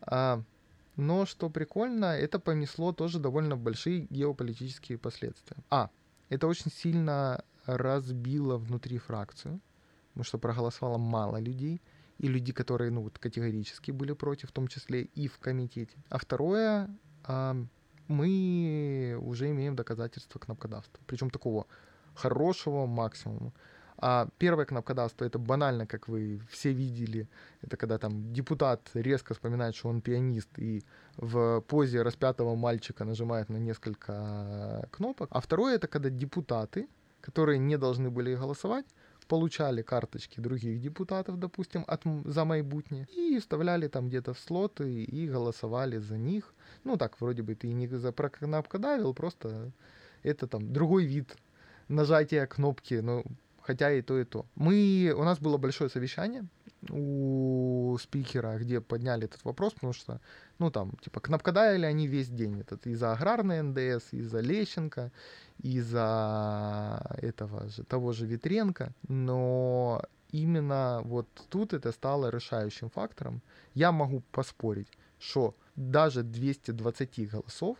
А, 0.00 0.40
но, 0.94 1.26
что 1.26 1.50
прикольно, 1.50 2.04
это 2.04 2.38
понесло 2.38 2.92
тоже 2.92 3.18
довольно 3.18 3.56
большие 3.56 4.06
геополитические 4.10 4.96
последствия. 4.96 5.56
А, 5.70 5.90
это 6.28 6.46
очень 6.46 6.70
сильно 6.70 7.42
разбило 7.66 8.58
внутри 8.58 8.98
фракцию, 8.98 9.60
потому 10.12 10.24
что 10.24 10.38
проголосовало 10.38 10.98
мало 10.98 11.40
людей, 11.40 11.82
и 12.18 12.28
люди, 12.28 12.52
которые, 12.52 12.92
ну, 12.92 13.02
вот 13.02 13.18
категорически 13.18 13.90
были 13.90 14.12
против, 14.12 14.50
в 14.50 14.52
том 14.52 14.68
числе 14.68 15.02
и 15.16 15.26
в 15.26 15.40
комитете. 15.40 15.96
А 16.10 16.18
второе, 16.18 16.88
а, 17.24 17.56
мы 18.08 19.18
уже 19.20 19.50
имеем 19.50 19.76
доказательства 19.76 20.38
кнопкодавства. 20.38 21.00
Причем 21.06 21.30
такого 21.30 21.66
хорошего 22.14 22.86
максимума. 22.86 23.52
А 23.96 24.28
первое 24.38 24.64
кнопкодавство 24.64 25.24
это 25.24 25.38
банально, 25.38 25.86
как 25.86 26.08
вы 26.08 26.40
все 26.50 26.72
видели. 26.72 27.28
Это 27.62 27.76
когда 27.76 27.98
там 27.98 28.32
депутат 28.32 28.90
резко 28.94 29.34
вспоминает, 29.34 29.74
что 29.74 29.88
он 29.88 30.00
пианист, 30.00 30.48
и 30.58 30.82
в 31.16 31.60
позе 31.60 32.02
распятого 32.02 32.56
мальчика 32.56 33.04
нажимает 33.04 33.48
на 33.48 33.56
несколько 33.56 34.88
кнопок. 34.90 35.28
А 35.30 35.40
второе 35.40 35.76
это 35.76 35.86
когда 35.86 36.10
депутаты, 36.10 36.88
которые 37.20 37.58
не 37.58 37.78
должны 37.78 38.10
были 38.10 38.34
голосовать, 38.34 38.86
получали 39.26 39.82
карточки 39.82 40.40
других 40.40 40.80
депутатов, 40.80 41.38
допустим, 41.38 41.84
от, 41.86 42.02
за 42.24 42.44
майбутнее, 42.44 43.06
и 43.16 43.38
вставляли 43.38 43.88
там 43.88 44.08
где-то 44.08 44.34
в 44.34 44.38
слоты 44.38 45.04
и 45.04 45.28
голосовали 45.28 45.98
за 45.98 46.18
них. 46.18 46.53
Ну, 46.84 46.96
так, 46.96 47.20
вроде 47.20 47.42
бы 47.42 47.54
ты 47.54 47.72
не 47.72 47.86
за 47.86 48.12
кнопкодавил, 48.12 49.14
просто 49.14 49.72
это 50.22 50.46
там 50.46 50.72
другой 50.72 51.04
вид 51.04 51.36
нажатия 51.88 52.46
кнопки, 52.46 52.94
ну, 52.94 53.24
хотя 53.60 53.90
и 53.92 54.02
то, 54.02 54.18
и 54.18 54.24
то. 54.24 54.46
Мы, 54.54 55.14
у 55.16 55.24
нас 55.24 55.38
было 55.38 55.56
большое 55.56 55.90
совещание 55.90 56.46
у 56.90 57.96
спикера, 57.98 58.58
где 58.58 58.80
подняли 58.80 59.24
этот 59.24 59.44
вопрос, 59.44 59.72
потому 59.72 59.92
что, 59.92 60.20
ну, 60.58 60.70
там, 60.70 60.92
типа, 61.00 61.20
кнопкодавили 61.20 61.86
они 61.86 62.06
весь 62.06 62.28
день. 62.28 62.60
Это 62.60 62.78
и 62.88 62.94
за 62.94 63.12
аграрный 63.12 63.62
НДС, 63.62 64.12
и 64.12 64.20
за 64.22 64.40
Лещенко, 64.40 65.10
и 65.62 65.80
за 65.80 67.02
этого 67.22 67.68
же, 67.68 67.84
того 67.84 68.12
же 68.12 68.26
Ветренко, 68.26 68.92
но 69.08 70.02
именно 70.30 71.00
вот 71.04 71.28
тут 71.48 71.72
это 71.72 71.92
стало 71.92 72.30
решающим 72.30 72.90
фактором. 72.90 73.40
Я 73.74 73.92
могу 73.92 74.20
поспорить, 74.30 74.88
что 75.18 75.54
даже 75.76 76.22
220 76.22 77.30
голосов 77.30 77.78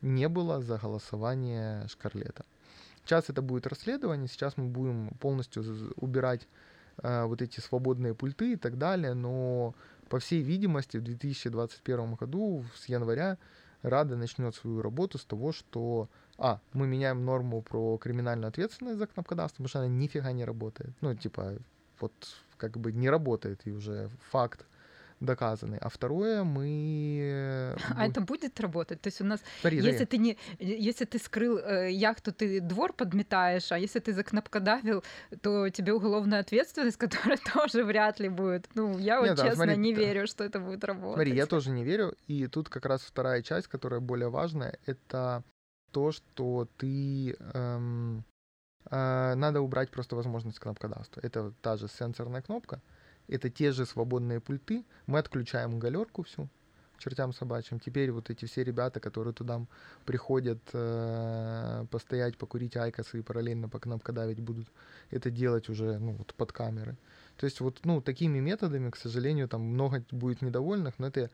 не 0.00 0.28
было 0.28 0.60
за 0.60 0.78
голосование 0.78 1.86
Шкарлета. 1.88 2.44
Сейчас 3.04 3.30
это 3.30 3.42
будет 3.42 3.66
расследование, 3.66 4.28
сейчас 4.28 4.56
мы 4.56 4.66
будем 4.66 5.10
полностью 5.20 5.64
убирать 5.96 6.46
э, 7.02 7.24
вот 7.24 7.40
эти 7.42 7.60
свободные 7.60 8.14
пульты 8.14 8.52
и 8.52 8.56
так 8.56 8.76
далее, 8.76 9.14
но 9.14 9.74
по 10.08 10.18
всей 10.18 10.42
видимости 10.42 10.98
в 10.98 11.02
2021 11.04 12.14
году 12.14 12.64
с 12.76 12.86
января 12.86 13.38
Рада 13.82 14.16
начнет 14.16 14.54
свою 14.54 14.82
работу 14.82 15.18
с 15.18 15.24
того, 15.24 15.52
что 15.52 16.08
а, 16.36 16.60
мы 16.72 16.86
меняем 16.86 17.24
норму 17.24 17.62
про 17.62 17.96
криминальную 17.98 18.48
ответственность 18.48 18.98
за 18.98 19.06
кнопкодавство, 19.06 19.56
потому 19.56 19.68
что 19.68 19.78
она 19.80 19.88
нифига 19.88 20.32
не 20.32 20.44
работает. 20.44 20.90
Ну, 21.00 21.14
типа, 21.14 21.54
вот 22.00 22.12
как 22.56 22.78
бы 22.78 22.92
не 22.92 23.08
работает, 23.08 23.60
и 23.64 23.70
уже 23.70 24.10
факт 24.30 24.66
доказанный. 25.20 25.78
А 25.78 25.88
второе, 25.88 26.44
мы... 26.44 27.76
А 27.96 28.06
это 28.06 28.20
будет 28.20 28.60
работать? 28.60 29.00
То 29.00 29.08
есть 29.08 29.20
у 29.20 29.24
нас, 29.24 29.40
Смотри, 29.60 29.78
если 29.78 30.04
ты 30.04 30.18
не, 30.18 30.36
если 30.58 31.04
ты 31.04 31.18
скрыл 31.18 31.58
э, 31.58 31.90
яхту, 31.92 32.32
ты 32.32 32.60
двор 32.60 32.92
подметаешь, 32.92 33.72
а 33.72 33.78
если 33.78 34.00
ты 34.00 34.12
за 34.12 34.22
кнопкодавил, 34.22 35.02
то 35.42 35.68
тебе 35.70 35.92
уголовная 35.92 36.40
ответственность, 36.40 36.96
которая 37.08 37.38
тоже 37.54 37.84
вряд 37.84 38.20
ли 38.20 38.28
будет. 38.28 38.68
Ну, 38.74 38.98
я 38.98 39.20
вот 39.20 39.28
Нет, 39.28 39.38
честно 39.38 39.54
смотри, 39.54 39.76
не 39.76 39.94
верю, 39.94 40.26
что 40.26 40.44
это 40.44 40.60
будет 40.60 40.84
работать. 40.84 41.14
Смотри, 41.14 41.34
я 41.34 41.46
тоже 41.46 41.70
не 41.70 41.84
верю, 41.84 42.14
и 42.26 42.46
тут 42.46 42.68
как 42.68 42.86
раз 42.86 43.02
вторая 43.02 43.42
часть, 43.42 43.68
которая 43.68 44.00
более 44.00 44.28
важная, 44.28 44.78
это 44.86 45.42
то, 45.92 46.12
что 46.12 46.68
ты 46.76 47.36
эм, 47.54 48.24
э, 48.90 49.34
надо 49.34 49.60
убрать 49.60 49.90
просто 49.90 50.16
возможность 50.16 50.58
кнопкодавства. 50.58 51.20
Это 51.22 51.52
та 51.62 51.76
же 51.76 51.88
сенсорная 51.88 52.42
кнопка, 52.42 52.80
это 53.28 53.50
те 53.50 53.72
же 53.72 53.86
свободные 53.86 54.40
пульты. 54.40 54.84
Мы 55.06 55.18
отключаем 55.18 55.78
галерку 55.78 56.22
всю 56.22 56.48
чертям 56.98 57.32
собачьим. 57.32 57.80
Теперь 57.80 58.10
вот 58.10 58.30
эти 58.30 58.44
все 58.44 58.64
ребята, 58.64 59.00
которые 59.00 59.32
туда 59.32 59.64
приходят 60.04 60.58
э, 60.72 61.86
постоять, 61.90 62.36
покурить 62.36 62.76
айкосы 62.76 63.20
и 63.20 63.22
параллельно 63.22 63.68
по 63.68 63.78
кнопкодавить 63.78 64.40
будут 64.40 64.68
это 65.10 65.30
делать 65.30 65.68
уже 65.68 65.98
ну, 65.98 66.12
вот 66.12 66.34
под 66.34 66.52
камеры. 66.52 66.96
То 67.36 67.46
есть 67.46 67.60
вот 67.60 67.80
ну, 67.84 68.00
такими 68.00 68.40
методами, 68.40 68.90
к 68.90 68.96
сожалению, 68.96 69.48
там 69.48 69.62
много 69.62 70.04
будет 70.10 70.42
недовольных, 70.42 70.98
но 70.98 71.06
это 71.06 71.30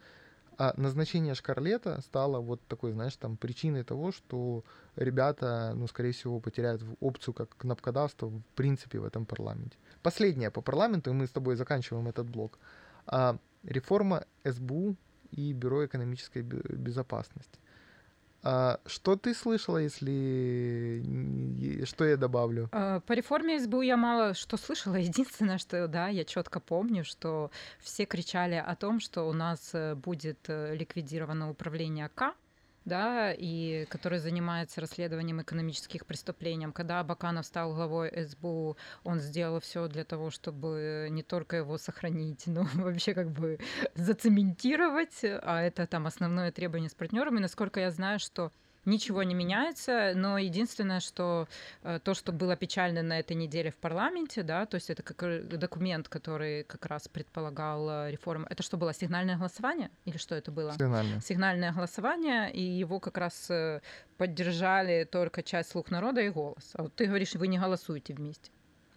а 0.56 0.72
назначение 0.76 1.34
Шкарлета 1.34 2.00
стало 2.02 2.38
вот 2.40 2.60
такой, 2.68 2.92
знаешь, 2.92 3.16
там 3.16 3.36
причиной 3.36 3.82
того, 3.82 4.12
что 4.12 4.62
ребята, 4.94 5.72
ну, 5.74 5.88
скорее 5.88 6.12
всего, 6.12 6.38
потеряют 6.38 6.80
опцию 7.00 7.34
как 7.34 7.56
кнопкодавства 7.56 8.28
в 8.28 8.42
принципе 8.54 9.00
в 9.00 9.04
этом 9.04 9.26
парламенте. 9.26 9.76
Последнее 10.04 10.50
по 10.50 10.60
парламенту, 10.60 11.10
и 11.10 11.14
мы 11.14 11.26
с 11.26 11.30
тобой 11.30 11.56
заканчиваем 11.56 12.08
этот 12.08 12.28
блок. 12.28 12.58
А, 13.06 13.38
реформа 13.62 14.26
СБУ 14.44 14.96
и 15.30 15.54
Бюро 15.54 15.86
экономической 15.86 16.42
безопасности. 16.42 17.58
А 18.42 18.78
что 18.84 19.16
ты 19.16 19.34
слышала, 19.34 19.78
если 19.78 21.02
что 21.86 22.04
я 22.04 22.18
добавлю? 22.18 22.68
А, 22.72 23.00
по 23.00 23.14
реформе 23.14 23.58
СБУ 23.58 23.80
я 23.80 23.96
мало 23.96 24.34
что 24.34 24.58
слышала. 24.58 24.96
Единственное, 25.10 25.56
что 25.56 25.88
да, 25.88 26.08
я 26.08 26.24
четко 26.24 26.60
помню, 26.60 27.02
что 27.04 27.50
все 27.80 28.04
кричали 28.04 28.56
о 28.56 28.76
том, 28.76 29.00
что 29.00 29.26
у 29.26 29.32
нас 29.32 29.70
э, 29.72 29.94
будет 29.94 30.38
э, 30.48 30.76
ликвидировано 30.76 31.48
управление 31.48 32.10
К, 32.14 32.34
да, 32.84 33.32
и 33.32 33.86
который 33.86 34.18
занимается 34.18 34.80
расследованием 34.80 35.40
экономических 35.40 36.06
преступлений. 36.06 36.70
Когда 36.72 37.02
Баканов 37.02 37.46
стал 37.46 37.74
главой 37.74 38.12
СБУ, 38.26 38.76
он 39.04 39.20
сделал 39.20 39.60
все 39.60 39.88
для 39.88 40.04
того, 40.04 40.30
чтобы 40.30 41.08
не 41.10 41.22
только 41.22 41.56
его 41.56 41.78
сохранить, 41.78 42.42
но 42.46 42.66
вообще 42.74 43.14
как 43.14 43.30
бы 43.30 43.58
зацементировать, 43.94 45.20
а 45.22 45.62
это 45.62 45.86
там 45.86 46.06
основное 46.06 46.52
требование 46.52 46.90
с 46.90 46.94
партнерами. 46.94 47.38
Насколько 47.38 47.80
я 47.80 47.90
знаю, 47.90 48.18
что 48.18 48.52
Ничего 48.84 49.22
не 49.22 49.34
меняется, 49.34 50.12
но 50.14 50.38
единственное, 50.38 51.00
что 51.00 51.48
э, 51.82 51.98
то, 52.02 52.14
что 52.14 52.32
было 52.32 52.56
печально 52.56 53.02
на 53.02 53.18
этой 53.18 53.34
неделе 53.34 53.70
в 53.70 53.76
парламенте, 53.76 54.42
да, 54.42 54.66
то 54.66 54.74
есть 54.74 54.90
это 54.90 55.02
как 55.02 55.48
документ, 55.48 56.08
который 56.08 56.64
как 56.64 56.86
раз 56.86 57.08
предполагал 57.08 57.88
э, 57.88 58.10
реформу. 58.10 58.46
Это 58.50 58.62
что 58.62 58.76
было, 58.76 58.92
сигнальное 58.92 59.36
голосование 59.36 59.90
или 60.04 60.18
что 60.18 60.34
это 60.34 60.50
было? 60.50 60.72
Сигнальное. 60.72 61.20
Сигнальное 61.20 61.72
голосование, 61.72 62.52
и 62.52 62.62
его 62.62 63.00
как 63.00 63.16
раз 63.16 63.50
э, 63.50 63.80
поддержали 64.18 65.04
только 65.04 65.42
часть 65.42 65.70
слух 65.70 65.90
народа 65.90 66.20
и 66.20 66.28
голос. 66.28 66.70
А 66.74 66.82
вот 66.82 66.94
ты 66.94 67.06
говоришь, 67.06 67.34
вы 67.34 67.48
не 67.48 67.58
голосуете 67.58 68.14
вместе. 68.14 68.50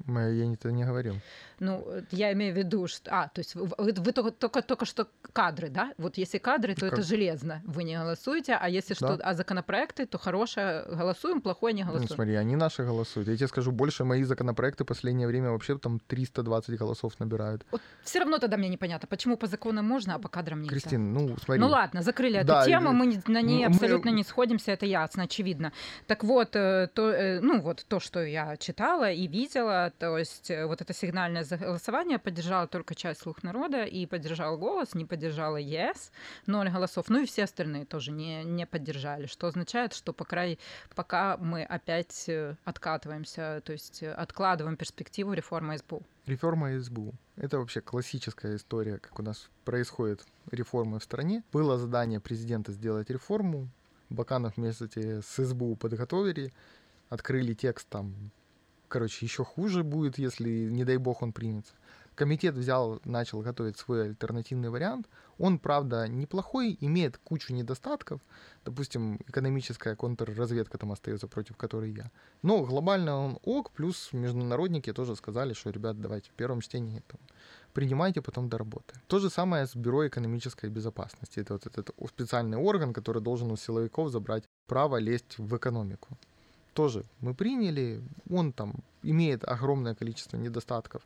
Я 0.06 0.54
это 0.54 0.72
не 0.72 0.86
говорил. 0.86 1.16
Ну, 1.60 1.86
я 2.12 2.32
имею 2.34 2.54
в 2.54 2.58
виду, 2.58 2.88
что... 2.88 3.10
А, 3.12 3.30
то 3.30 3.40
есть 3.40 3.56
вы, 3.56 3.68
вы 3.78 4.12
только, 4.12 4.32
только, 4.32 4.62
только 4.62 4.86
что 4.86 5.08
кадры, 5.34 5.70
да? 5.70 5.94
Вот 5.98 6.18
если 6.18 6.38
кадры, 6.38 6.76
то 6.76 6.82
как? 6.82 6.94
это 6.94 7.02
железно. 7.02 7.62
Вы 7.66 7.84
не 7.84 7.98
голосуете, 7.98 8.54
а 8.54 8.70
если 8.70 8.96
да. 9.00 9.16
что... 9.16 9.20
А 9.24 9.34
законопроекты, 9.34 10.06
то 10.06 10.18
хорошее 10.18 10.86
голосуем, 10.88 11.42
плохое 11.42 11.74
не 11.74 11.84
голосуем. 11.84 12.08
Ну, 12.10 12.16
смотри, 12.16 12.36
они 12.36 12.56
наши 12.56 12.84
голосуют. 12.84 13.28
Я 13.28 13.36
тебе 13.36 13.48
скажу, 13.48 13.72
больше 13.72 14.04
мои 14.04 14.24
законопроекты 14.24 14.84
в 14.84 14.88
последнее 14.88 15.28
время 15.28 15.50
вообще 15.50 15.78
там 15.78 16.00
320 16.00 16.78
голосов 16.78 17.20
набирают. 17.20 17.66
Вот 17.72 17.82
все 18.04 18.20
равно 18.20 18.38
тогда 18.38 18.58
мне 18.58 18.70
непонятно, 18.70 19.08
почему 19.08 19.36
по 19.36 19.48
закону 19.48 19.82
можно, 19.82 20.16
а 20.16 20.20
по 20.20 20.30
кадрам 20.30 20.62
нельзя. 20.62 20.72
Кристин, 20.72 21.14
ну, 21.14 21.36
смотри. 21.44 21.60
Ну 21.60 21.68
ладно, 21.68 22.04
закрыли 22.04 22.44
да, 22.44 22.62
эту 22.62 22.70
тему, 22.70 22.94
мы 22.94 23.22
на 23.28 23.42
ней 23.42 23.66
мы... 23.66 23.74
абсолютно 23.74 24.10
не 24.10 24.24
сходимся, 24.24 24.72
это 24.72 24.86
ясно, 24.86 25.24
очевидно. 25.24 25.72
Так 26.06 26.24
вот, 26.24 26.56
э, 26.56 26.88
то, 26.94 27.10
э, 27.10 27.40
ну 27.40 27.62
вот 27.62 27.84
то, 27.88 28.00
что 28.00 28.24
я 28.24 28.58
читала 28.58 29.12
и 29.12 29.28
видела, 29.28 29.87
то 29.90 30.18
есть 30.18 30.52
э, 30.52 30.66
вот 30.66 30.82
это 30.82 30.94
сигнальное 30.94 31.46
голосование 31.46 32.20
поддержало 32.20 32.68
только 32.68 32.96
часть 32.96 33.22
слух 33.22 33.44
народа 33.44 33.84
и 33.84 34.06
поддержал 34.06 34.58
голос, 34.58 34.94
не 34.94 35.06
поддержала 35.06 35.58
ЕС, 35.58 36.12
ноль 36.46 36.70
голосов. 36.70 37.10
Ну 37.10 37.22
и 37.22 37.26
все 37.26 37.44
остальные 37.44 37.86
тоже 37.86 38.12
не, 38.12 38.44
не 38.44 38.66
поддержали, 38.66 39.26
что 39.26 39.48
означает, 39.48 39.94
что 39.94 40.14
по 40.14 40.26
край, 40.26 40.60
пока 40.96 41.38
мы 41.38 41.64
опять 41.64 42.26
э, 42.28 42.56
откатываемся, 42.64 43.62
то 43.66 43.72
есть 43.74 44.04
э, 44.04 44.12
откладываем 44.12 44.78
перспективу 44.78 45.34
реформы 45.34 45.78
СБУ. 45.78 46.04
Реформа 46.26 46.80
СБУ. 46.80 47.14
Это 47.36 47.60
вообще 47.60 47.82
классическая 47.82 48.56
история, 48.56 48.98
как 48.98 49.20
у 49.20 49.24
нас 49.24 49.50
происходит 49.64 50.26
реформы 50.52 51.00
в 51.00 51.04
стране. 51.04 51.44
Было 51.54 51.78
задание 51.78 52.20
президента 52.20 52.72
сделать 52.72 53.10
реформу, 53.10 53.70
Баканов 54.10 54.58
вместе 54.58 55.22
с 55.22 55.46
СБУ 55.46 55.76
подготовили, 55.76 56.54
открыли 57.10 57.54
текст 57.54 57.88
там 57.90 58.32
короче, 58.88 59.26
еще 59.26 59.44
хуже 59.44 59.84
будет, 59.84 60.18
если, 60.18 60.70
не 60.70 60.84
дай 60.84 60.98
бог, 60.98 61.22
он 61.22 61.34
примется. 61.34 61.74
Комитет 62.18 62.56
взял, 62.56 63.00
начал 63.06 63.42
готовить 63.42 63.78
свой 63.78 64.06
альтернативный 64.06 64.70
вариант. 64.70 65.08
Он, 65.38 65.60
правда, 65.60 66.08
неплохой, 66.08 66.76
имеет 66.82 67.20
кучу 67.20 67.54
недостатков. 67.54 68.22
Допустим, 68.66 69.20
экономическая 69.28 69.96
контрразведка 69.96 70.80
там 70.80 70.92
остается, 70.92 71.28
против 71.28 71.58
которой 71.58 71.92
я. 71.92 72.10
Но 72.42 72.66
глобально 72.66 73.16
он 73.16 73.40
ок, 73.44 73.70
плюс 73.70 74.14
международники 74.14 74.92
тоже 74.94 75.16
сказали, 75.16 75.54
что, 75.54 75.70
ребят, 75.70 76.02
давайте 76.02 76.32
в 76.32 76.34
первом 76.34 76.62
чтении 76.62 77.04
там, 77.08 77.20
принимайте, 77.74 78.24
потом 78.24 78.50
доработаем. 78.50 79.00
То 79.08 79.20
же 79.20 79.30
самое 79.30 79.68
с 79.68 79.76
Бюро 79.76 80.08
экономической 80.08 80.72
безопасности. 80.72 81.40
Это 81.42 81.54
вот 81.54 81.68
этот 81.68 81.92
специальный 82.08 82.58
орган, 82.58 82.94
который 82.94 83.22
должен 83.22 83.52
у 83.52 83.58
силовиков 83.58 84.10
забрать 84.10 84.44
право 84.66 84.98
лезть 84.98 85.38
в 85.38 85.56
экономику 85.56 86.18
тоже 86.78 87.06
мы 87.22 87.34
приняли. 87.34 88.02
Он 88.30 88.54
там 88.54 88.76
имеет 89.02 89.44
огромное 89.44 89.96
количество 89.96 90.38
недостатков, 90.38 91.02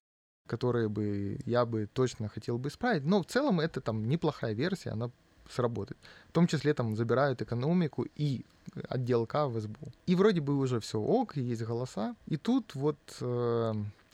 которые 0.45 0.89
бы 0.89 1.39
я 1.45 1.65
бы 1.65 1.87
точно 1.93 2.27
хотел 2.27 2.57
бы 2.57 2.67
исправить. 2.67 3.05
Но 3.05 3.21
в 3.21 3.25
целом 3.25 3.61
это 3.61 3.79
там 3.79 4.09
неплохая 4.09 4.53
версия, 4.53 4.89
она 4.89 5.09
сработает. 5.49 5.97
В 6.27 6.33
том 6.33 6.47
числе 6.47 6.73
там 6.73 6.97
забирают 6.97 7.41
экономику 7.41 8.05
и 8.19 8.45
отдел 8.89 9.25
К 9.25 9.47
в 9.47 9.61
СБУ. 9.61 9.91
И 10.07 10.15
вроде 10.15 10.41
бы 10.41 10.57
уже 10.57 10.79
все 10.79 10.99
ок, 10.99 11.37
есть 11.37 11.63
голоса. 11.63 12.15
И 12.27 12.35
тут 12.35 12.75
вот, 12.75 12.99
э, 13.21 13.73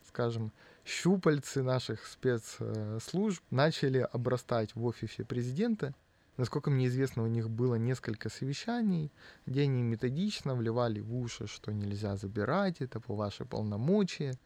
скажем, 0.09 0.51
щупальцы 0.85 1.63
наших 1.63 2.05
спецслужб 2.05 3.41
начали 3.49 4.07
обрастать 4.13 4.75
в 4.75 4.85
офисе 4.85 5.25
президента 5.25 5.95
Насколько 6.37 6.69
мне 6.69 6.85
известно, 6.85 7.23
у 7.23 7.27
них 7.27 7.49
было 7.49 7.75
несколько 7.75 8.29
совещаний, 8.29 9.11
где 9.47 9.63
они 9.63 9.81
методично 9.81 10.53
вливали 10.53 10.99
в 10.99 11.15
уши, 11.15 11.47
что 11.47 11.73
нельзя 11.73 12.15
забирать, 12.15 12.79
это 12.79 12.99
по 12.99 13.15
вашей 13.15 13.45
полномочия, 13.45 14.37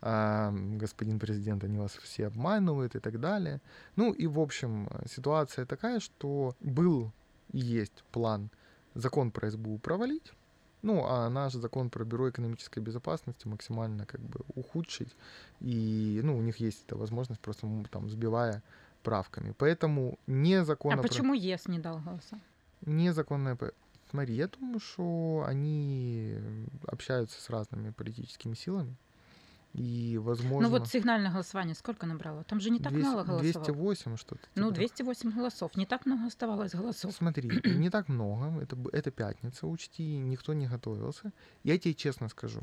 а, 0.00 0.52
господин 0.52 1.18
президент, 1.18 1.64
они 1.64 1.78
вас 1.78 1.92
все 1.92 2.28
обманывают 2.28 2.94
и 2.94 3.00
так 3.00 3.18
далее. 3.18 3.60
Ну 3.96 4.12
и, 4.12 4.26
в 4.26 4.38
общем, 4.38 4.88
ситуация 5.06 5.66
такая, 5.66 5.98
что 6.00 6.54
был 6.60 7.12
и 7.52 7.58
есть 7.58 8.04
план 8.12 8.50
закон 8.94 9.30
про 9.32 9.50
СБУ 9.50 9.78
провалить, 9.78 10.32
ну, 10.82 11.04
а 11.06 11.28
наш 11.28 11.52
закон 11.52 11.90
про 11.90 12.04
бюро 12.04 12.30
экономической 12.30 12.78
безопасности 12.80 13.46
максимально 13.46 14.06
как 14.06 14.20
бы 14.20 14.40
ухудшить. 14.54 15.14
И, 15.60 16.20
ну, 16.22 16.38
у 16.38 16.40
них 16.40 16.56
есть 16.56 16.84
эта 16.86 16.96
возможность, 16.96 17.40
просто 17.40 17.68
там 17.90 18.08
сбивая 18.08 18.62
правками. 19.02 19.54
Поэтому 19.58 20.18
незаконно... 20.26 21.00
А 21.00 21.02
почему 21.02 21.34
ЕС 21.34 21.66
не 21.68 21.78
дал 21.78 21.98
голоса? 21.98 22.38
Незаконное... 22.86 23.58
Смотри, 24.10 24.34
я 24.34 24.48
думаю, 24.48 24.80
что 24.80 25.44
они 25.46 26.36
общаются 26.86 27.40
с 27.40 27.48
разными 27.50 27.90
политическими 27.90 28.54
силами. 28.54 28.96
И, 29.72 30.18
возможно... 30.20 30.68
Ну 30.68 30.78
вот 30.78 30.88
сигнальное 30.88 31.30
голосование 31.30 31.76
сколько 31.76 32.04
набрало? 32.06 32.42
Там 32.42 32.58
же 32.58 32.70
не 32.70 32.80
так 32.80 32.92
200, 32.92 33.08
много 33.08 33.24
голосов. 33.24 33.52
208 33.52 34.16
что-то. 34.16 34.42
Типа 34.42 34.52
ну, 34.56 34.70
208 34.72 35.30
голосов. 35.30 35.76
Не 35.76 35.86
так 35.86 36.06
много 36.06 36.26
оставалось 36.26 36.74
голосов. 36.74 37.12
Смотри, 37.14 37.60
не 37.64 37.88
так 37.88 38.08
много. 38.08 38.60
Это, 38.60 38.76
это 38.92 39.12
пятница, 39.12 39.68
учти. 39.68 40.18
Никто 40.18 40.54
не 40.54 40.66
готовился. 40.66 41.32
Я 41.62 41.78
тебе 41.78 41.94
честно 41.94 42.28
скажу 42.28 42.62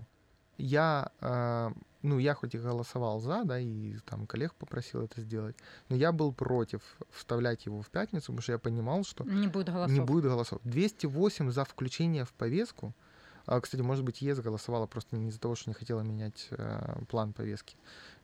я, 0.57 1.11
э, 1.21 1.69
ну, 2.01 2.19
я 2.19 2.33
хоть 2.33 2.55
и 2.55 2.57
голосовал 2.57 3.19
за, 3.19 3.43
да, 3.43 3.59
и 3.59 3.95
там 4.05 4.27
коллег 4.27 4.53
попросил 4.55 5.01
это 5.01 5.21
сделать, 5.21 5.55
но 5.89 5.95
я 5.95 6.11
был 6.11 6.33
против 6.33 6.81
вставлять 7.11 7.65
его 7.65 7.81
в 7.81 7.89
пятницу, 7.89 8.27
потому 8.27 8.41
что 8.41 8.51
я 8.53 8.59
понимал, 8.59 9.03
что 9.03 9.23
не 9.23 9.47
будет 9.47 9.69
голосов. 9.69 9.97
Не 9.97 10.01
будет 10.01 10.23
голосов. 10.23 10.59
208 10.63 11.51
за 11.51 11.63
включение 11.63 12.25
в 12.25 12.33
повестку, 12.33 12.93
а, 13.47 13.61
кстати, 13.61 13.81
может 13.81 14.03
быть, 14.03 14.21
ЕС 14.21 14.39
голосовала 14.39 14.87
просто 14.87 15.15
не 15.15 15.29
из-за 15.29 15.39
того, 15.39 15.55
что 15.55 15.69
не 15.69 15.73
хотела 15.73 16.01
менять 16.01 16.49
э, 16.51 16.99
план 17.07 17.31
повестки. 17.31 17.77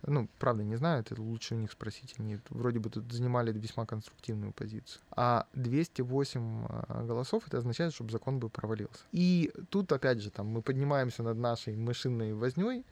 Ну, 0.06 0.28
правда, 0.38 0.64
не 0.64 0.76
знаю, 0.76 1.00
это 1.00 1.20
лучше 1.20 1.56
у 1.56 1.58
них 1.58 1.72
спросить. 1.72 2.14
Они 2.20 2.40
вроде 2.50 2.80
бы 2.80 2.90
тут 2.90 3.10
занимали 3.12 3.54
весьма 3.54 3.86
конструктивную 3.86 4.52
позицию. 4.52 5.02
А 5.12 5.48
208 5.54 6.66
э, 6.68 7.06
голосов, 7.06 7.48
это 7.48 7.60
означает, 7.60 7.94
чтобы 7.94 8.12
закон 8.12 8.40
бы 8.40 8.50
провалился. 8.50 9.06
И 9.14 9.54
тут, 9.70 9.94
опять 9.94 10.22
же, 10.22 10.30
там 10.30 10.48
мы 10.48 10.62
поднимаемся 10.62 11.24
над 11.24 11.38
нашей 11.38 11.78
машинной 11.78 12.34
возней, 12.34 12.86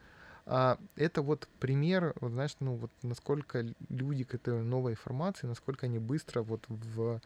а, 0.46 0.78
это 0.96 1.22
вот 1.22 1.48
пример, 1.60 2.14
вот 2.20 2.32
знаешь, 2.32 2.56
ну 2.60 2.76
вот 2.76 2.92
насколько 3.04 3.66
люди 3.90 4.24
к 4.24 4.34
этой 4.34 4.64
новой 4.64 4.94
информации, 4.94 5.48
насколько 5.48 5.86
они 5.86 6.00
быстро 6.00 6.42
вот 6.42 6.64
в, 6.68 7.22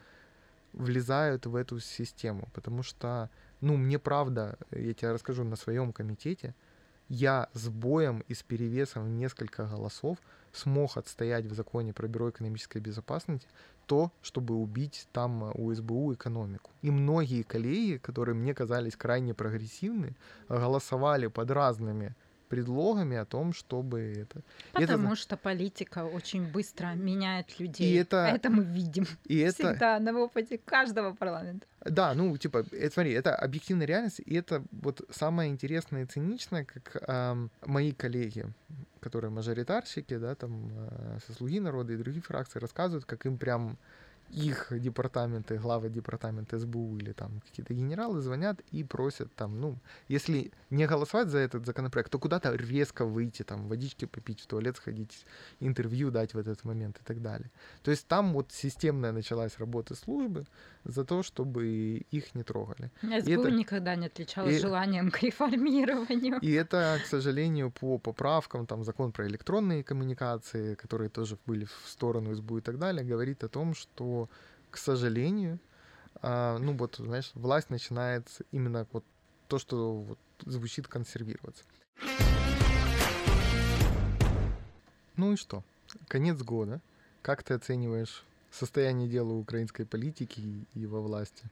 влезают 0.76 1.46
в 1.46 1.56
эту 1.56 1.80
систему, 1.80 2.50
потому 2.54 2.84
что 2.84 3.30
ну, 3.62 3.78
мне 3.78 3.98
правда, 3.98 4.58
я 4.72 4.94
тебе 4.94 5.12
расскажу, 5.12 5.44
на 5.44 5.56
своем 5.56 5.94
комитете 5.94 6.54
я 7.08 7.50
с 7.54 7.70
боем 7.70 8.24
и 8.28 8.34
с 8.34 8.44
перевесом 8.44 9.06
в 9.06 9.10
несколько 9.10 9.66
голосов 9.66 10.18
смог 10.52 10.98
отстоять 10.98 11.46
в 11.46 11.54
законе 11.54 11.94
про 11.94 12.08
Бюро 12.08 12.30
экономической 12.30 12.80
безопасности 12.80 13.48
то, 13.86 14.12
чтобы 14.22 14.56
убить 14.56 15.08
там 15.12 15.52
у 15.54 15.74
СБУ 15.74 16.14
экономику. 16.14 16.72
И 16.82 16.90
многие 16.90 17.44
коллеги, 17.44 17.98
которые 17.98 18.36
мне 18.36 18.54
казались 18.54 18.96
крайне 18.96 19.34
прогрессивны, 19.34 20.16
голосовали 20.50 21.28
под 21.28 21.52
разными 21.52 22.16
предлогами 22.50 23.18
о 23.18 23.26
том, 23.26 23.54
чтобы 23.54 24.00
это... 24.00 24.42
Потому 24.74 25.14
это... 25.14 25.16
что 25.16 25.38
политика 25.38 26.06
очень 26.06 26.52
быстро 26.52 26.94
меняет 26.96 27.60
людей. 27.60 27.94
И 27.94 27.96
это... 27.96 28.18
это 28.18 28.50
мы 28.50 28.64
видим 28.64 29.06
и 29.26 29.38
это... 29.38 29.54
всегда 29.54 30.00
на 30.00 30.18
опыте 30.18 30.58
каждого 30.58 31.14
парламента. 31.14 31.66
Да, 31.86 32.14
ну, 32.14 32.36
типа, 32.38 32.66
это, 32.72 32.94
смотри, 32.94 33.12
это 33.14 33.36
объективная 33.36 33.86
реальность, 33.86 34.22
и 34.26 34.36
это 34.36 34.64
вот 34.72 35.02
самое 35.12 35.52
интересное 35.52 36.04
и 36.04 36.06
циничное, 36.08 36.66
как 36.66 37.04
эм, 37.08 37.52
мои 37.66 37.92
коллеги, 37.92 38.46
которые 39.02 39.30
мажоритарщики, 39.30 40.18
да, 40.18 40.34
там, 40.34 40.72
э, 40.74 41.20
со 41.28 41.34
«Слуги 41.34 41.60
народа» 41.60 41.94
и 41.94 41.98
других 41.98 42.26
фракций 42.26 42.60
рассказывают, 42.60 43.06
как 43.06 43.26
им 43.28 43.38
прям 43.38 43.78
их 44.30 44.68
департаменты, 44.72 45.58
главы 45.58 45.90
департамента 45.90 46.60
СБУ 46.60 46.98
или 46.98 47.14
там 47.14 47.42
какие-то 47.42 47.74
генералы 47.74 48.22
звонят 48.22 48.60
и 48.72 48.84
просят 48.84 49.34
там, 49.36 49.60
ну, 49.60 49.78
если 50.08 50.52
не 50.70 50.88
голосовать 50.88 51.30
за 51.30 51.40
этот 51.40 51.66
законопроект, 51.66 52.12
то 52.12 52.20
куда-то 52.20 52.54
резко 52.54 53.06
выйти, 53.06 53.44
там, 53.44 53.68
водички 53.68 54.06
попить, 54.06 54.42
в 54.42 54.48
туалет 54.48 54.78
сходить, 54.78 55.26
интервью 55.60 56.12
дать 56.12 56.34
в 56.34 56.38
этот 56.38 56.64
момент 56.64 57.00
и 57.02 57.04
так 57.04 57.22
далее. 57.22 57.50
То 57.84 57.92
есть 57.92 58.08
там 58.08 58.34
вот 58.34 58.52
системная 58.52 59.12
началась 59.12 59.58
работа 59.60 59.96
службы 59.96 60.46
за 60.84 61.04
то, 61.04 61.24
чтобы 61.24 61.68
их 62.12 62.36
не 62.36 62.44
трогали. 62.44 62.92
СБУ 63.02 63.42
это... 63.42 63.52
никогда 63.52 63.96
не 63.96 64.08
отличалась 64.08 64.56
и... 64.56 64.60
желанием 64.60 65.12
к 65.12 65.24
реформированию. 65.24 66.40
И 66.42 66.52
это, 66.52 67.00
к 67.04 67.08
сожалению, 67.08 67.72
по 67.72 67.98
поправкам, 67.98 68.66
там, 68.66 68.84
закон 68.84 69.12
про 69.12 69.28
электронные 69.28 69.84
коммуникации, 69.84 70.76
которые 70.76 71.10
тоже 71.10 71.38
были 71.46 71.66
в 71.66 71.88
сторону 71.88 72.36
СБУ 72.36 72.58
и 72.58 72.62
так 72.62 72.78
далее, 72.78 73.04
говорит 73.04 73.44
о 73.44 73.48
том, 73.48 73.74
что 73.76 74.15
к 74.72 74.78
сожалению, 74.78 75.60
а, 76.22 76.58
ну 76.58 76.76
вот, 76.76 76.96
знаешь, 76.98 77.32
власть 77.34 77.70
начинает 77.70 78.28
именно 78.52 78.88
вот 78.92 79.04
то, 79.48 79.60
что 79.60 79.96
вот 80.02 80.20
звучит 80.46 80.88
консервироваться. 80.88 81.64
Ну 85.16 85.34
и 85.34 85.36
что? 85.36 85.64
Конец 86.08 86.42
года. 86.42 86.82
Как 87.22 87.44
ты 87.44 87.54
оцениваешь 87.54 88.24
состояние 88.52 89.08
дела 89.08 89.34
украинской 89.34 89.86
политики 89.86 90.66
и 90.74 90.86
во 90.86 91.02
власти? 91.02 91.46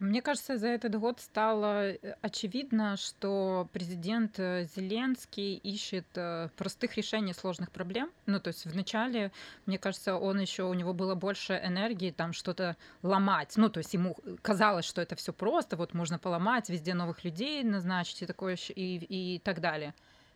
Мне 0.00 0.22
кажется, 0.22 0.56
за 0.56 0.68
этот 0.68 0.98
год 0.98 1.20
стало 1.20 1.90
э, 1.90 2.14
очевидно, 2.22 2.96
что 2.96 3.68
президент 3.70 4.38
э, 4.38 4.66
Зеленский 4.74 5.56
ищет 5.56 6.06
э, 6.14 6.48
простых 6.56 6.96
решений 6.96 7.34
сложных 7.34 7.70
проблем. 7.70 8.10
Ну, 8.24 8.40
то 8.40 8.48
есть 8.48 8.64
вначале, 8.64 9.30
мне 9.66 9.76
кажется, 9.76 10.16
он 10.16 10.40
еще 10.40 10.62
у 10.62 10.72
него 10.72 10.94
было 10.94 11.14
больше 11.14 11.60
энергии 11.62 12.12
там 12.12 12.32
что-то 12.32 12.78
ломать. 13.02 13.52
Ну, 13.56 13.68
то 13.68 13.76
есть 13.76 13.92
ему 13.92 14.16
казалось, 14.40 14.86
что 14.86 15.02
это 15.02 15.16
все 15.16 15.34
просто, 15.34 15.76
вот 15.76 15.92
можно 15.92 16.18
поломать, 16.18 16.70
везде 16.70 16.94
новых 16.94 17.22
людей 17.22 17.62
назначить 17.62 18.22
и 18.22 18.26
такое 18.26 18.56
и, 18.74 19.34
и 19.34 19.38
так 19.40 19.60
далее. 19.60 19.92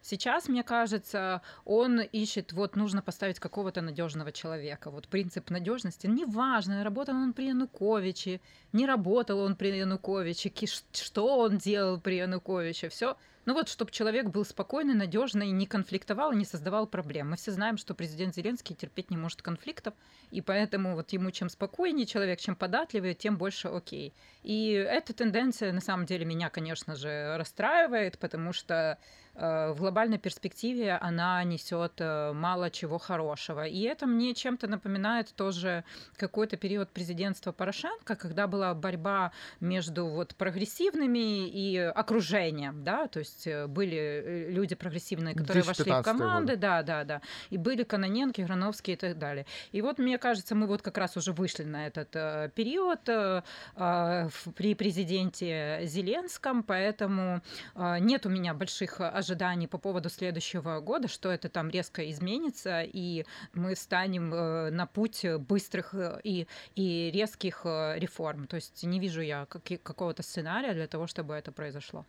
Сейчас, 0.06 0.48
мне 0.50 0.62
кажется, 0.62 1.40
он 1.64 1.98
ищет, 1.98 2.52
вот 2.52 2.76
нужно 2.76 3.00
поставить 3.00 3.40
какого-то 3.40 3.80
надежного 3.80 4.32
человека. 4.32 4.90
Вот 4.90 5.08
принцип 5.08 5.48
надежности. 5.48 6.06
Неважно, 6.06 6.84
работал 6.84 7.14
он 7.14 7.32
при 7.32 7.46
Януковиче, 7.46 8.42
не 8.74 8.84
работал 8.84 9.40
он 9.40 9.56
при 9.56 9.68
Януковиче, 9.68 10.52
что 10.92 11.38
он 11.38 11.56
делал 11.56 11.98
при 11.98 12.16
Януковиче, 12.16 12.90
все 12.90 13.16
ну 13.46 13.52
вот, 13.52 13.68
чтобы 13.68 13.90
человек 13.90 14.26
был 14.28 14.44
спокойный, 14.44 14.94
надежный, 14.94 15.50
не 15.50 15.66
конфликтовал 15.66 16.32
и 16.32 16.36
не 16.36 16.44
создавал 16.44 16.86
проблем. 16.86 17.30
Мы 17.30 17.36
все 17.36 17.52
знаем, 17.52 17.76
что 17.76 17.94
президент 17.94 18.34
Зеленский 18.34 18.74
терпеть 18.74 19.10
не 19.10 19.16
может 19.16 19.42
конфликтов, 19.42 19.94
и 20.30 20.40
поэтому 20.40 20.94
вот 20.94 21.12
ему 21.12 21.30
чем 21.30 21.50
спокойнее 21.50 22.06
человек, 22.06 22.40
чем 22.40 22.56
податливее, 22.56 23.14
тем 23.14 23.36
больше 23.36 23.68
окей. 23.68 24.14
И 24.42 24.70
эта 24.70 25.12
тенденция, 25.12 25.72
на 25.72 25.80
самом 25.80 26.06
деле, 26.06 26.24
меня, 26.24 26.48
конечно 26.48 26.96
же, 26.96 27.36
расстраивает, 27.36 28.18
потому 28.18 28.52
что 28.52 28.98
в 29.34 29.74
глобальной 29.78 30.18
перспективе 30.18 30.96
она 31.00 31.42
несет 31.44 31.94
э, 31.98 32.32
мало 32.32 32.70
чего 32.70 32.98
хорошего. 32.98 33.66
И 33.66 33.80
это 33.82 34.06
мне 34.06 34.34
чем-то 34.34 34.68
напоминает 34.68 35.34
тоже 35.34 35.84
какой-то 36.16 36.56
период 36.56 36.90
президентства 36.90 37.52
Порошенко, 37.52 38.14
когда 38.14 38.46
была 38.46 38.74
борьба 38.74 39.32
между 39.60 40.06
вот 40.06 40.34
прогрессивными 40.36 41.48
и 41.48 41.76
окружением, 41.78 42.84
да, 42.84 43.08
то 43.08 43.18
есть 43.18 43.46
э, 43.46 43.66
были 43.66 44.46
люди 44.50 44.74
прогрессивные, 44.74 45.34
которые 45.34 45.64
вошли 45.64 45.90
в 45.90 46.02
команды, 46.02 46.56
да, 46.56 46.82
да, 46.82 47.04
да, 47.04 47.20
и 47.50 47.58
были 47.58 47.82
Каноненки, 47.82 48.40
Грановские 48.42 48.94
и 48.94 48.98
так 48.98 49.18
далее. 49.18 49.46
И 49.72 49.82
вот 49.82 49.98
мне 49.98 50.18
кажется, 50.18 50.54
мы 50.54 50.66
вот 50.66 50.82
как 50.82 50.96
раз 50.98 51.16
уже 51.16 51.32
вышли 51.32 51.64
на 51.64 51.86
этот 51.86 52.14
э, 52.14 52.50
период 52.54 53.08
э, 53.08 53.42
э, 53.76 54.28
при 54.54 54.74
президенте 54.74 55.80
Зеленском, 55.82 56.62
поэтому 56.62 57.42
э, 57.74 57.98
нет 57.98 58.26
у 58.26 58.28
меня 58.28 58.54
больших 58.54 59.00
ожиданий 59.00 59.23
по 59.66 59.78
поводу 59.78 60.08
следующего 60.08 60.80
года, 60.80 61.08
что 61.08 61.30
это 61.30 61.48
там 61.48 61.70
резко 61.70 62.10
изменится, 62.10 62.82
и 62.82 63.24
мы 63.52 63.76
станем 63.76 64.32
э, 64.34 64.70
на 64.70 64.86
путь 64.86 65.24
быстрых 65.48 65.94
э, 65.94 66.20
и, 66.24 66.46
и 66.74 67.10
резких 67.12 67.62
э, 67.64 67.98
реформ. 67.98 68.46
То 68.46 68.56
есть 68.56 68.82
не 68.84 69.00
вижу 69.00 69.20
я 69.20 69.46
какого-то 69.46 70.22
сценария 70.22 70.74
для 70.74 70.86
того, 70.86 71.06
чтобы 71.06 71.34
это 71.34 71.52
произошло. 71.52 72.04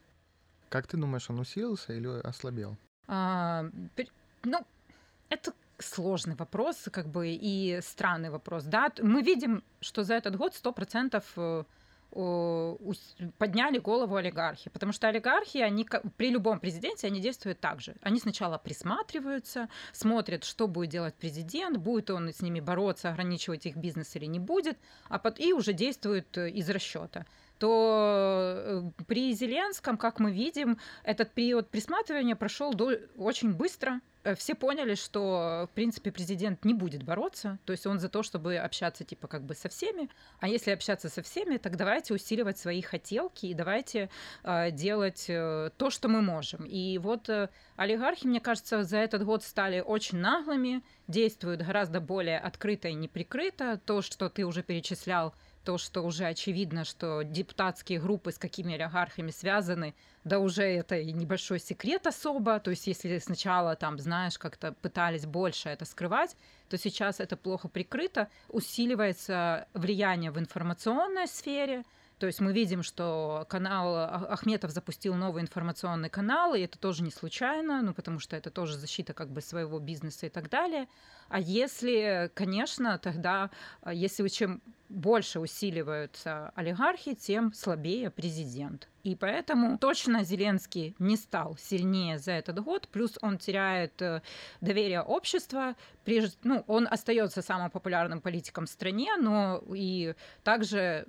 Как 0.69 0.87
ты 0.87 0.97
думаешь, 0.97 1.29
он 1.29 1.39
усилился 1.39 1.93
или 1.93 2.21
ослабел? 2.27 2.77
А, 3.07 3.65
ну, 4.43 4.65
это 5.29 5.53
сложный 5.79 6.35
вопрос, 6.35 6.87
как 6.91 7.07
бы 7.07 7.29
и 7.29 7.79
странный 7.81 8.29
вопрос. 8.29 8.63
Да, 8.63 8.91
мы 9.01 9.21
видим, 9.21 9.63
что 9.81 10.03
за 10.03 10.15
этот 10.15 10.35
год 10.35 10.53
100% 10.53 11.23
э, 11.35 11.63
подняли 13.37 13.77
голову 13.77 14.15
олигархи, 14.15 14.69
потому 14.69 14.93
что 14.93 15.09
олигархи, 15.09 15.57
они 15.57 15.85
при 16.15 16.29
любом 16.29 16.59
президенте, 16.59 17.07
они 17.07 17.19
действуют 17.19 17.59
так 17.59 17.81
же. 17.81 17.95
Они 18.01 18.19
сначала 18.19 18.57
присматриваются, 18.57 19.67
смотрят, 19.91 20.45
что 20.45 20.67
будет 20.67 20.89
делать 20.89 21.15
президент, 21.15 21.77
будет 21.77 22.09
он 22.09 22.29
с 22.29 22.41
ними 22.41 22.61
бороться, 22.61 23.09
ограничивать 23.09 23.65
их 23.65 23.75
бизнес 23.75 24.15
или 24.15 24.25
не 24.25 24.39
будет, 24.39 24.77
а 25.09 25.19
под... 25.19 25.39
и 25.39 25.51
уже 25.53 25.73
действуют 25.73 26.37
э, 26.37 26.49
из 26.49 26.69
расчета 26.69 27.25
то 27.57 28.53
э, 28.97 29.03
при 29.07 29.33
Зеленском, 29.33 29.97
как 29.97 30.19
мы 30.19 30.31
видим, 30.31 30.77
этот 31.03 31.31
период 31.31 31.69
присматривания 31.69 32.35
прошел 32.35 32.73
до... 32.73 32.99
очень 33.17 33.53
быстро. 33.53 34.01
Э, 34.25 34.35
все 34.35 34.55
поняли, 34.55 34.95
что, 34.95 35.69
в 35.71 35.75
принципе, 35.75 36.11
президент 36.11 36.65
не 36.65 36.73
будет 36.73 37.03
бороться, 37.03 37.59
то 37.65 37.71
есть 37.71 37.85
он 37.85 37.99
за 37.99 38.09
то, 38.09 38.23
чтобы 38.23 38.57
общаться, 38.57 39.03
типа, 39.03 39.27
как 39.27 39.43
бы 39.43 39.53
со 39.53 39.69
всеми. 39.69 40.09
А 40.39 40.47
если 40.47 40.71
общаться 40.71 41.09
со 41.09 41.21
всеми, 41.21 41.57
так 41.57 41.77
давайте 41.77 42.13
усиливать 42.13 42.57
свои 42.57 42.81
хотелки 42.81 43.45
и 43.45 43.53
давайте 43.53 44.09
э, 44.43 44.71
делать 44.71 45.25
э, 45.29 45.69
то, 45.77 45.89
что 45.89 46.09
мы 46.09 46.21
можем. 46.21 46.65
И 46.65 46.97
вот 46.97 47.29
э, 47.29 47.49
олигархи, 47.75 48.27
мне 48.27 48.39
кажется, 48.39 48.83
за 48.83 48.97
этот 48.97 49.23
год 49.23 49.43
стали 49.43 49.79
очень 49.79 50.17
наглыми, 50.17 50.83
действуют 51.07 51.61
гораздо 51.61 52.01
более 52.01 52.39
открыто 52.39 52.87
и 52.87 52.93
неприкрыто. 52.93 53.79
То, 53.85 54.01
что 54.01 54.29
ты 54.29 54.43
уже 54.43 54.63
перечислял, 54.63 55.35
то, 55.65 55.77
что 55.77 56.01
уже 56.03 56.25
очевидно, 56.25 56.85
что 56.85 57.23
депутатские 57.23 57.99
группы 57.99 58.31
с 58.31 58.37
какими 58.37 58.75
олигархами 58.75 59.31
связаны, 59.31 59.95
да 60.23 60.39
уже 60.39 60.63
это 60.63 60.95
и 60.95 61.11
небольшой 61.11 61.59
секрет 61.59 62.07
особо, 62.07 62.59
то 62.59 62.69
есть 62.69 62.87
если 62.87 63.17
сначала 63.17 63.75
там, 63.75 63.97
знаешь, 63.99 64.37
как-то 64.37 64.73
пытались 64.73 65.25
больше 65.25 65.69
это 65.69 65.83
скрывать, 65.85 66.37
то 66.69 66.77
сейчас 66.77 67.19
это 67.19 67.35
плохо 67.35 67.67
прикрыто, 67.67 68.29
усиливается 68.47 69.67
влияние 69.73 70.31
в 70.31 70.39
информационной 70.39 71.27
сфере, 71.27 71.83
то 72.19 72.27
есть 72.27 72.39
мы 72.39 72.53
видим, 72.53 72.81
что 72.83 73.45
канал 73.49 73.95
Ахметов 74.29 74.71
запустил 74.71 75.15
новый 75.15 75.41
информационный 75.41 76.09
канал, 76.09 76.53
и 76.55 76.61
это 76.61 76.79
тоже 76.79 77.03
не 77.03 77.11
случайно, 77.11 77.81
ну 77.81 77.93
потому 77.93 78.19
что 78.19 78.35
это 78.35 78.49
тоже 78.49 78.77
защита 78.77 79.13
как 79.13 79.29
бы 79.29 79.41
своего 79.41 79.79
бизнеса 79.79 80.27
и 80.27 80.29
так 80.29 80.49
далее. 80.49 80.87
А 81.27 81.39
если, 81.39 82.31
конечно, 82.33 82.97
тогда, 82.99 83.49
а, 83.81 83.93
если 83.93 84.27
чем 84.27 84.61
больше 84.89 85.39
усиливаются 85.39 86.51
олигархи, 86.55 87.15
тем 87.15 87.53
слабее 87.53 88.11
президент. 88.11 88.87
И 89.03 89.15
поэтому 89.15 89.77
точно 89.77 90.23
Зеленский 90.23 90.95
не 90.99 91.17
стал 91.17 91.57
сильнее 91.57 92.19
за 92.19 92.33
этот 92.33 92.59
год, 92.63 92.87
плюс 92.87 93.17
он 93.21 93.37
теряет 93.37 94.01
э, 94.01 94.21
доверие 94.61 95.01
общества, 95.01 95.75
ну, 96.43 96.63
он 96.67 96.87
остается 96.89 97.41
самым 97.41 97.71
популярным 97.71 98.21
политиком 98.21 98.67
в 98.67 98.69
стране, 98.69 99.15
но 99.17 99.63
и 99.73 100.13
также 100.43 101.07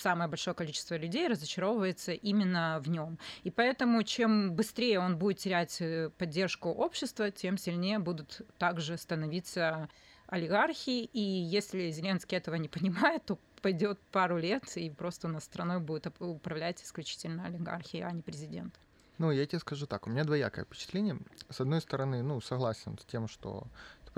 самое 0.00 0.28
большое 0.28 0.54
количество 0.54 0.96
людей 0.96 1.28
разочаровывается 1.28 2.12
именно 2.12 2.80
в 2.84 2.88
нем. 2.88 3.18
И 3.42 3.50
поэтому 3.50 4.02
чем 4.02 4.54
быстрее 4.54 5.00
он 5.00 5.18
будет 5.18 5.38
терять 5.38 5.80
э, 5.80 6.10
поддержку 6.16 6.70
общества, 6.70 7.30
тем 7.30 7.58
сильнее 7.58 7.98
будут 7.98 8.42
также 8.58 8.96
становиться 8.96 9.88
олигархи. 10.26 11.04
И 11.12 11.20
если 11.20 11.90
Зеленский 11.90 12.36
этого 12.36 12.54
не 12.56 12.68
понимает, 12.68 13.24
то 13.24 13.38
пойдет 13.62 13.98
пару 14.12 14.38
лет, 14.38 14.64
и 14.76 14.90
просто 14.90 15.26
у 15.26 15.30
нас 15.30 15.44
страной 15.44 15.80
будет 15.80 16.06
управлять 16.20 16.82
исключительно 16.82 17.46
олигархи, 17.46 17.98
а 17.98 18.10
не 18.12 18.22
президент. 18.22 18.78
Ну, 19.18 19.32
я 19.32 19.44
тебе 19.46 19.58
скажу 19.58 19.86
так, 19.86 20.06
у 20.06 20.10
меня 20.10 20.22
двоякое 20.22 20.64
впечатление. 20.64 21.18
С 21.50 21.60
одной 21.60 21.80
стороны, 21.80 22.22
ну, 22.22 22.40
согласен 22.40 22.96
с 22.98 23.04
тем, 23.04 23.26
что 23.26 23.66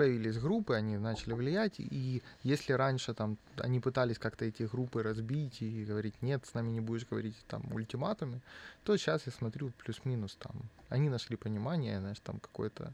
появились 0.01 0.39
группы, 0.39 0.73
они 0.73 0.97
начали 0.97 1.33
влиять, 1.33 1.75
и 1.77 2.23
если 2.41 2.73
раньше 2.73 3.13
там 3.13 3.37
они 3.57 3.79
пытались 3.79 4.17
как-то 4.17 4.45
эти 4.45 4.63
группы 4.63 5.03
разбить 5.03 5.61
и 5.61 5.85
говорить, 5.85 6.15
нет, 6.23 6.43
с 6.43 6.55
нами 6.55 6.71
не 6.71 6.81
будешь 6.81 7.07
говорить 7.07 7.35
там 7.47 7.61
ультиматумы, 7.71 8.41
то 8.83 8.97
сейчас 8.97 9.27
я 9.27 9.31
смотрю 9.31 9.71
плюс-минус 9.77 10.37
там, 10.39 10.53
они 10.89 11.09
нашли 11.09 11.35
понимание, 11.35 11.99
знаешь, 11.99 12.19
там 12.19 12.39
какой-то 12.39 12.93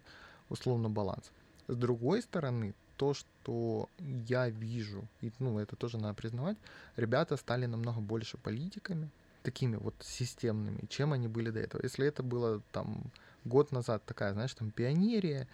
условно 0.50 0.90
баланс. 0.90 1.32
С 1.70 1.78
другой 1.78 2.22
стороны, 2.22 2.74
то, 2.98 3.14
что 3.14 3.88
я 4.28 4.50
вижу, 4.50 5.08
и 5.22 5.32
ну, 5.40 5.60
это 5.60 5.78
тоже 5.78 5.98
надо 5.98 6.14
признавать, 6.14 6.58
ребята 6.98 7.38
стали 7.38 7.68
намного 7.68 8.02
больше 8.02 8.38
политиками, 8.38 9.10
такими 9.44 9.78
вот 9.78 9.96
системными, 10.02 10.86
чем 10.90 11.14
они 11.14 11.30
были 11.30 11.52
до 11.52 11.60
этого. 11.62 11.82
Если 11.84 12.06
это 12.06 12.22
было 12.22 12.62
там 12.74 13.02
год 13.46 13.72
назад 13.72 14.04
такая, 14.06 14.34
знаешь, 14.34 14.54
там 14.54 14.72
пионерия, 14.72 15.48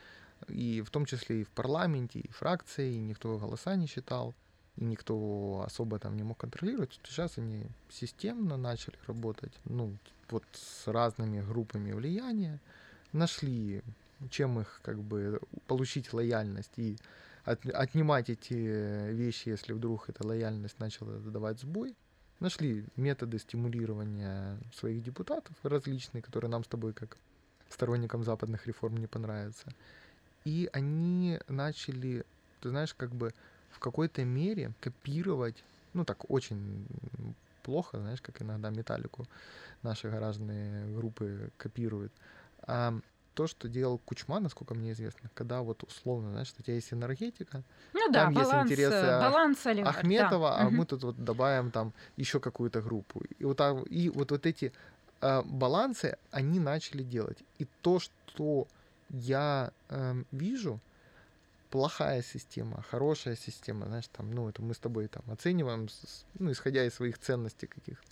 и 0.48 0.82
в 0.82 0.89
том 0.89 1.06
числе 1.06 1.41
и 1.41 1.44
в 1.44 1.50
парламенте, 1.50 2.20
и 2.20 2.32
фракции, 2.32 2.94
и 2.94 3.00
никто 3.00 3.38
голоса 3.38 3.76
не 3.76 3.88
считал, 3.88 4.34
и 4.76 4.84
никто 4.84 5.64
особо 5.66 6.00
там 6.00 6.16
не 6.18 6.24
мог 6.24 6.38
контролировать. 6.38 7.00
Сейчас 7.04 7.38
они 7.38 7.68
системно 7.89 8.58
начали 8.58 8.98
работать, 9.08 9.54
ну, 9.66 9.98
вот 10.30 10.44
с 10.54 10.88
разными 10.88 11.41
группами 11.41 11.91
влияния, 11.91 12.60
нашли, 13.12 13.84
чем 14.30 14.60
их 14.60 14.80
как 14.84 15.02
бы 15.02 15.39
получить 15.68 16.14
лояльность 16.14 16.72
и 16.78 16.98
от, 17.46 17.66
отнимать 17.68 18.30
эти 18.30 18.54
вещи, 18.54 19.50
если 19.50 19.74
вдруг 19.74 20.10
эта 20.10 20.26
лояльность 20.26 20.80
начала 20.80 21.20
давать 21.20 21.60
сбой. 21.60 21.96
Нашли 22.39 22.86
методы 22.96 23.39
стимулирования 23.39 24.58
своих 24.74 25.04
депутатов 25.04 25.56
различные, 25.64 26.22
которые 26.22 26.50
нам 26.50 26.64
с 26.64 26.68
тобой 26.68 26.94
как 26.94 27.18
сторонникам 27.70 28.24
западных 28.24 28.68
реформ 28.68 28.98
не 28.98 29.08
понравятся. 29.08 29.74
И 30.46 30.70
они 30.74 31.39
начали, 31.48 32.26
ты 32.62 32.70
знаешь, 32.70 32.94
как 32.94 33.12
бы 33.12 33.34
в 33.72 33.80
какой-то 33.80 34.24
мере 34.24 34.72
копировать, 34.82 35.64
ну 35.94 36.06
так 36.06 36.30
очень 36.30 36.86
плохо, 37.64 38.00
знаешь, 38.00 38.22
как 38.22 38.41
иногда 38.41 38.70
металлику 38.70 39.26
наши 39.84 40.10
гаражные 40.10 40.86
группы 40.96 41.50
копируют. 41.58 42.12
А 42.66 42.94
то, 43.34 43.48
что 43.48 43.68
делал 43.68 43.98
Кучма, 43.98 44.39
насколько 44.39 44.76
мне 44.76 44.91
известно, 44.91 45.30
когда 45.34 45.62
вот 45.62 45.84
условно, 45.84 46.32
знаешь, 46.32 46.54
у 46.58 46.62
тебя 46.62 46.76
есть 46.76 46.94
энергетика, 46.94 47.64
ну 47.94 48.12
да, 48.12 48.26
там 48.26 48.34
баланс, 48.34 48.70
есть 48.70 48.80
интересы 48.80 49.08
баланс 49.20 49.66
Ахметова, 49.66 50.50
да. 50.50 50.58
а 50.58 50.68
угу. 50.68 50.76
мы 50.76 50.86
тут 50.86 51.04
вот 51.04 51.24
добавим 51.24 51.72
там 51.72 51.94
еще 52.16 52.39
какую-то 52.39 52.82
группу. 52.82 53.24
И 53.39 53.44
вот, 53.44 53.58
так, 53.58 53.78
и 53.89 54.10
вот, 54.10 54.32
вот 54.32 54.46
эти 54.46 54.72
э, 55.22 55.41
балансы 55.46 56.18
они 56.32 56.60
начали 56.60 57.04
делать. 57.04 57.39
И 57.58 57.68
то, 57.82 58.00
что 58.00 58.68
я 59.14 59.72
э, 59.89 60.24
вижу, 60.32 60.80
плохая 61.70 62.22
система, 62.22 62.82
хорошая 62.82 63.36
система, 63.36 63.86
знаешь, 63.86 64.07
там, 64.07 64.32
ну, 64.32 64.49
это 64.49 64.61
мы 64.61 64.74
с 64.74 64.80
тобой 64.80 65.07
там 65.07 65.24
оцениваем, 65.28 65.88
ну, 66.39 66.51
исходя 66.51 66.86
из 66.86 66.95
своих 66.95 67.18
ценностей 67.18 67.68
каких-то, 67.68 68.07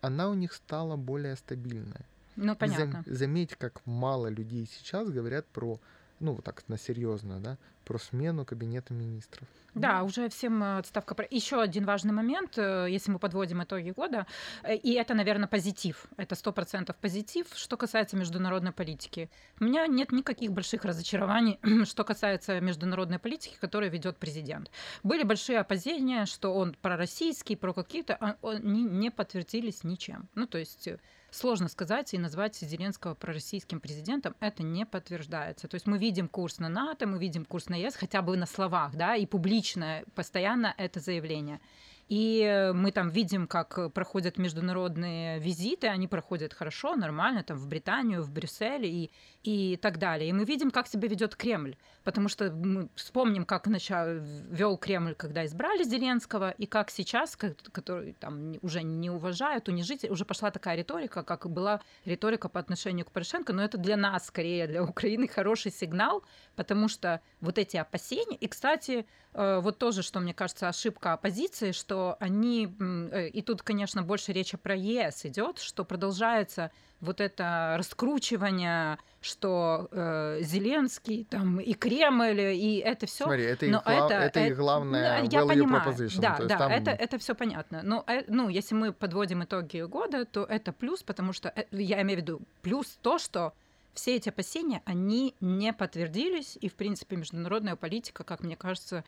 она 0.00 0.30
у 0.30 0.34
них 0.34 0.52
стала 0.52 0.96
более 0.96 1.36
стабильная. 1.36 2.06
Ну, 2.36 2.56
понятно. 2.56 3.04
Зам, 3.06 3.14
заметь, 3.14 3.54
как 3.56 3.84
мало 3.86 4.28
людей 4.28 4.66
сейчас 4.66 5.08
говорят 5.10 5.46
про, 5.46 5.78
ну, 6.20 6.32
вот 6.32 6.44
так 6.44 6.64
на 6.68 6.78
серьезно, 6.78 7.40
да, 7.40 7.58
про 7.84 7.98
смену 7.98 8.44
кабинета 8.44 8.94
министров. 8.94 9.48
Да, 9.74 10.04
уже 10.04 10.28
всем 10.28 10.62
э, 10.62 10.78
отставка. 10.78 11.26
Еще 11.30 11.60
один 11.60 11.84
важный 11.84 12.12
момент, 12.12 12.58
э, 12.58 12.86
если 12.88 13.10
мы 13.10 13.18
подводим 13.18 13.62
итоги 13.62 13.90
года, 13.90 14.26
э, 14.62 14.76
и 14.76 14.92
это, 14.92 15.14
наверное, 15.14 15.48
позитив. 15.48 16.06
Это 16.16 16.36
сто 16.36 16.52
процентов 16.52 16.96
позитив, 16.96 17.46
что 17.54 17.76
касается 17.76 18.16
международной 18.16 18.72
политики. 18.72 19.30
У 19.58 19.64
меня 19.64 19.86
нет 19.88 20.12
никаких 20.12 20.52
больших 20.52 20.84
разочарований, 20.84 21.58
что 21.86 22.04
касается 22.04 22.60
международной 22.60 23.18
политики, 23.18 23.56
которую 23.60 23.90
ведет 23.90 24.16
президент. 24.16 24.70
Были 25.02 25.24
большие 25.24 25.58
опасения, 25.58 26.26
что 26.26 26.54
он 26.54 26.76
пророссийский, 26.80 27.56
про 27.56 27.72
какие-то, 27.72 28.14
а 28.14 28.36
они 28.42 28.84
не 28.84 29.10
подтвердились 29.10 29.82
ничем. 29.82 30.28
Ну, 30.36 30.46
то 30.46 30.58
есть 30.58 30.88
сложно 31.34 31.68
сказать 31.68 32.14
и 32.14 32.18
назвать 32.18 32.56
Зеленского 32.56 33.14
пророссийским 33.14 33.80
президентом, 33.80 34.36
это 34.40 34.62
не 34.62 34.86
подтверждается. 34.86 35.68
То 35.68 35.74
есть 35.74 35.86
мы 35.86 35.98
видим 35.98 36.28
курс 36.28 36.58
на 36.58 36.68
НАТО, 36.68 37.06
мы 37.06 37.18
видим 37.18 37.44
курс 37.44 37.68
на 37.68 37.73
ЕС, 37.74 37.96
хотя 37.96 38.22
бы 38.22 38.36
на 38.36 38.46
словах, 38.46 38.94
да, 38.94 39.16
и 39.16 39.26
публично, 39.26 40.02
постоянно 40.14 40.74
это 40.78 41.00
заявление. 41.00 41.60
И 42.08 42.70
мы 42.74 42.92
там 42.92 43.08
видим, 43.08 43.46
как 43.46 43.92
проходят 43.92 44.36
международные 44.36 45.38
визиты, 45.38 45.86
они 45.86 46.06
проходят 46.06 46.52
хорошо, 46.52 46.96
нормально, 46.96 47.42
там 47.42 47.56
в 47.56 47.66
Британию, 47.66 48.22
в 48.22 48.30
Брюсселе 48.30 48.90
и, 48.90 49.10
и 49.42 49.76
так 49.78 49.98
далее. 49.98 50.28
И 50.28 50.32
мы 50.32 50.44
видим, 50.44 50.70
как 50.70 50.86
себя 50.86 51.08
ведет 51.08 51.34
Кремль, 51.34 51.76
потому 52.02 52.28
что 52.28 52.50
мы 52.50 52.88
вспомним, 52.94 53.46
как 53.46 53.66
начал, 53.66 54.04
вел 54.50 54.76
Кремль, 54.76 55.14
когда 55.14 55.46
избрали 55.46 55.82
Зеленского, 55.82 56.50
и 56.50 56.66
как 56.66 56.90
сейчас, 56.90 57.36
который 57.36 58.12
там 58.20 58.54
уже 58.60 58.82
не 58.82 59.08
уважают, 59.08 59.68
унижитель, 59.68 60.10
уже 60.10 60.26
пошла 60.26 60.50
такая 60.50 60.76
риторика, 60.76 61.22
как 61.22 61.48
была 61.48 61.80
риторика 62.04 62.50
по 62.50 62.60
отношению 62.60 63.06
к 63.06 63.12
Порошенко, 63.12 63.54
но 63.54 63.64
это 63.64 63.78
для 63.78 63.96
нас, 63.96 64.26
скорее, 64.26 64.66
для 64.66 64.84
Украины 64.84 65.26
хороший 65.26 65.72
сигнал, 65.72 66.22
потому 66.54 66.88
что 66.88 67.22
вот 67.40 67.56
эти 67.56 67.78
опасения, 67.78 68.36
и, 68.36 68.46
кстати, 68.46 69.06
Э, 69.34 69.60
вот 69.60 69.78
тоже, 69.78 70.02
что 70.02 70.20
мне 70.20 70.32
кажется, 70.32 70.68
ошибка 70.68 71.12
оппозиции, 71.12 71.72
что 71.72 72.03
они, 72.20 72.74
э, 72.80 73.28
и 73.28 73.42
тут, 73.42 73.62
конечно, 73.62 74.02
больше 74.02 74.32
речи 74.32 74.56
про 74.56 74.74
ЕС 74.74 75.24
идет, 75.26 75.58
что 75.58 75.84
продолжается 75.84 76.70
вот 77.00 77.20
это 77.20 77.74
раскручивание, 77.78 78.98
что 79.20 79.88
э, 79.90 80.38
Зеленский 80.42 81.24
там 81.24 81.60
и 81.60 81.74
Кремль 81.74 82.40
и 82.40 82.78
это 82.78 83.06
все. 83.06 83.24
Смотри, 83.24 83.44
это, 83.44 83.66
их, 83.66 83.72
глав... 83.72 83.86
это, 83.86 84.14
это, 84.14 84.40
их 84.40 84.56
главное 84.56 85.22
я 85.24 85.40
value 85.40 85.48
понимаю. 85.48 85.90
proposition. 85.90 86.20
Да, 86.20 86.38
да, 86.38 86.58
там... 86.58 86.72
это 86.72 86.90
это 86.90 87.18
все 87.18 87.34
понятно. 87.34 87.80
Но 87.82 88.04
э, 88.06 88.24
ну, 88.28 88.48
если 88.48 88.74
мы 88.74 88.92
подводим 88.92 89.44
итоги 89.44 89.82
года, 89.82 90.24
то 90.24 90.44
это 90.44 90.72
плюс, 90.72 91.02
потому 91.02 91.32
что 91.32 91.52
я 91.70 92.02
имею 92.02 92.20
в 92.20 92.22
виду 92.22 92.40
плюс 92.62 92.98
то, 93.02 93.18
что 93.18 93.52
все 93.94 94.16
эти 94.16 94.28
опасения, 94.28 94.82
они 94.84 95.34
не 95.40 95.72
подтвердились, 95.72 96.58
и, 96.60 96.68
в 96.68 96.74
принципе, 96.74 97.16
международная 97.16 97.76
политика, 97.76 98.24
как 98.24 98.42
мне 98.42 98.56
кажется, 98.56 99.04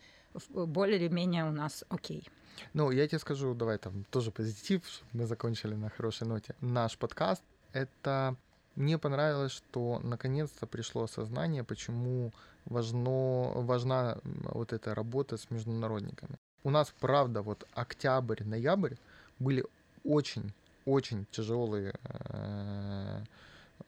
более 0.48 0.98
или 0.98 1.08
менее 1.08 1.44
у 1.44 1.50
нас 1.50 1.84
окей. 1.88 2.28
Ну, 2.74 2.90
я 2.90 3.06
тебе 3.06 3.18
скажу, 3.18 3.54
давай 3.54 3.78
там 3.78 4.04
тоже 4.10 4.30
позитив, 4.30 4.86
чтобы 4.86 5.10
мы 5.12 5.26
закончили 5.26 5.74
на 5.74 5.90
хорошей 5.90 6.26
ноте. 6.26 6.54
Наш 6.60 6.96
подкаст— 6.96 7.42
это... 7.72 8.36
Мне 8.74 8.98
понравилось, 8.98 9.52
что 9.52 10.00
наконец-то 10.04 10.66
пришло 10.66 11.04
осознание, 11.04 11.64
почему 11.64 12.32
важно, 12.66 13.52
важна 13.54 14.18
вот 14.24 14.72
эта 14.74 14.94
работа 14.94 15.38
с 15.38 15.50
международниками. 15.50 16.36
У 16.62 16.70
нас, 16.70 16.92
правда, 17.00 17.40
вот 17.40 17.66
октябрь, 17.72 18.44
ноябрь 18.44 18.96
были 19.38 19.64
очень, 20.04 20.52
очень 20.84 21.26
тяжелые 21.30 21.94
э, 22.04 23.24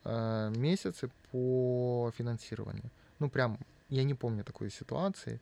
э, 0.05 0.53
месяцы 0.55 1.11
по 1.31 2.11
финансированию. 2.17 2.89
Ну, 3.19 3.29
прям, 3.29 3.59
я 3.89 4.03
не 4.03 4.13
помню 4.13 4.43
такой 4.43 4.71
ситуации 4.71 5.39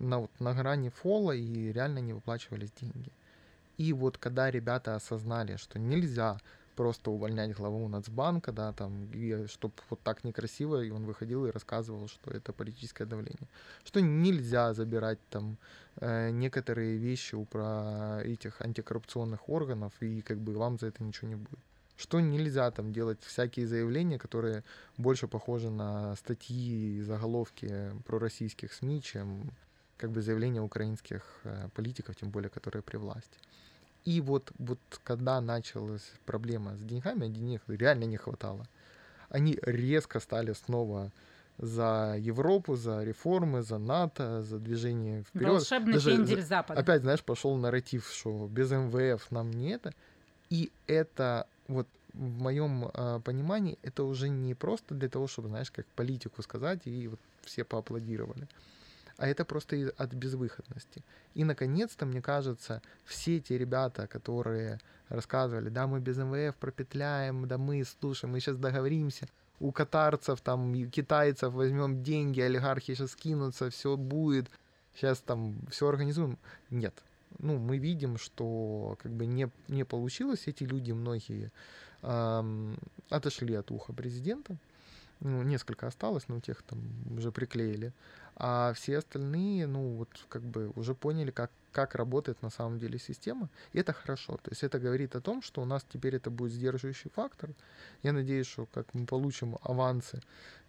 на, 0.00 0.20
вот, 0.20 0.30
на 0.40 0.54
грани 0.54 0.88
фола 0.88 1.32
и 1.32 1.72
реально 1.72 1.98
не 1.98 2.12
выплачивались 2.12 2.72
деньги. 2.80 3.10
И 3.76 3.92
вот 3.92 4.18
когда 4.18 4.50
ребята 4.50 4.96
осознали, 4.96 5.56
что 5.56 5.78
нельзя 5.78 6.38
просто 6.78 7.10
увольнять 7.10 7.56
главу 7.56 7.88
Нацбанка, 7.88 8.52
да, 8.52 8.72
там, 8.72 9.10
чтобы 9.48 9.74
вот 9.90 10.00
так 10.02 10.22
некрасиво, 10.22 10.80
и 10.80 10.90
он 10.90 11.06
выходил 11.06 11.44
и 11.46 11.50
рассказывал, 11.50 12.06
что 12.06 12.30
это 12.30 12.52
политическое 12.52 13.04
давление. 13.04 13.48
Что 13.84 14.00
нельзя 14.00 14.74
забирать 14.74 15.18
там 15.30 15.56
э, 15.96 16.30
некоторые 16.30 16.96
вещи 16.96 17.34
у 17.34 17.44
про 17.44 18.20
этих 18.22 18.60
антикоррупционных 18.60 19.48
органов, 19.48 19.92
и 20.00 20.20
как 20.20 20.38
бы 20.38 20.52
вам 20.52 20.78
за 20.78 20.86
это 20.86 21.02
ничего 21.02 21.28
не 21.28 21.34
будет. 21.34 21.58
Что 21.96 22.20
нельзя 22.20 22.70
там 22.70 22.92
делать 22.92 23.18
всякие 23.22 23.66
заявления, 23.66 24.18
которые 24.18 24.62
больше 24.96 25.26
похожи 25.26 25.70
на 25.70 26.14
статьи 26.14 26.98
и 26.98 27.02
заголовки 27.02 27.90
пророссийских 28.06 28.72
СМИ, 28.72 29.02
чем 29.02 29.50
как 29.98 30.10
бы 30.10 30.22
заявления 30.22 30.62
украинских 30.62 31.22
э, 31.44 31.68
политиков, 31.74 32.16
тем 32.16 32.30
более, 32.30 32.48
которые 32.48 32.82
при 32.82 32.96
власти. 32.96 33.38
И 34.04 34.20
вот, 34.20 34.52
вот 34.58 34.78
когда 35.04 35.40
началась 35.40 36.12
проблема 36.24 36.76
с 36.76 36.80
деньгами, 36.80 37.28
денег 37.28 37.62
реально 37.66 38.04
не 38.04 38.16
хватало, 38.16 38.66
они 39.28 39.58
резко 39.62 40.20
стали 40.20 40.54
снова 40.54 41.10
за 41.58 42.16
Европу, 42.18 42.76
за 42.76 43.02
реформы, 43.04 43.62
за 43.62 43.78
НАТО, 43.78 44.42
за 44.44 44.58
движение 44.58 45.22
вперед. 45.24 45.48
Волшебный 45.48 45.94
Даже, 45.94 46.10
пендель 46.10 46.42
Запада. 46.42 46.80
Опять, 46.80 47.02
знаешь, 47.02 47.22
пошел 47.22 47.56
нарратив, 47.56 48.08
что 48.08 48.48
без 48.50 48.70
МВФ 48.70 49.30
нам 49.30 49.50
не 49.50 49.72
это. 49.72 49.92
И 50.50 50.70
это 50.86 51.46
вот 51.66 51.88
в 52.14 52.42
моем 52.42 52.90
э, 52.94 53.20
понимании 53.24 53.78
это 53.82 54.04
уже 54.04 54.28
не 54.28 54.54
просто 54.54 54.94
для 54.94 55.08
того, 55.08 55.26
чтобы, 55.26 55.48
знаешь, 55.48 55.70
как 55.70 55.84
политику 55.86 56.42
сказать, 56.42 56.86
и 56.86 57.08
вот 57.08 57.20
все 57.44 57.64
поаплодировали 57.64 58.46
а 59.18 59.26
это 59.26 59.44
просто 59.44 59.92
от 59.98 60.14
безвыходности. 60.14 61.02
И, 61.34 61.44
наконец-то, 61.44 62.06
мне 62.06 62.22
кажется, 62.22 62.80
все 63.04 63.40
те 63.40 63.58
ребята, 63.58 64.06
которые 64.06 64.78
рассказывали, 65.08 65.68
да, 65.68 65.86
мы 65.86 66.00
без 66.00 66.16
МВФ 66.18 66.56
пропетляем, 66.56 67.48
да 67.48 67.58
мы, 67.58 67.84
слушай, 67.84 68.26
мы 68.26 68.38
сейчас 68.40 68.56
договоримся, 68.56 69.28
у 69.60 69.72
катарцев, 69.72 70.40
там, 70.40 70.88
китайцев 70.90 71.52
возьмем 71.52 72.04
деньги, 72.04 72.40
олигархи 72.40 72.94
сейчас 72.94 73.10
скинутся, 73.10 73.70
все 73.70 73.96
будет, 73.96 74.48
сейчас 74.94 75.18
там 75.18 75.56
все 75.68 75.88
организуем. 75.88 76.38
Нет. 76.70 76.94
Ну, 77.40 77.58
мы 77.58 77.78
видим, 77.78 78.18
что 78.18 78.96
как 79.02 79.12
бы 79.12 79.26
не, 79.26 79.50
не 79.66 79.84
получилось, 79.84 80.44
эти 80.46 80.62
люди 80.62 80.92
многие 80.92 81.50
эм, 82.02 82.78
отошли 83.10 83.54
от 83.54 83.70
уха 83.72 83.92
президента, 83.92 84.56
ну, 85.20 85.42
несколько 85.42 85.88
осталось, 85.88 86.28
но 86.28 86.40
тех 86.40 86.62
там 86.62 86.78
уже 87.16 87.32
приклеили. 87.32 87.92
А 88.40 88.72
все 88.72 88.98
остальные, 88.98 89.66
ну, 89.66 89.96
вот 89.96 90.08
как 90.28 90.42
бы 90.42 90.70
уже 90.76 90.94
поняли, 90.94 91.32
как, 91.32 91.50
как 91.72 91.96
работает 91.96 92.40
на 92.40 92.50
самом 92.50 92.78
деле 92.78 92.98
система. 92.98 93.48
И 93.72 93.80
это 93.80 93.92
хорошо. 93.92 94.36
То 94.36 94.50
есть 94.50 94.62
это 94.62 94.78
говорит 94.78 95.16
о 95.16 95.20
том, 95.20 95.42
что 95.42 95.60
у 95.60 95.64
нас 95.64 95.84
теперь 95.92 96.14
это 96.14 96.30
будет 96.30 96.52
сдерживающий 96.52 97.10
фактор. 97.10 97.50
Я 98.04 98.12
надеюсь, 98.12 98.46
что 98.46 98.66
как 98.72 98.86
мы 98.94 99.06
получим 99.06 99.58
авансы, 99.62 100.22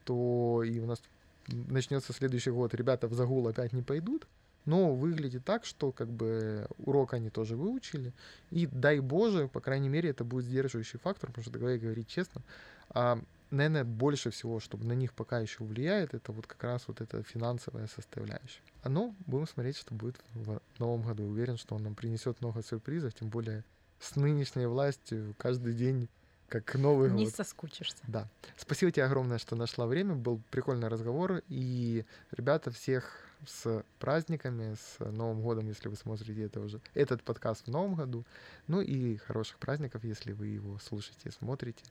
то 0.04 0.64
и 0.66 0.80
у 0.80 0.88
нас 0.88 1.00
начнется 1.48 2.12
следующий 2.12 2.52
год, 2.52 2.74
ребята 2.74 3.08
в 3.08 3.14
загул 3.14 3.48
опять 3.48 3.72
не 3.72 3.84
пойдут. 3.84 4.28
Но 4.66 4.94
выглядит 4.94 5.46
так, 5.46 5.64
что 5.64 5.92
как 5.92 6.10
бы 6.10 6.68
урок 6.80 7.14
они 7.14 7.30
тоже 7.30 7.56
выучили. 7.56 8.14
И 8.50 8.68
дай 8.68 9.00
Боже, 9.00 9.48
по 9.48 9.62
крайней 9.62 9.90
мере, 9.90 10.10
это 10.10 10.24
будет 10.24 10.46
сдерживающий 10.46 11.00
фактор, 11.00 11.30
потому 11.30 11.44
что, 11.44 11.54
давай 11.54 11.78
говорить 11.78 12.08
честно, 12.08 12.42
а 12.90 13.20
наверное, 13.52 13.84
больше 13.84 14.32
всего, 14.32 14.60
чтобы 14.60 14.86
на 14.86 14.94
них 14.94 15.14
пока 15.14 15.40
еще 15.40 15.64
влияет, 15.64 16.14
это 16.14 16.32
вот 16.32 16.48
как 16.48 16.64
раз 16.64 16.88
вот 16.88 17.02
эта 17.02 17.24
финансовая 17.24 17.88
составляющая. 17.88 18.62
А 18.84 18.90
ну, 18.90 19.16
будем 19.26 19.48
смотреть, 19.48 19.78
что 19.78 19.94
будет 19.94 20.18
в 20.34 20.60
новом 20.78 21.04
году. 21.04 21.24
Уверен, 21.24 21.58
что 21.58 21.76
он 21.76 21.84
нам 21.84 21.96
принесет 21.96 22.42
много 22.42 22.64
сюрпризов, 22.64 23.14
тем 23.14 23.30
более 23.30 23.64
с 24.00 24.16
нынешней 24.16 24.66
властью 24.66 25.36
каждый 25.38 25.74
день 25.74 26.08
как 26.48 26.74
Новый 26.76 27.12
Не 27.12 27.26
год. 27.26 27.36
соскучишься. 27.36 27.98
Да. 28.08 28.28
Спасибо 28.58 28.92
тебе 28.92 29.06
огромное, 29.06 29.38
что 29.38 29.56
нашла 29.56 29.86
время. 29.86 30.16
Был 30.16 30.42
прикольный 30.50 30.88
разговор. 30.88 31.44
И, 31.48 32.06
ребята, 32.32 32.72
всех 32.72 33.24
с 33.46 33.84
праздниками, 34.00 34.76
с 34.76 35.00
Новым 35.00 35.42
годом, 35.42 35.68
если 35.68 35.88
вы 35.90 35.96
смотрите 35.96 36.44
это 36.44 36.60
уже, 36.60 36.82
этот 36.96 37.22
подкаст 37.24 37.68
в 37.68 37.72
Новом 37.72 37.96
году. 37.96 38.26
Ну 38.68 38.82
и 38.82 39.18
хороших 39.18 39.60
праздников, 39.60 40.04
если 40.04 40.32
вы 40.32 40.48
его 40.48 40.80
слушаете 40.80 41.30
и 41.30 41.32
смотрите 41.32 41.84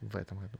в 0.00 0.16
этом 0.16 0.38
году. 0.38 0.58